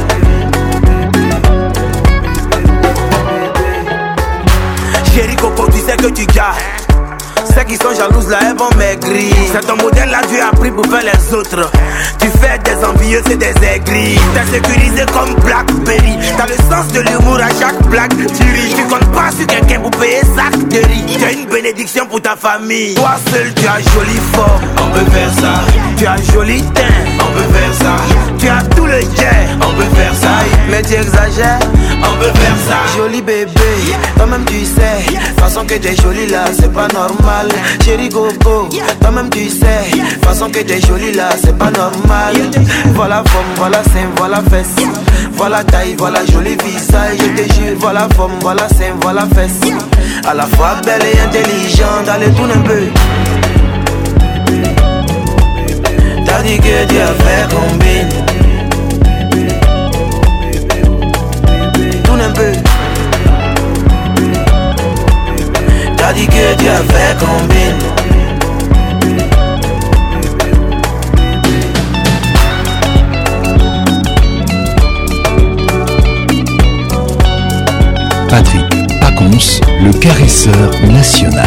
Chérie 5.15 5.35
Coco, 5.35 5.65
tu 5.71 5.79
sais 5.79 5.97
que 5.97 6.05
tu 6.13 6.23
gars 6.27 6.51
ceux 7.55 7.63
qui 7.65 7.75
sont 7.75 7.93
jalouses 7.95 8.29
là, 8.29 8.39
elles 8.49 8.57
vont 8.57 8.69
maigrir. 8.79 9.31
C'est 9.53 9.67
ton 9.67 9.75
modèle 9.77 10.09
là, 10.09 10.21
tu 10.27 10.39
as 10.39 10.49
pris 10.57 10.71
pour 10.71 10.85
faire 10.87 11.03
les 11.03 11.33
autres. 11.35 11.69
Tu 12.19 12.27
fais 12.41 12.57
des 12.57 12.83
envieux, 12.83 13.21
c'est 13.27 13.37
des 13.37 13.53
aigris. 13.73 14.17
T'es 14.33 14.55
sécurisé 14.55 15.05
comme 15.13 15.35
Blackberry. 15.35 16.17
T'as 16.35 16.47
le 16.47 16.55
sens 16.71 16.87
de 16.93 17.01
l'humour 17.01 17.37
à 17.41 17.49
chaque 17.49 17.79
blague. 17.89 18.11
Tu 18.15 18.41
ris, 18.43 18.73
tu 18.75 18.83
comptes 18.85 19.11
pas 19.11 19.29
sur 19.37 19.45
quelqu'un 19.45 19.79
pour 19.81 19.91
payer 19.91 20.21
sa 20.35 20.49
de 20.57 20.81
T'as 21.23 21.31
une 21.31 21.45
bénédiction 21.47 22.07
pour 22.07 22.23
ta 22.23 22.35
famille. 22.35 22.95
Toi 22.95 23.11
seul, 23.31 23.53
tu 23.53 23.67
as 23.67 23.81
joli 23.93 24.19
fort. 24.33 24.59
On 24.83 24.87
peut 24.89 25.11
faire 25.11 25.33
ça. 25.35 25.63
Tu 25.95 26.07
as 26.07 26.15
joli 26.33 26.63
teint 26.73 27.12
peut 27.33 27.53
faire 27.57 27.73
ça. 27.73 27.95
Tu 28.37 28.47
as 28.47 28.61
tout 28.75 28.85
le 28.85 28.99
jet, 28.99 29.41
on 29.61 29.73
peut 29.75 29.89
faire 29.95 30.13
ça. 30.19 30.29
Mais 30.69 30.81
tu 30.81 30.93
exagères, 30.95 31.59
on 31.99 32.17
peut 32.17 32.31
faire 32.39 32.57
ça. 32.67 32.79
Joli 32.97 33.21
bébé, 33.21 33.73
toi-même 34.17 34.45
tu 34.45 34.65
sais. 34.65 35.15
Façon 35.39 35.61
que 35.65 35.75
t'es 35.75 35.95
jolie 35.95 36.27
là, 36.27 36.45
c'est 36.57 36.71
pas 36.71 36.87
normal. 36.93 37.49
Chéri 37.83 38.09
Gogo, 38.09 38.69
toi-même 39.01 39.29
tu 39.29 39.49
sais. 39.49 39.81
Façon 40.23 40.49
que 40.49 40.59
t'es 40.59 40.79
jolie 40.81 41.13
là, 41.13 41.29
c'est 41.41 41.57
pas 41.57 41.71
normal. 41.71 42.35
Voilà 42.95 43.23
forme, 43.27 43.51
voilà 43.57 43.83
sein, 43.83 44.07
voilà 44.17 44.41
fesse. 44.49 44.83
Voilà 45.33 45.63
taille, 45.63 45.95
voilà 45.97 46.19
joli 46.31 46.57
visage. 46.63 47.17
Je 47.19 47.41
te 47.41 47.53
jure, 47.53 47.75
voilà 47.79 48.07
forme, 48.15 48.33
voilà 48.41 48.67
sein, 48.69 48.93
voilà 49.01 49.23
fesse. 49.35 49.71
À 50.27 50.33
la 50.33 50.45
fois 50.45 50.75
belle 50.85 51.01
et 51.03 51.19
intelligente, 51.19 52.07
allez 52.09 52.31
tourne 52.31 52.51
un 52.51 52.61
peu. 52.61 52.81
T'as 56.35 56.41
dit 56.41 56.57
que 56.57 56.85
Dieu 56.85 56.99
a 56.99 57.13
fait 57.23 57.53
combine. 57.53 58.09
Tourne 62.03 62.21
un 62.21 62.31
peu. 62.31 62.51
T'as 65.95 66.11
dit 66.13 66.25
que 66.25 66.55
Dieu 66.57 66.71
a 66.71 66.77
fait 66.91 67.17
combine. 67.19 67.83
Patrick 78.27 78.89
Paconce, 78.99 79.61
le 79.85 79.93
caresseur 79.99 80.71
national. 80.91 81.45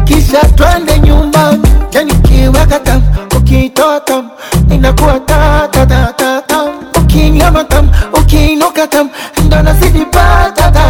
kisha 0.04 0.42
twende 0.56 1.00
nyumbani? 1.00 1.62
Yani 1.92 2.14
kiweka 2.14 2.80
tam 2.80 3.02
ukitoa 3.38 4.00
tam 4.00 4.30
inakuwa 4.72 5.20
tatatatam 5.20 6.68
ukinyama 7.02 7.64
tam 7.64 7.90
ukinoka 8.14 8.88
tam 8.88 9.10
ndono 9.48 9.74
sidipataka 9.80 10.87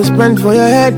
go 0.00 0.14
spend 0.14 0.40
for 0.40 0.54
your 0.54 0.66
head. 0.66 0.94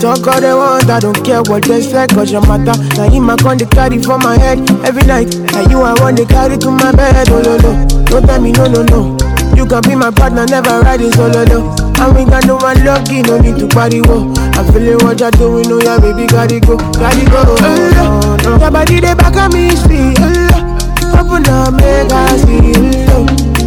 Talk 0.00 0.26
all 0.26 0.40
they 0.40 0.52
want, 0.54 0.90
I 0.90 0.98
don't 1.00 1.22
care 1.24 1.42
what 1.42 1.64
they 1.64 1.80
say, 1.80 2.06
cause 2.08 2.32
your 2.32 2.42
matter. 2.42 2.76
Now 2.96 3.04
you 3.12 3.20
my 3.20 3.36
con 3.36 3.56
they 3.56 3.66
carry 3.66 4.02
for 4.02 4.18
my 4.18 4.36
head 4.38 4.58
every 4.84 5.04
night. 5.04 5.36
Now 5.52 5.68
you 5.70 5.80
I 5.80 5.94
want 6.00 6.16
they 6.16 6.24
carry 6.26 6.58
to 6.58 6.70
my 6.70 6.92
bed, 6.92 7.28
oh 7.30 7.40
no 7.40 7.56
no. 7.58 7.72
Don't 8.06 8.26
tell 8.26 8.40
me 8.40 8.52
no 8.52 8.66
no 8.66 8.82
no. 8.82 9.16
You 9.56 9.64
can 9.66 9.82
be 9.82 9.94
my 9.94 10.10
partner, 10.10 10.44
never 10.46 10.80
riding 10.80 11.12
solo 11.12 11.44
oh, 11.44 11.44
no. 11.44 11.58
And 12.02 12.16
we 12.16 12.24
got 12.24 12.46
no 12.46 12.56
one 12.56 12.82
lucky, 12.84 13.22
no 13.22 13.38
need 13.40 13.56
to 13.60 13.68
party 13.68 14.00
wo. 14.00 14.32
i 14.34 14.62
feel 14.64 14.72
feeling 14.74 15.06
what 15.06 15.20
you're 15.20 15.30
doing, 15.32 15.66
oh 15.68 15.80
yeah, 15.80 15.98
baby, 16.00 16.26
gotta 16.26 16.58
go, 16.60 16.76
gotta 16.76 17.24
go. 17.30 17.44
Oh, 17.46 17.58
no, 17.62 18.40
oh. 18.56 18.58
Your 18.58 18.70
body 18.70 18.98
they 19.00 19.14
back 19.14 19.36
at 19.36 19.52
me, 19.52 19.70
see. 19.86 20.14
Oh, 20.18 21.22
open 21.22 21.46
up, 21.48 21.72
make 21.74 22.10
I 22.10 22.36
see. 22.38 22.74
Oh, 23.14 23.24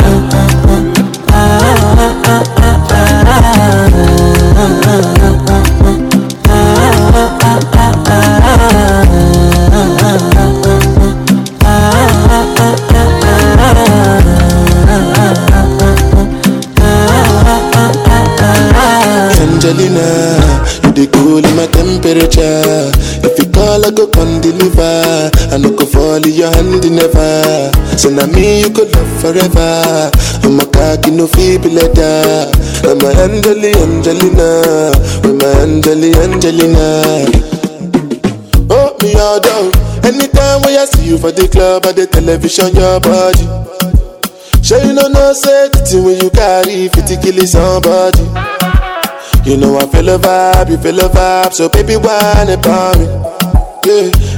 your 26.39 26.55
hand 26.55 26.85
in 26.87 26.95
never. 26.95 27.75
So 27.99 28.09
now 28.11 28.27
me 28.31 28.61
you 28.63 28.71
could 28.71 28.95
love 28.95 29.11
forever. 29.21 29.83
I'm 30.47 30.59
a 30.63 30.67
cocky 30.71 31.11
no 31.11 31.27
feeble 31.27 31.71
letter. 31.75 32.47
I'm 32.87 33.03
a 33.03 33.11
Angeli 33.27 33.75
Angelina. 33.75 34.95
I'm 35.27 35.43
a 35.43 35.49
Angeli 35.67 36.15
Angelina. 36.15 37.03
Oh 38.71 38.95
me 39.03 39.15
all 39.19 39.43
down. 39.43 39.67
Anytime 40.07 40.63
when 40.63 40.79
I 40.79 40.87
see 40.87 41.11
you 41.11 41.19
for 41.19 41.33
the 41.33 41.49
club 41.51 41.85
or 41.85 41.93
the 41.93 42.07
television, 42.07 42.71
your 42.77 43.01
body. 43.01 43.43
Sure 44.63 44.79
you 44.79 44.93
know 44.95 45.09
no 45.09 45.33
safety 45.33 45.99
when 45.99 46.23
you 46.23 46.31
carry 46.31 46.87
50 46.87 47.17
kill 47.19 47.47
somebody. 47.47 48.23
You 49.43 49.57
know 49.57 49.77
I 49.79 49.87
feel 49.91 50.09
a 50.09 50.19
vibe, 50.19 50.71
you 50.71 50.79
feel 50.79 51.01
a 51.01 51.09
vibe, 51.09 51.53
so 51.53 51.69
baby 51.69 51.97
whine 51.97 52.51
about 52.51 52.97
me. 52.97 53.07
Yeah. 53.85 54.38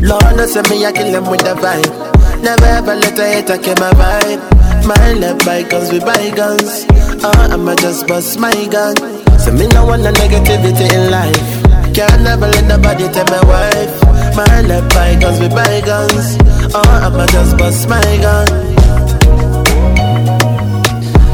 Lord 0.02 0.22
knows 0.35 0.57
me, 0.69 0.85
I 0.85 0.91
kill 0.91 1.11
them 1.14 1.30
with 1.30 1.39
the 1.45 1.56
vibe. 1.56 2.43
Never 2.43 2.65
ever 2.65 2.93
let 2.95 3.18
a 3.18 3.26
hater 3.35 3.57
kill 3.57 3.76
my 3.80 3.91
vibe. 3.91 4.41
My 4.85 5.14
left 5.14 5.45
bygones 5.45 5.93
with 5.93 6.03
guns. 6.35 6.85
Oh, 7.23 7.31
I'ma 7.53 7.76
just 7.76 8.06
bust 8.06 8.38
my 8.38 8.52
gun. 8.69 8.95
So 9.39 9.53
me 9.53 9.68
no 9.68 9.85
one 9.85 10.03
no 10.03 10.11
negativity 10.11 10.93
in 10.93 11.10
life. 11.10 11.61
Can't 11.94 12.22
never 12.24 12.48
let 12.48 12.64
nobody 12.68 13.06
tell 13.12 13.26
my 13.26 13.42
wife. 13.44 14.02
My 14.34 14.62
life 14.62 14.88
bygones 14.96 15.40
be 15.42 15.50
guns. 15.52 16.38
Oh, 16.74 16.82
I'ma 17.06 17.26
just 17.26 17.58
bust 17.58 17.90
my 17.90 18.00
gun. 18.24 18.48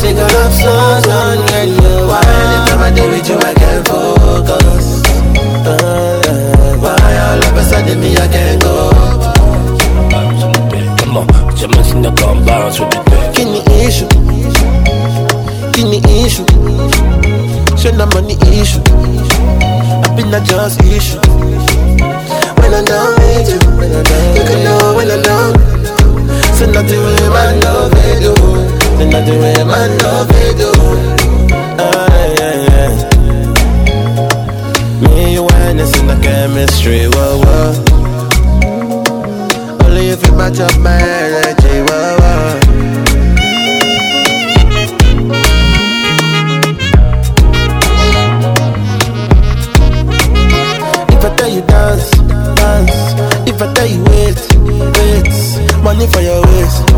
Sick 0.00 0.16
of 0.24 0.32
love 0.36 0.54
songs 0.64 1.06
on 1.20 1.36
the 1.36 1.52
radio. 1.52 2.08
Why 2.08 2.24
anytime 2.40 2.80
I 2.80 2.90
deal 2.94 3.10
with 3.10 3.28
you, 3.28 3.36
I 3.36 3.52
can't 3.52 3.86
focus. 3.86 5.04
Uh, 5.68 6.78
why 6.80 7.16
all 7.28 7.38
of 7.48 7.56
a 7.58 7.62
sudden 7.64 8.00
me, 8.00 8.16
I 8.16 8.28
can't 8.28 8.63
the 11.66 11.74
money 11.76 11.94
no 12.02 12.10
come 12.14 12.44
bounce 12.44 12.78
with 12.80 12.90
the 12.90 13.02
thing. 13.02 13.32
Give 13.34 13.48
me 13.48 13.62
issue, 13.86 14.08
give 15.72 15.88
me 15.88 15.98
issue. 16.20 16.46
Show 17.78 17.90
the 17.92 18.06
money 18.12 18.36
issue. 18.58 18.82
I 18.92 18.94
been 20.16 20.28
not 20.30 20.44
just 20.44 20.80
issue. 20.82 21.20
When 22.60 22.74
I 22.74 22.82
don't 22.84 23.18
need 23.20 23.48
you, 23.48 23.58
you 24.36 24.42
can 24.44 24.60
know 24.64 24.80
when 24.96 25.10
I 25.10 25.12
don't. 25.22 25.56
Say 26.54 26.68
nothing 26.70 27.00
with 27.00 27.28
my 27.32 27.50
love, 27.64 27.90
they 27.96 28.14
do. 28.20 28.32
Say 28.98 29.06
nothing 29.10 29.38
with 29.40 29.64
my 29.64 29.88
love, 30.02 30.26
they 30.28 30.50
do. 30.58 30.70
Ah, 31.80 32.04
yeah, 32.36 32.56
yeah. 32.68 32.92
Me, 35.08 35.12
you, 35.34 35.48
and 35.64 35.80
it's 35.80 35.96
in 35.98 36.04
the 36.08 36.16
chemistry, 36.22 37.06
whoa, 37.08 37.42
whoa. 37.42 37.72
Only 39.84 40.04
if 40.08 40.20
you 40.26 40.32
match 40.32 40.60
up 40.60 40.74
my 40.78 41.42
money 55.96 56.10
for 56.12 56.20
your 56.20 56.40
waist. 56.42 56.93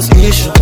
suspicion 0.00 0.61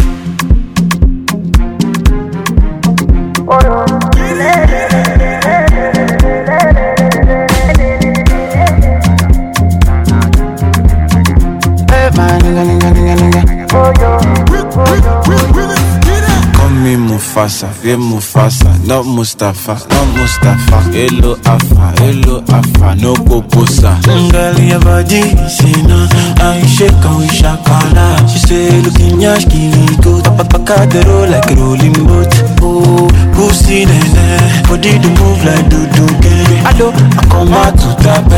Mufasa, 17.61 17.77
vieux 17.83 17.97
Mufasa, 17.97 18.65
not 18.87 19.03
Mustafa, 19.05 19.73
not 19.73 20.05
Mustafa. 20.17 20.81
Hello 20.91 21.37
Afa, 21.45 21.93
hello 21.99 22.41
Afa, 22.49 22.95
no 22.95 23.13
Poposa. 23.13 23.97
Ngali 24.07 24.69
ya 24.71 24.79
baji 24.79 25.21
sina, 25.47 26.09
aisheka 26.51 27.09
uishakala. 27.09 28.17
She 28.27 28.39
say 28.39 28.81
looking 28.81 29.21
yash 29.21 29.45
kili 29.45 30.01
good, 30.01 30.23
pakadero 30.47 31.29
like 31.29 31.55
rolling 31.55 31.93
boat. 32.07 32.33
Oh, 32.63 33.07
pussy 33.35 33.85
nene, 33.85 34.65
body 34.67 34.97
do 34.97 35.09
move 35.21 35.45
like 35.45 35.69
do 35.69 35.85
do 35.93 36.07
gang. 36.19 36.65
Ado, 36.65 36.89
I 36.89 37.27
come 37.29 37.53
out 37.53 37.77
to 37.77 37.95
tap, 38.03 38.29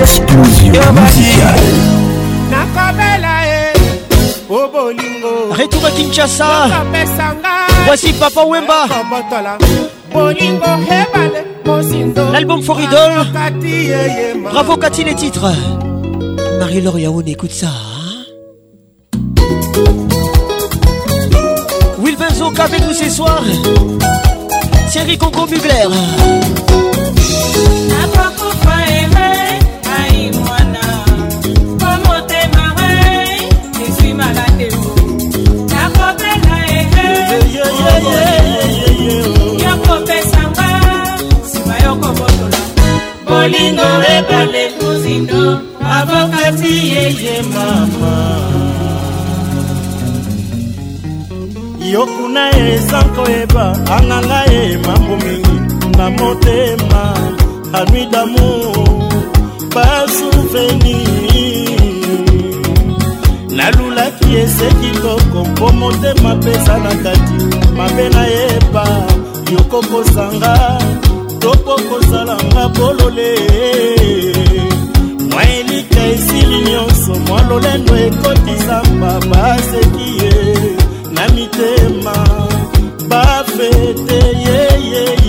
explosion 0.03 0.73
musicale. 0.93 1.63
Retour 5.53 5.87
à 5.87 5.91
Kinshasa. 5.91 6.47
Voici 7.87 8.13
Papa 8.15 8.43
Wemba. 8.45 8.87
L'album 12.33 12.63
Foridol. 12.63 13.13
Bravo 14.51 14.77
Cathy 14.77 15.05
les 15.05 15.15
titres. 15.15 15.51
Marie-Laure 16.59 16.99
Yaoun, 16.99 17.27
écoute 17.27 17.53
ça. 17.53 17.67
Hein. 17.69 19.43
Will 22.01 22.17
Benzoka 22.17 22.65
avec 22.65 22.81
nous 22.87 22.93
ce 22.95 23.11
soir. 23.11 23.43
Thierry 24.91 25.19
Congo 25.19 25.47
Mugler. 25.47 25.89
ya 39.63 39.73
kopesanga 39.87 40.71
nsima 41.45 41.75
yo 41.85 41.93
kobotola 42.03 42.59
bolingo 43.29 43.89
ebale 44.17 44.63
muzindo 44.77 45.43
avokati 45.97 46.73
yeye 46.93 47.35
mama 47.55 48.17
yo 51.93 52.03
kuna 52.15 52.45
ye 52.57 52.65
eza 52.75 53.01
koyeba 53.15 53.65
anganga 53.97 54.41
ye 54.53 54.63
mambo 54.87 55.15
mingi 55.25 55.57
na 55.99 56.07
motema 56.17 57.03
anui 57.79 58.05
damour 58.07 59.07
basouvenir 59.75 61.05
nalulaki 63.57 64.29
ese 64.43 64.69
kitoko 64.81 65.39
mpo 65.51 65.67
motema 65.81 66.33
pesa 66.43 66.75
na 66.85 66.91
kati 67.05 67.64
mabe 67.77 68.09
nayeba 68.15 68.85
yokokozanga 69.53 70.55
topo 71.41 71.75
kozalanga 71.89 72.65
bolole 72.77 73.31
mwa 75.33 75.43
elika 75.57 76.01
esili 76.13 76.59
nyonso 76.71 77.13
mwa 77.29 77.43
lolendo 77.49 77.95
ekotisamba 78.07 79.13
baseki 79.31 80.09
ye 80.19 80.33
na 81.15 81.23
mitema 81.35 82.17
bafete 83.09 84.17
yeyeye 84.47 85.24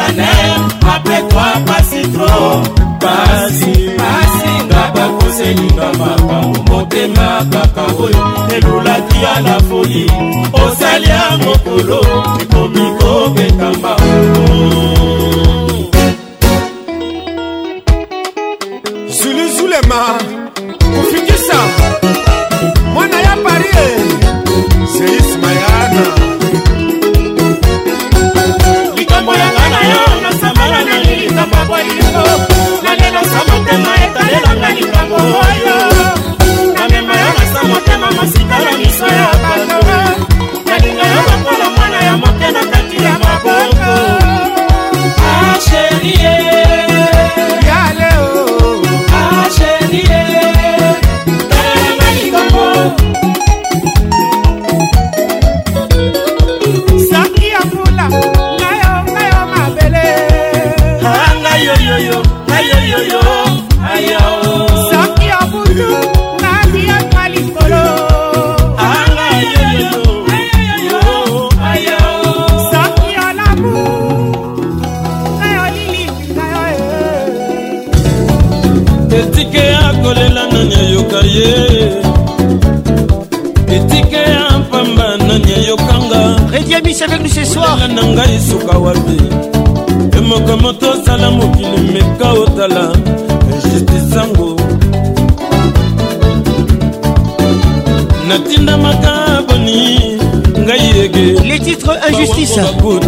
chanel 0.07 0.69
apres 0.95 1.29
toi 1.31 1.55
pasi 1.67 2.01
tro 2.15 2.63
pasi 3.03 3.73
pasi 3.99 4.51
nga 4.69 4.83
bakoselinga 4.95 5.87
makambo 6.01 6.41
motema 6.71 7.29
kaka 7.53 7.85
oyo 8.05 8.25
elulaki 8.57 9.17
ya 9.25 9.35
na 9.47 9.57
foli 9.69 10.05
osali 10.63 11.09
ya 11.15 11.23
mokolo 11.43 12.01
ekomi 12.43 12.85
kobetamba 12.99 13.93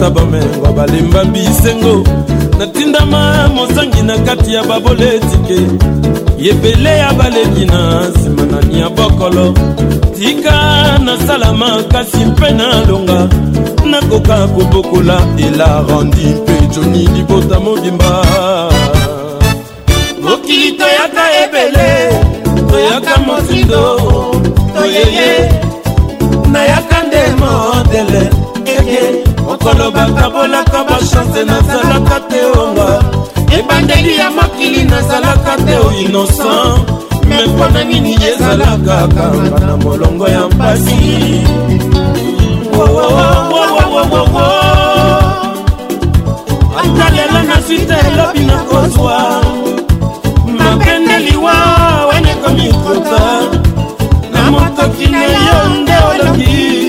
na 0.04 0.10
bamengo 0.10 0.66
balemba 0.76 1.24
bisengo 1.24 2.04
natindama 2.58 3.48
mozangi 3.54 4.02
na 4.02 4.18
kati 4.18 4.54
ya 4.54 4.62
babole 4.64 5.14
etike 5.16 5.58
yebele 6.38 6.98
ya 6.98 7.12
baleki 7.12 7.64
na 7.66 8.08
nsima 8.08 8.42
na 8.42 8.60
nia 8.60 8.88
bokolo 8.90 9.54
tika 10.18 10.58
nasala 11.04 11.52
makasi 11.52 12.16
mpe 12.24 12.50
nalonga 12.50 13.28
nakoka 13.90 14.48
kobokola 14.48 15.26
elarandi 15.46 16.26
mpe 16.42 16.56
joni 16.74 17.06
libota 17.08 17.60
mobimba 17.60 18.12
mokili 20.22 20.72
toyaka 20.72 21.22
ebele 21.42 21.88
toyaka 22.70 23.20
mosindo 23.26 23.82
toyeye 24.76 25.52
nayaka 26.52 26.96
nde 27.02 27.20
modele 27.40 28.33
mokolo 29.64 29.90
batabolaka 29.90 30.84
bachanse 30.84 31.44
nazalaka 31.44 32.20
te 32.28 32.44
onga 32.60 33.02
ebandeli 33.58 34.16
ya 34.16 34.30
mokili 34.30 34.84
nazalaka 34.84 35.56
te 35.66 35.76
o 35.78 35.82
oh 35.86 35.92
innocent 35.92 36.88
me 37.28 37.46
mpo 37.46 37.68
na 37.72 37.84
nini 37.84 38.14
ezalaka 38.24 39.08
kanga 39.14 39.66
na 39.66 39.76
molongo 39.76 40.28
ya 40.28 40.48
mpasi 40.48 41.46
oh, 42.72 42.96
oh, 42.96 44.40
ata 46.78 47.10
lelo 47.14 47.42
nazwi 47.48 47.78
te 47.78 47.96
elobi 48.12 48.40
na 48.40 48.58
kozwa 48.58 49.44
mabende 50.58 51.18
liwa 51.18 51.54
wenekomikota 52.06 53.40
na 54.32 54.50
motoki 54.50 55.06
na 55.06 55.22
yo 55.24 55.82
nde 55.82 55.92
olobi 56.10 56.83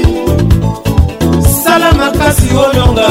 kolonga 2.56 3.08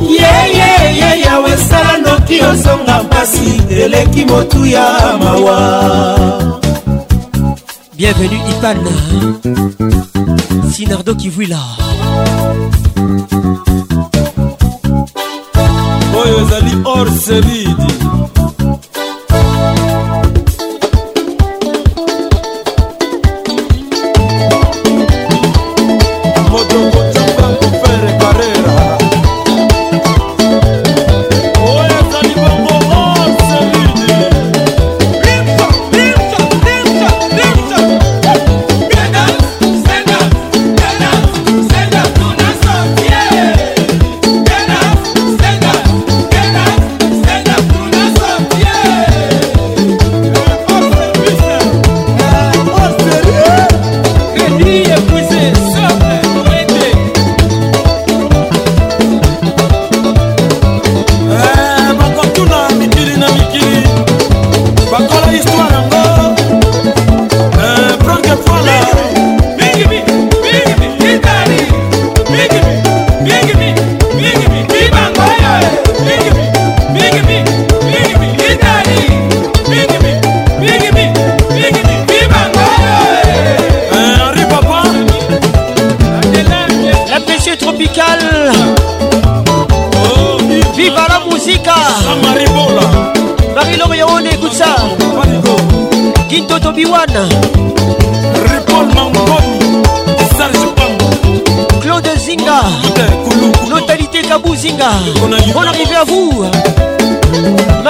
yeyeye 0.00 1.22
yawe 1.26 1.50
esala 1.50 1.96
noki 2.04 2.40
ozonga 2.50 3.02
mpasi 3.02 3.62
eleki 3.70 4.24
motu 4.24 4.66
ya 4.66 4.86
mawa 5.18 5.60
Bienvenue 7.96 8.40
Ipan 8.50 8.84
Sinardo 10.74 11.14
Kivuila 11.14 11.58
oyo 16.24 16.36
ezali 16.42 16.72
or 16.84 17.06
selidi 17.22 17.92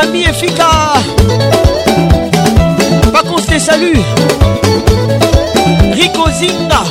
Mamie 0.02 0.22
Efika 0.24 0.68
Par 3.12 3.22
contre, 3.22 3.42
Salut, 3.58 3.58
te 3.58 3.58
salue 3.58 4.00
Rico 5.92 6.28
Zinga 6.30 6.82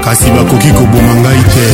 kasi 0.05 0.29
bakoki 0.29 0.69
koboma 0.77 1.13
ngai 1.21 1.41
te 1.53 1.65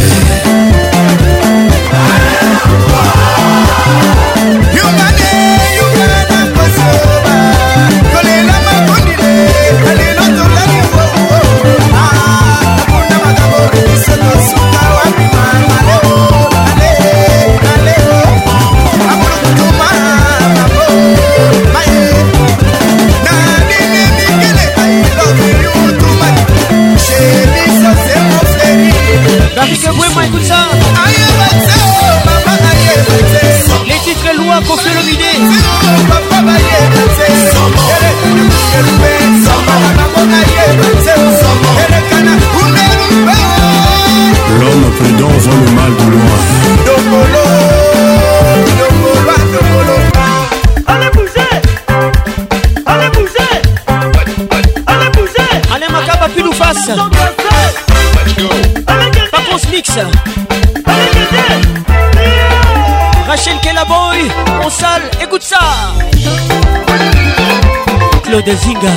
Claude 68.31 68.53
Zinga 68.55 68.93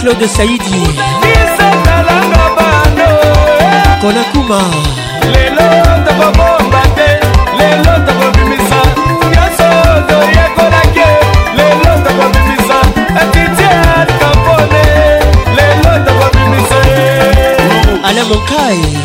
Claude 0.00 0.26
Saïdi 0.26 0.80
Konakuma 4.00 4.60
lelo 5.32 5.66
tokobomba 6.06 6.82
te 6.96 7.10
lelo 7.58 7.94
tokobimisa 8.06 8.80
nyonso 9.34 9.68
toyekolaki 10.08 11.08
lelo 11.58 11.92
tokobimisa 12.04 12.78
atitier 13.20 14.06
kampone 14.20 14.86
lelo 15.58 15.92
tokobimisa 16.08 16.78
ala 18.08 18.24
mokai 18.24 19.03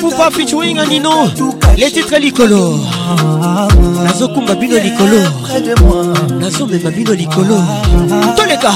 Poupa 0.00 0.28
featuring 0.30 0.78
Anino 0.78 1.10
Les 1.76 1.90
titres 1.90 2.18
Licolo 2.20 2.74
Nazo 4.04 4.28
kumba 4.28 4.54
bino 4.54 4.76
Licolo 4.78 5.18
Nazo 6.38 6.66
mema 6.66 6.90
bino 6.90 7.12
Licolo 7.14 7.58
Toleka 8.36 8.70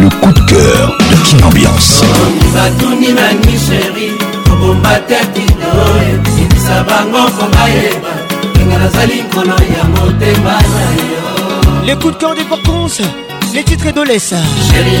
le 0.00 0.08
coup 0.08 0.32
de 0.32 0.40
cœur 0.40 0.96
de 1.10 1.44
Ambiance. 1.44 2.02
Le 2.02 2.60
coup 11.96 12.10
de 12.10 12.16
cœur 12.16 12.34
des 12.34 12.44
Porcons, 12.44 12.88
les 13.54 13.62
titres 13.62 13.88
adolescents 13.88 14.36
Chérie, 14.70 15.00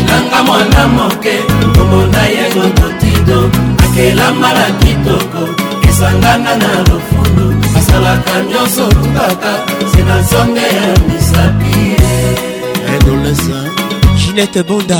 Ginette 14.36 14.62
Bonda. 14.66 14.98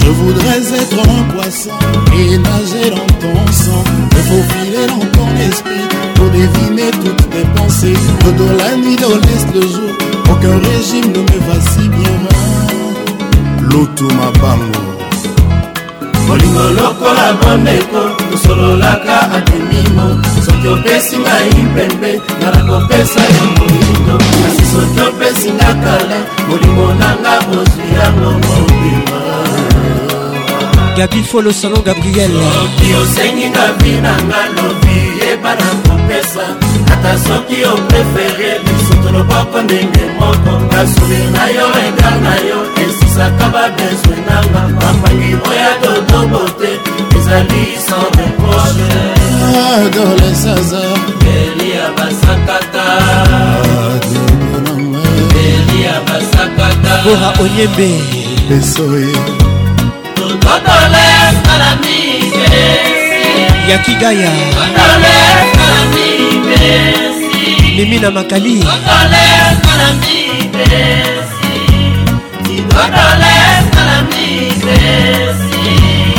Je 0.00 0.08
voudrais 0.08 0.58
être 0.58 0.96
un 1.00 1.32
poisson 1.32 1.70
et 2.16 2.38
nager 2.38 2.90
dans 2.90 3.14
ton 3.18 3.50
sang, 3.52 3.82
me 4.14 4.22
faufiler 4.28 4.86
dans 4.86 5.06
ton 5.18 5.36
esprit 5.48 5.88
pour 6.14 6.26
deviner 6.26 6.92
toutes 6.92 7.28
tes 7.30 7.44
pensées. 7.56 7.94
Le 8.24 8.32
dos 8.38 8.52
la 8.56 8.76
nuit, 8.76 8.94
le 8.98 9.16
l'est, 9.18 9.52
le 9.52 9.62
jour, 9.62 9.90
aucun 10.30 10.56
régime 10.70 11.12
ne 11.12 11.20
me 11.22 11.38
va 11.48 11.60
si 11.72 11.88
bien. 11.88 13.68
L'otoma 13.68 14.30
bango. 14.40 14.80
Bolingo 16.28 16.68
lokola 16.76 17.32
bandeko, 17.42 18.04
tosololaka 18.30 19.18
akemimo. 19.38 20.20
soki 20.60 20.68
opesi 20.74 21.16
ngai 21.18 21.50
mpembe 21.70 22.10
ngana 22.40 22.60
kopesa 22.68 23.20
yo 23.34 23.44
moindo 23.56 24.16
kasi 24.40 24.64
soki 24.72 25.00
opesi 25.06 25.50
nga 25.56 25.70
kala 25.84 26.18
molimo 26.48 26.86
nanga 27.00 27.34
ozwi 27.58 27.84
yango 27.96 28.30
mobima 28.46 29.20
gabi 30.96 31.20
folo 31.30 31.50
salon 31.60 31.82
gabriel 31.86 32.30
soki 32.52 32.88
osengi 33.00 33.46
nga 33.52 33.64
vi 33.80 33.92
nanga 34.04 34.40
lobi 34.54 34.98
yeba 35.20 35.52
na 35.58 35.68
kopesa 35.86 36.44
ata 36.92 37.12
soki 37.26 37.58
oprefere 37.72 38.50
lisutu 38.64 39.08
loboko 39.16 39.58
ndenge 39.64 40.04
moko 40.20 40.52
kasuli 40.72 41.20
na 41.34 41.44
yo 41.56 41.66
egal 41.88 42.16
na 42.24 42.34
yo 42.48 42.58
esisaka 42.84 43.44
babezwi 43.54 44.16
nanga 44.28 44.62
mapangi 44.78 45.30
oya 45.48 45.70
dodobo 45.82 46.42
te 46.60 46.70
ezali 47.16 47.64
sans 47.88 48.08
reproche 48.18 49.19
adole 49.56 50.34
saza 50.34 50.80
beli 51.22 51.70
ya 51.76 51.90
basakata 51.96 52.86
beli 55.32 55.76
ya 55.86 55.94
basakata 56.06 56.92
bora 57.04 57.28
onyembe 57.42 57.90
pesoe 58.48 59.06
tototole 60.16 61.08
salamike 61.44 62.62
yakigaya 63.70 64.30
totole 64.56 65.18
salamike 65.58 66.72
mimi 67.76 67.96
na 67.98 68.08
makali 68.10 68.58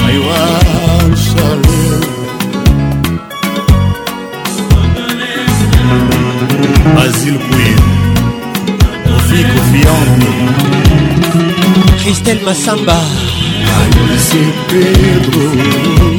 aiwa 0.07 0.60
basile 6.95 7.37
kuir 7.45 7.79
ofiko 9.15 9.59
fiambi 9.71 10.25
christelle 12.03 12.41
masamba 12.45 12.99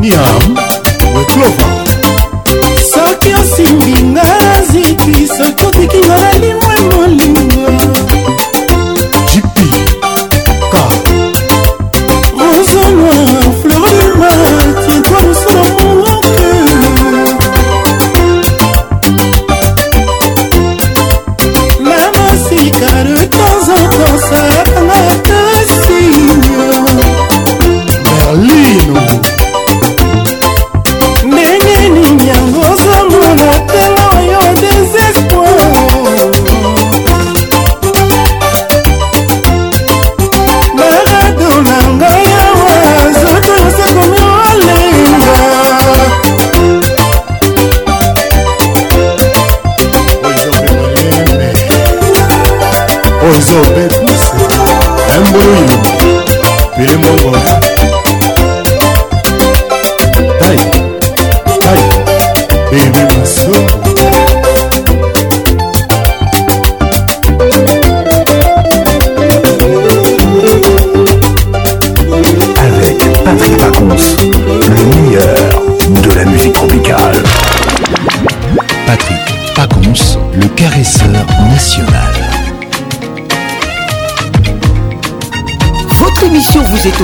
Yeah. 0.10 0.37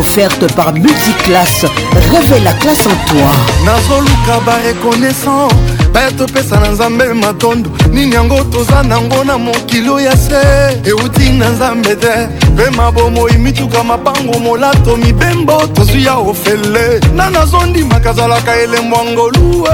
offerte 0.04 0.46
par 0.54 0.74
Multiclasse. 0.74 1.66
Révèle 2.12 2.44
la 2.44 2.54
classe 2.54 2.86
en 2.86 2.96
toi. 3.10 3.32
nazoluka 3.66 4.40
barekonaissant 4.46 5.48
baya 5.94 6.12
topesa 6.12 6.58
na 6.60 6.70
nzambe 6.72 7.14
matondo 7.14 7.70
nini 7.92 8.14
yango 8.16 8.44
toza 8.52 8.84
nango 8.84 9.24
na 9.24 9.38
mokilo 9.38 10.00
ya 10.00 10.12
se 10.12 10.78
euti 10.86 11.30
na 11.32 11.50
nzambe 11.50 11.96
te 12.02 12.14
mpe 12.54 12.70
mabomoi 12.78 13.38
mituka 13.38 13.84
mabango 13.84 14.40
molato 14.40 14.98
mibembo 14.98 15.68
tozwi 15.76 16.06
ya 16.06 16.16
ofele 16.18 17.00
na 17.16 17.30
nazondimaka 17.30 18.10
azalaka 18.10 18.52
elembwangolue 18.56 19.70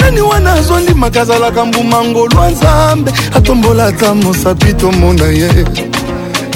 nani 0.00 0.20
wana 0.20 0.52
azondimaka 0.52 1.20
azalaka 1.20 1.64
mbumangolwa 1.64 2.48
nzambe 2.48 3.12
atombola 3.36 3.86
ata 3.86 4.14
mosapi 4.14 4.72
tomona 4.74 5.24
ye 5.24 5.64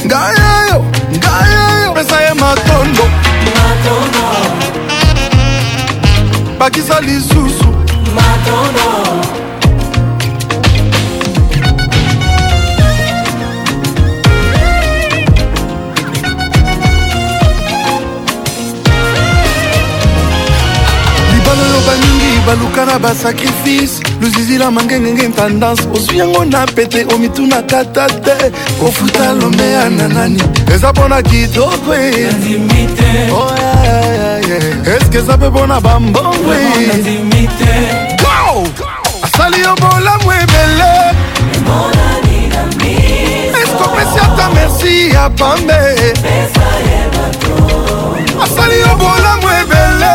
ngai 0.07 0.42
bakisa 6.63 7.01
lisusu 7.01 7.59
libala 7.59 8.03
oyo 21.67 21.81
bamingi 21.87 22.31
baluka 22.47 22.85
na 22.87 22.99
basakrifise 22.99 24.01
luzizila 24.21 24.71
mangengenge 24.71 25.29
tendance 25.29 25.83
ozwi 25.95 26.19
yango 26.19 26.45
na 26.45 26.67
pete 26.67 27.07
omituna 27.15 27.63
tata 27.63 28.07
te 28.07 28.37
kofuta 28.81 29.33
lomea 29.33 29.91
na 29.91 30.09
nani 30.09 30.43
eza 30.75 30.93
mpo 30.93 31.09
na 31.09 31.23
kitoko 31.23 31.91
oya 31.91 32.31
oh, 33.33 34.22
eske 34.57 35.19
eza 35.19 35.37
mpe 35.37 35.49
mpona 35.51 35.81
bambongwi 35.81 36.57
asali 39.27 39.59
yo 39.65 39.75
bolamu 39.81 40.29
ebele 40.43 40.93
eske 43.63 43.85
opesi 43.87 44.19
ata 44.27 44.47
merci 44.55 44.95
ya 45.15 45.31
pambe 45.39 45.79
asali 48.45 48.77
yo 48.81 48.93
bolamu 49.01 49.49
ebele 49.61 50.15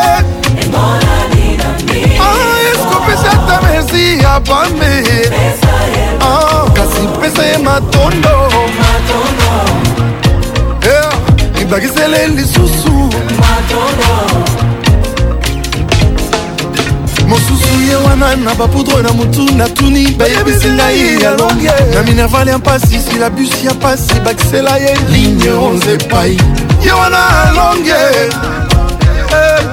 eske 2.71 2.93
opesi 2.97 3.27
ata 3.35 3.57
merci 3.63 4.19
ya 4.23 4.39
pambe 4.49 4.93
ah, 6.21 6.65
kasi 6.77 7.03
pesa 7.21 7.43
ye 7.49 7.57
matondo 7.57 8.47
bakisele 11.71 12.27
lisusu 12.27 12.91
mosusu 17.29 17.81
ye 17.89 17.95
wana 17.95 18.35
na 18.35 18.53
bapoudre 18.55 19.01
na 19.01 19.11
motu 19.13 19.43
natuni 19.57 20.07
bayebisi 20.17 20.67
ngai 20.69 21.21
ya 21.23 21.31
longe 21.31 21.71
na 21.93 22.03
minerval 22.03 22.47
ya 22.47 22.57
mpasi 22.57 22.99
sila 22.99 23.29
busi 23.29 23.65
ya 23.67 23.73
mpasi 23.73 24.13
bakisela 24.25 24.77
ye 24.77 24.95
ligne 25.11 25.49
onze 25.51 25.91
epai 25.93 26.37
ye 26.85 26.91
wana 26.91 27.43
alonge 27.43 27.91
eh, 27.91 29.65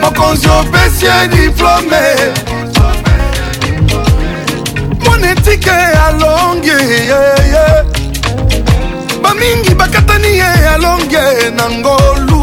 mokonzi 0.00 0.48
opesi 0.48 1.04
ye 1.06 1.28
diplome 1.28 2.02
monetike 5.04 5.70
alonge 6.06 6.78
yeah, 7.08 7.50
yeah. 7.52 7.89
mingi 9.38 9.74
bakatani 9.74 10.26
ye 10.38 10.50
alonge 10.74 11.26
na 11.56 11.64
ngolu 11.70 12.40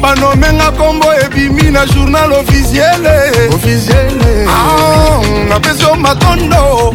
banomenga 0.00 0.70
nkombo 0.70 1.14
ebimi 1.24 1.70
na 1.70 1.86
journal 1.86 2.32
officiele 2.32 4.46
ah, 4.48 5.20
napesi 5.48 5.82
yo 5.82 5.94
matondo 5.94 6.94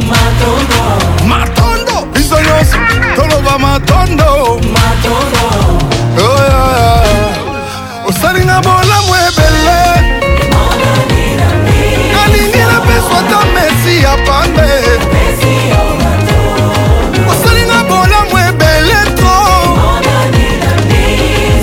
matondo 1.27 2.05
biso 2.13 2.35
nyonso 2.41 2.77
toloba 3.15 3.59
matondo 3.59 4.59
Oh, 6.17 7.31
osalinga 8.07 8.57
bolamu 8.63 9.13
ebele 9.27 9.79
nalingi 12.13 12.61
napeswa 12.71 13.19
ta 13.29 13.39
mesi 13.55 13.95
ya 14.03 14.13
pambe 14.27 14.69
osalinga 17.31 17.79
bolamu 17.89 18.35
ebele 18.47 18.99
to 19.19 19.37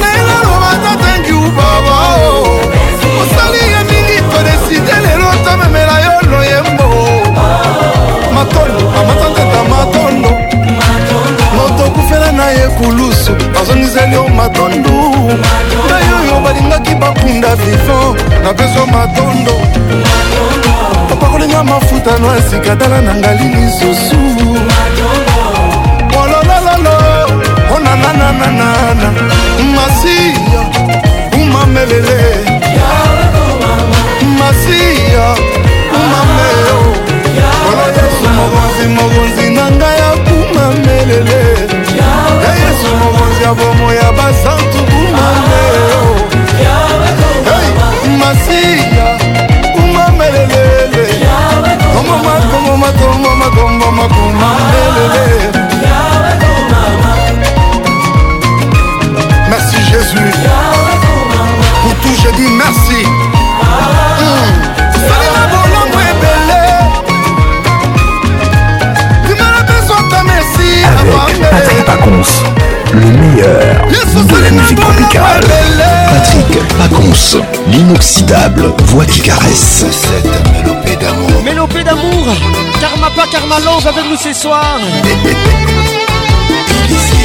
nayelaloba 0.00 0.72
tatangiu 0.84 1.42
baba 1.56 1.98
osalinga 3.22 3.80
mingi 3.90 4.18
todeside 4.32 4.94
lelo 5.06 5.30
tamemela 5.46 5.96
yo 6.06 6.14
loyembo 6.30 6.86
matoni 8.34 8.82
amatata 9.00 9.41
ye 12.52 12.68
kulusu 12.76 13.32
bazongiseli 13.54 14.14
yo 14.14 14.28
matondo 14.28 14.90
ngai 15.84 16.08
oyo 16.18 16.40
balingaki 16.44 16.94
bakunda 16.94 17.50
vivant 17.56 18.16
napeswa 18.44 18.86
matondo 18.86 19.54
opakolinga 21.12 21.64
mafuta 21.64 22.18
no 22.18 22.28
esika 22.36 22.76
tala 22.76 23.00
na 23.02 23.14
ngali 23.14 23.48
lisusu 23.56 24.18
ololololo 26.22 26.96
onanananana 27.76 29.08
masiya 29.74 30.60
umamelele 31.34 32.51
redoutable 78.32 78.72
voix 78.86 79.04
qui 79.06 79.20
caresse. 79.20 79.84
Cette 79.90 80.42
mélopée 80.52 80.96
d'amour. 80.96 81.42
Mélopée 81.44 81.84
d'amour. 81.84 82.34
Karma 82.80 83.10
pas 83.16 83.26
Karma 83.30 83.58
Love 83.60 83.86
avec 83.86 84.04
nous 84.10 84.16
ce 84.16 84.32
soir. 84.32 84.78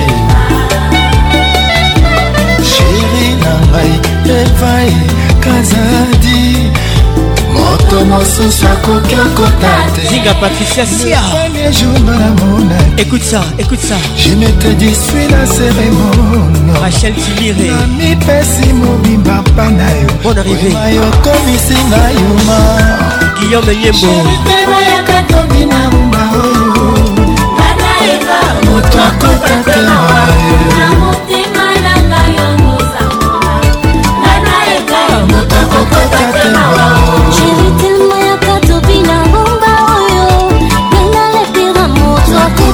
sheri 2.70 3.26
na 3.42 3.52
ngai 3.70 3.96
evai 4.40 4.92
kazati 5.42 6.25
moto 7.96 8.08
mosusu 8.10 8.66
akoki 8.66 9.14
okota 9.14 9.86
tezinga 9.96 10.34
patricia 10.34 10.86
sia 10.86 11.18
écoute 12.98 13.22
ça 13.24 13.40
écoute 13.58 13.80
ça 13.80 13.94
je 14.16 14.34
ne 14.34 14.46
te 14.46 14.68
disui 14.76 15.26
la 15.30 15.46
cérémone 15.46 16.72
rachel 16.80 17.14
tilire 17.14 17.70
namipesi 17.70 18.72
mobimba 18.74 19.42
mpa 19.42 19.64
na 19.70 19.90
yo 19.90 20.08
bon 20.22 20.36
arrivéma 20.36 20.88
yokomisinga 20.96 22.10
yuma 22.20 22.58
guillaume 23.40 23.74
nyembo 23.76 24.24
mpemayaka 24.42 25.22
tobi 25.28 25.64
na 25.66 25.90
rumba 25.90 26.22
oyo 26.42 26.92
moto 28.70 28.98
akotaka 29.08 29.76
na 29.82 29.94
yo 30.48 30.56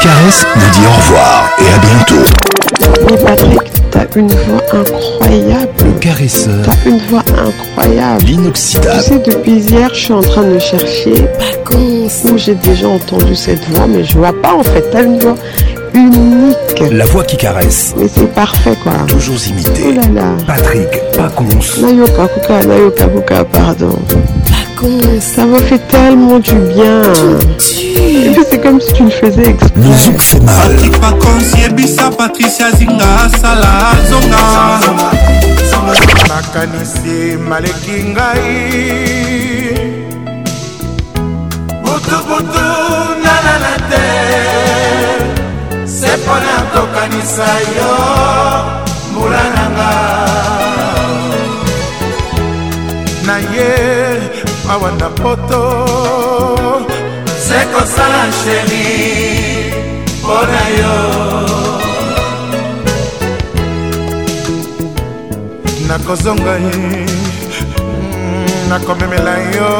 Caresse 0.02 0.46
nous 0.56 0.70
dit 0.72 0.80
au 0.86 0.96
revoir 0.98 1.50
et 1.58 1.74
à 1.74 1.78
bientôt. 1.78 2.24
Mais 3.06 3.22
Patrick, 3.22 3.60
t'as 3.90 4.06
une 4.18 4.28
voix 4.28 4.62
incroyable. 4.72 5.68
Le 5.84 5.98
caresseur. 6.00 6.64
T'as 6.64 6.88
une 6.88 6.98
voix 7.10 7.22
incroyable. 7.38 8.24
L'inoxydable. 8.24 9.02
Tu 9.04 9.04
sais, 9.04 9.18
depuis 9.18 9.58
hier, 9.60 9.90
je 9.92 9.98
suis 9.98 10.12
en 10.14 10.22
train 10.22 10.44
de 10.44 10.58
chercher 10.58 11.26
où 12.24 12.38
j'ai 12.38 12.54
déjà 12.54 12.88
entendu 12.88 13.34
cette 13.36 13.62
voix, 13.68 13.86
mais 13.86 14.02
je 14.02 14.16
vois 14.16 14.32
pas 14.40 14.54
en 14.54 14.62
fait. 14.62 14.86
T'as 14.90 15.02
une 15.02 15.18
voix 15.18 15.34
unique. 15.92 16.80
La 16.92 17.04
voix 17.04 17.24
qui 17.24 17.36
caresse. 17.36 17.92
Mais 17.98 18.08
c'est 18.08 18.32
parfait 18.34 18.76
quoi. 18.82 18.92
Toujours 19.06 19.36
imité. 19.50 19.84
Oh 19.90 20.00
là 20.00 20.22
là. 20.22 20.28
Patrick 20.46 20.88
pas 21.14 21.30
Nayoka 21.82 22.26
Kuka, 22.28 22.64
Nayoka 22.64 23.44
pardon. 23.44 23.98
con, 24.80 24.98
ça 25.20 25.44
m'a 25.44 25.58
fait 25.60 25.78
tellement 25.88 26.38
du 26.38 26.54
bien. 26.74 27.02
Et 27.82 28.30
puis 28.30 28.44
c'est 28.50 28.60
comme 28.62 28.80
si 28.80 28.90
tu 28.94 29.04
le 29.04 29.10
faisais 29.10 29.50
exprès. 29.50 29.70
Musique 29.80 30.20
fait 30.22 30.40
mal. 30.40 30.56
Patrick 30.68 31.00
Pacons, 31.00 31.50
Yebisa, 31.60 32.10
Patricia 32.16 32.70
Zinga, 32.76 33.28
Sala, 33.40 33.92
Zonga. 34.08 35.06
nakanisi 36.30 37.36
maleki 37.48 37.98
ngai 38.10 38.46
butubutu 41.82 42.66
nalala 43.24 43.72
te 43.90 44.04
se 45.86 46.12
mpona 46.18 46.56
tokanisa 46.74 47.48
yo 47.76 47.92
mbula 49.10 49.42
na 49.56 49.64
nga 49.74 49.92
na 53.26 53.36
ye 53.54 53.99
awa 54.70 54.90
na 54.94 55.08
poto 55.20 55.62
sekosala 57.46 58.22
sheri 58.38 58.86
mpo 60.22 60.38
na 60.50 60.62
yo 60.80 60.94
nakozonga 65.88 66.54
ye 66.66 66.72
mm, 67.82 68.54
nakomemela 68.70 69.34
yo 69.56 69.72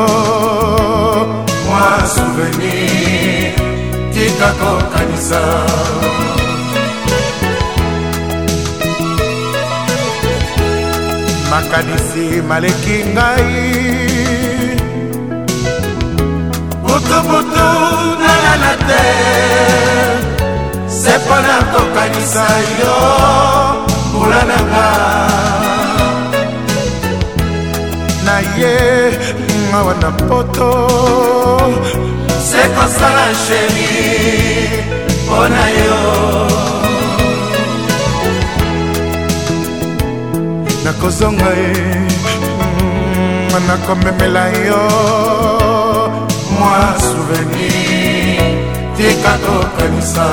mwa 1.67 1.87
souvenir 2.13 3.55
tika 4.15 4.49
kokanisa 4.61 5.41
makanisi 11.51 12.27
maleki 12.49 12.97
ngai 13.15 14.40
motomoto 17.11 18.21
nayala 18.25 18.73
te 18.89 19.05
se 20.99 21.13
mpo 21.19 21.37
na 21.47 21.59
kokanisa 21.75 22.47
yo 22.81 22.95
mbula 24.09 24.41
na 24.51 24.59
nga 24.71 24.89
naye 28.27 28.75
ngawa 29.71 29.95
na 30.03 30.11
poto 30.27 30.73
se 32.51 32.63
kosala 32.77 33.27
sheri 33.45 33.93
mpo 35.25 35.35
oh, 35.37 35.49
na 35.55 35.65
yo 35.81 36.01
nakozonga 40.85 41.51
ye 41.63 41.75
mm, 43.51 43.63
nakomemela 43.69 44.45
yo 44.69 44.81
mwa 46.61 46.95
souvenir 47.01 48.37
tika 48.97 49.35
tokanisa 49.47 50.27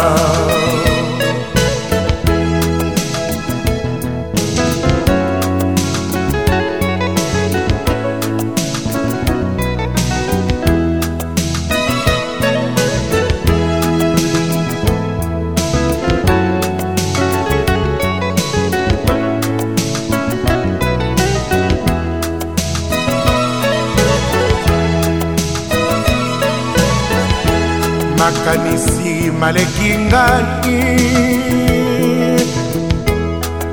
makanisi 28.27 29.31
maleki 29.39 29.89
ngani 30.05 30.83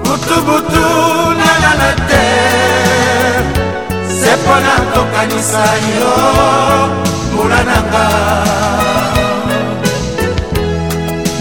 butubutu 0.04 0.88
nanga 1.38 1.72
na 1.80 1.90
te 2.08 2.26
se 4.18 4.32
mpo 4.40 4.54
na 4.64 4.74
kokanisa 4.92 5.64
yo 5.94 6.14
mbula 7.32 7.60
nanga 7.70 8.06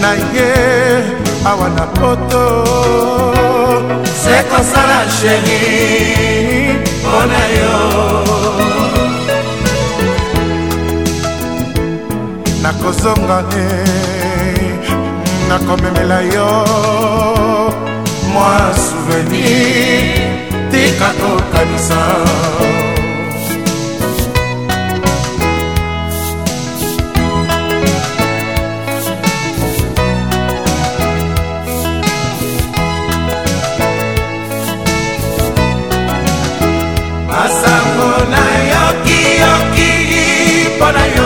na 0.02 0.10
ye 0.34 0.50
awa 1.50 1.68
na 1.76 1.84
poto 1.96 2.44
se 4.22 4.36
kosala 4.50 4.98
sheri 5.16 5.64
mpo 7.00 7.18
na 7.30 7.42
yo 7.58 8.43
nakozonga 12.64 13.42
te 13.52 13.64
eh, 14.26 14.92
nakomemela 15.48 16.20
yo 16.34 16.48
mwa 18.32 18.56
souvenir 18.82 20.28
tika 20.70 21.10
tokanisa 21.20 22.00
masango 37.28 38.10
nayokiyoki 38.32 39.90
mpo 40.76 40.92
na 40.92 41.06
yo 41.06 41.23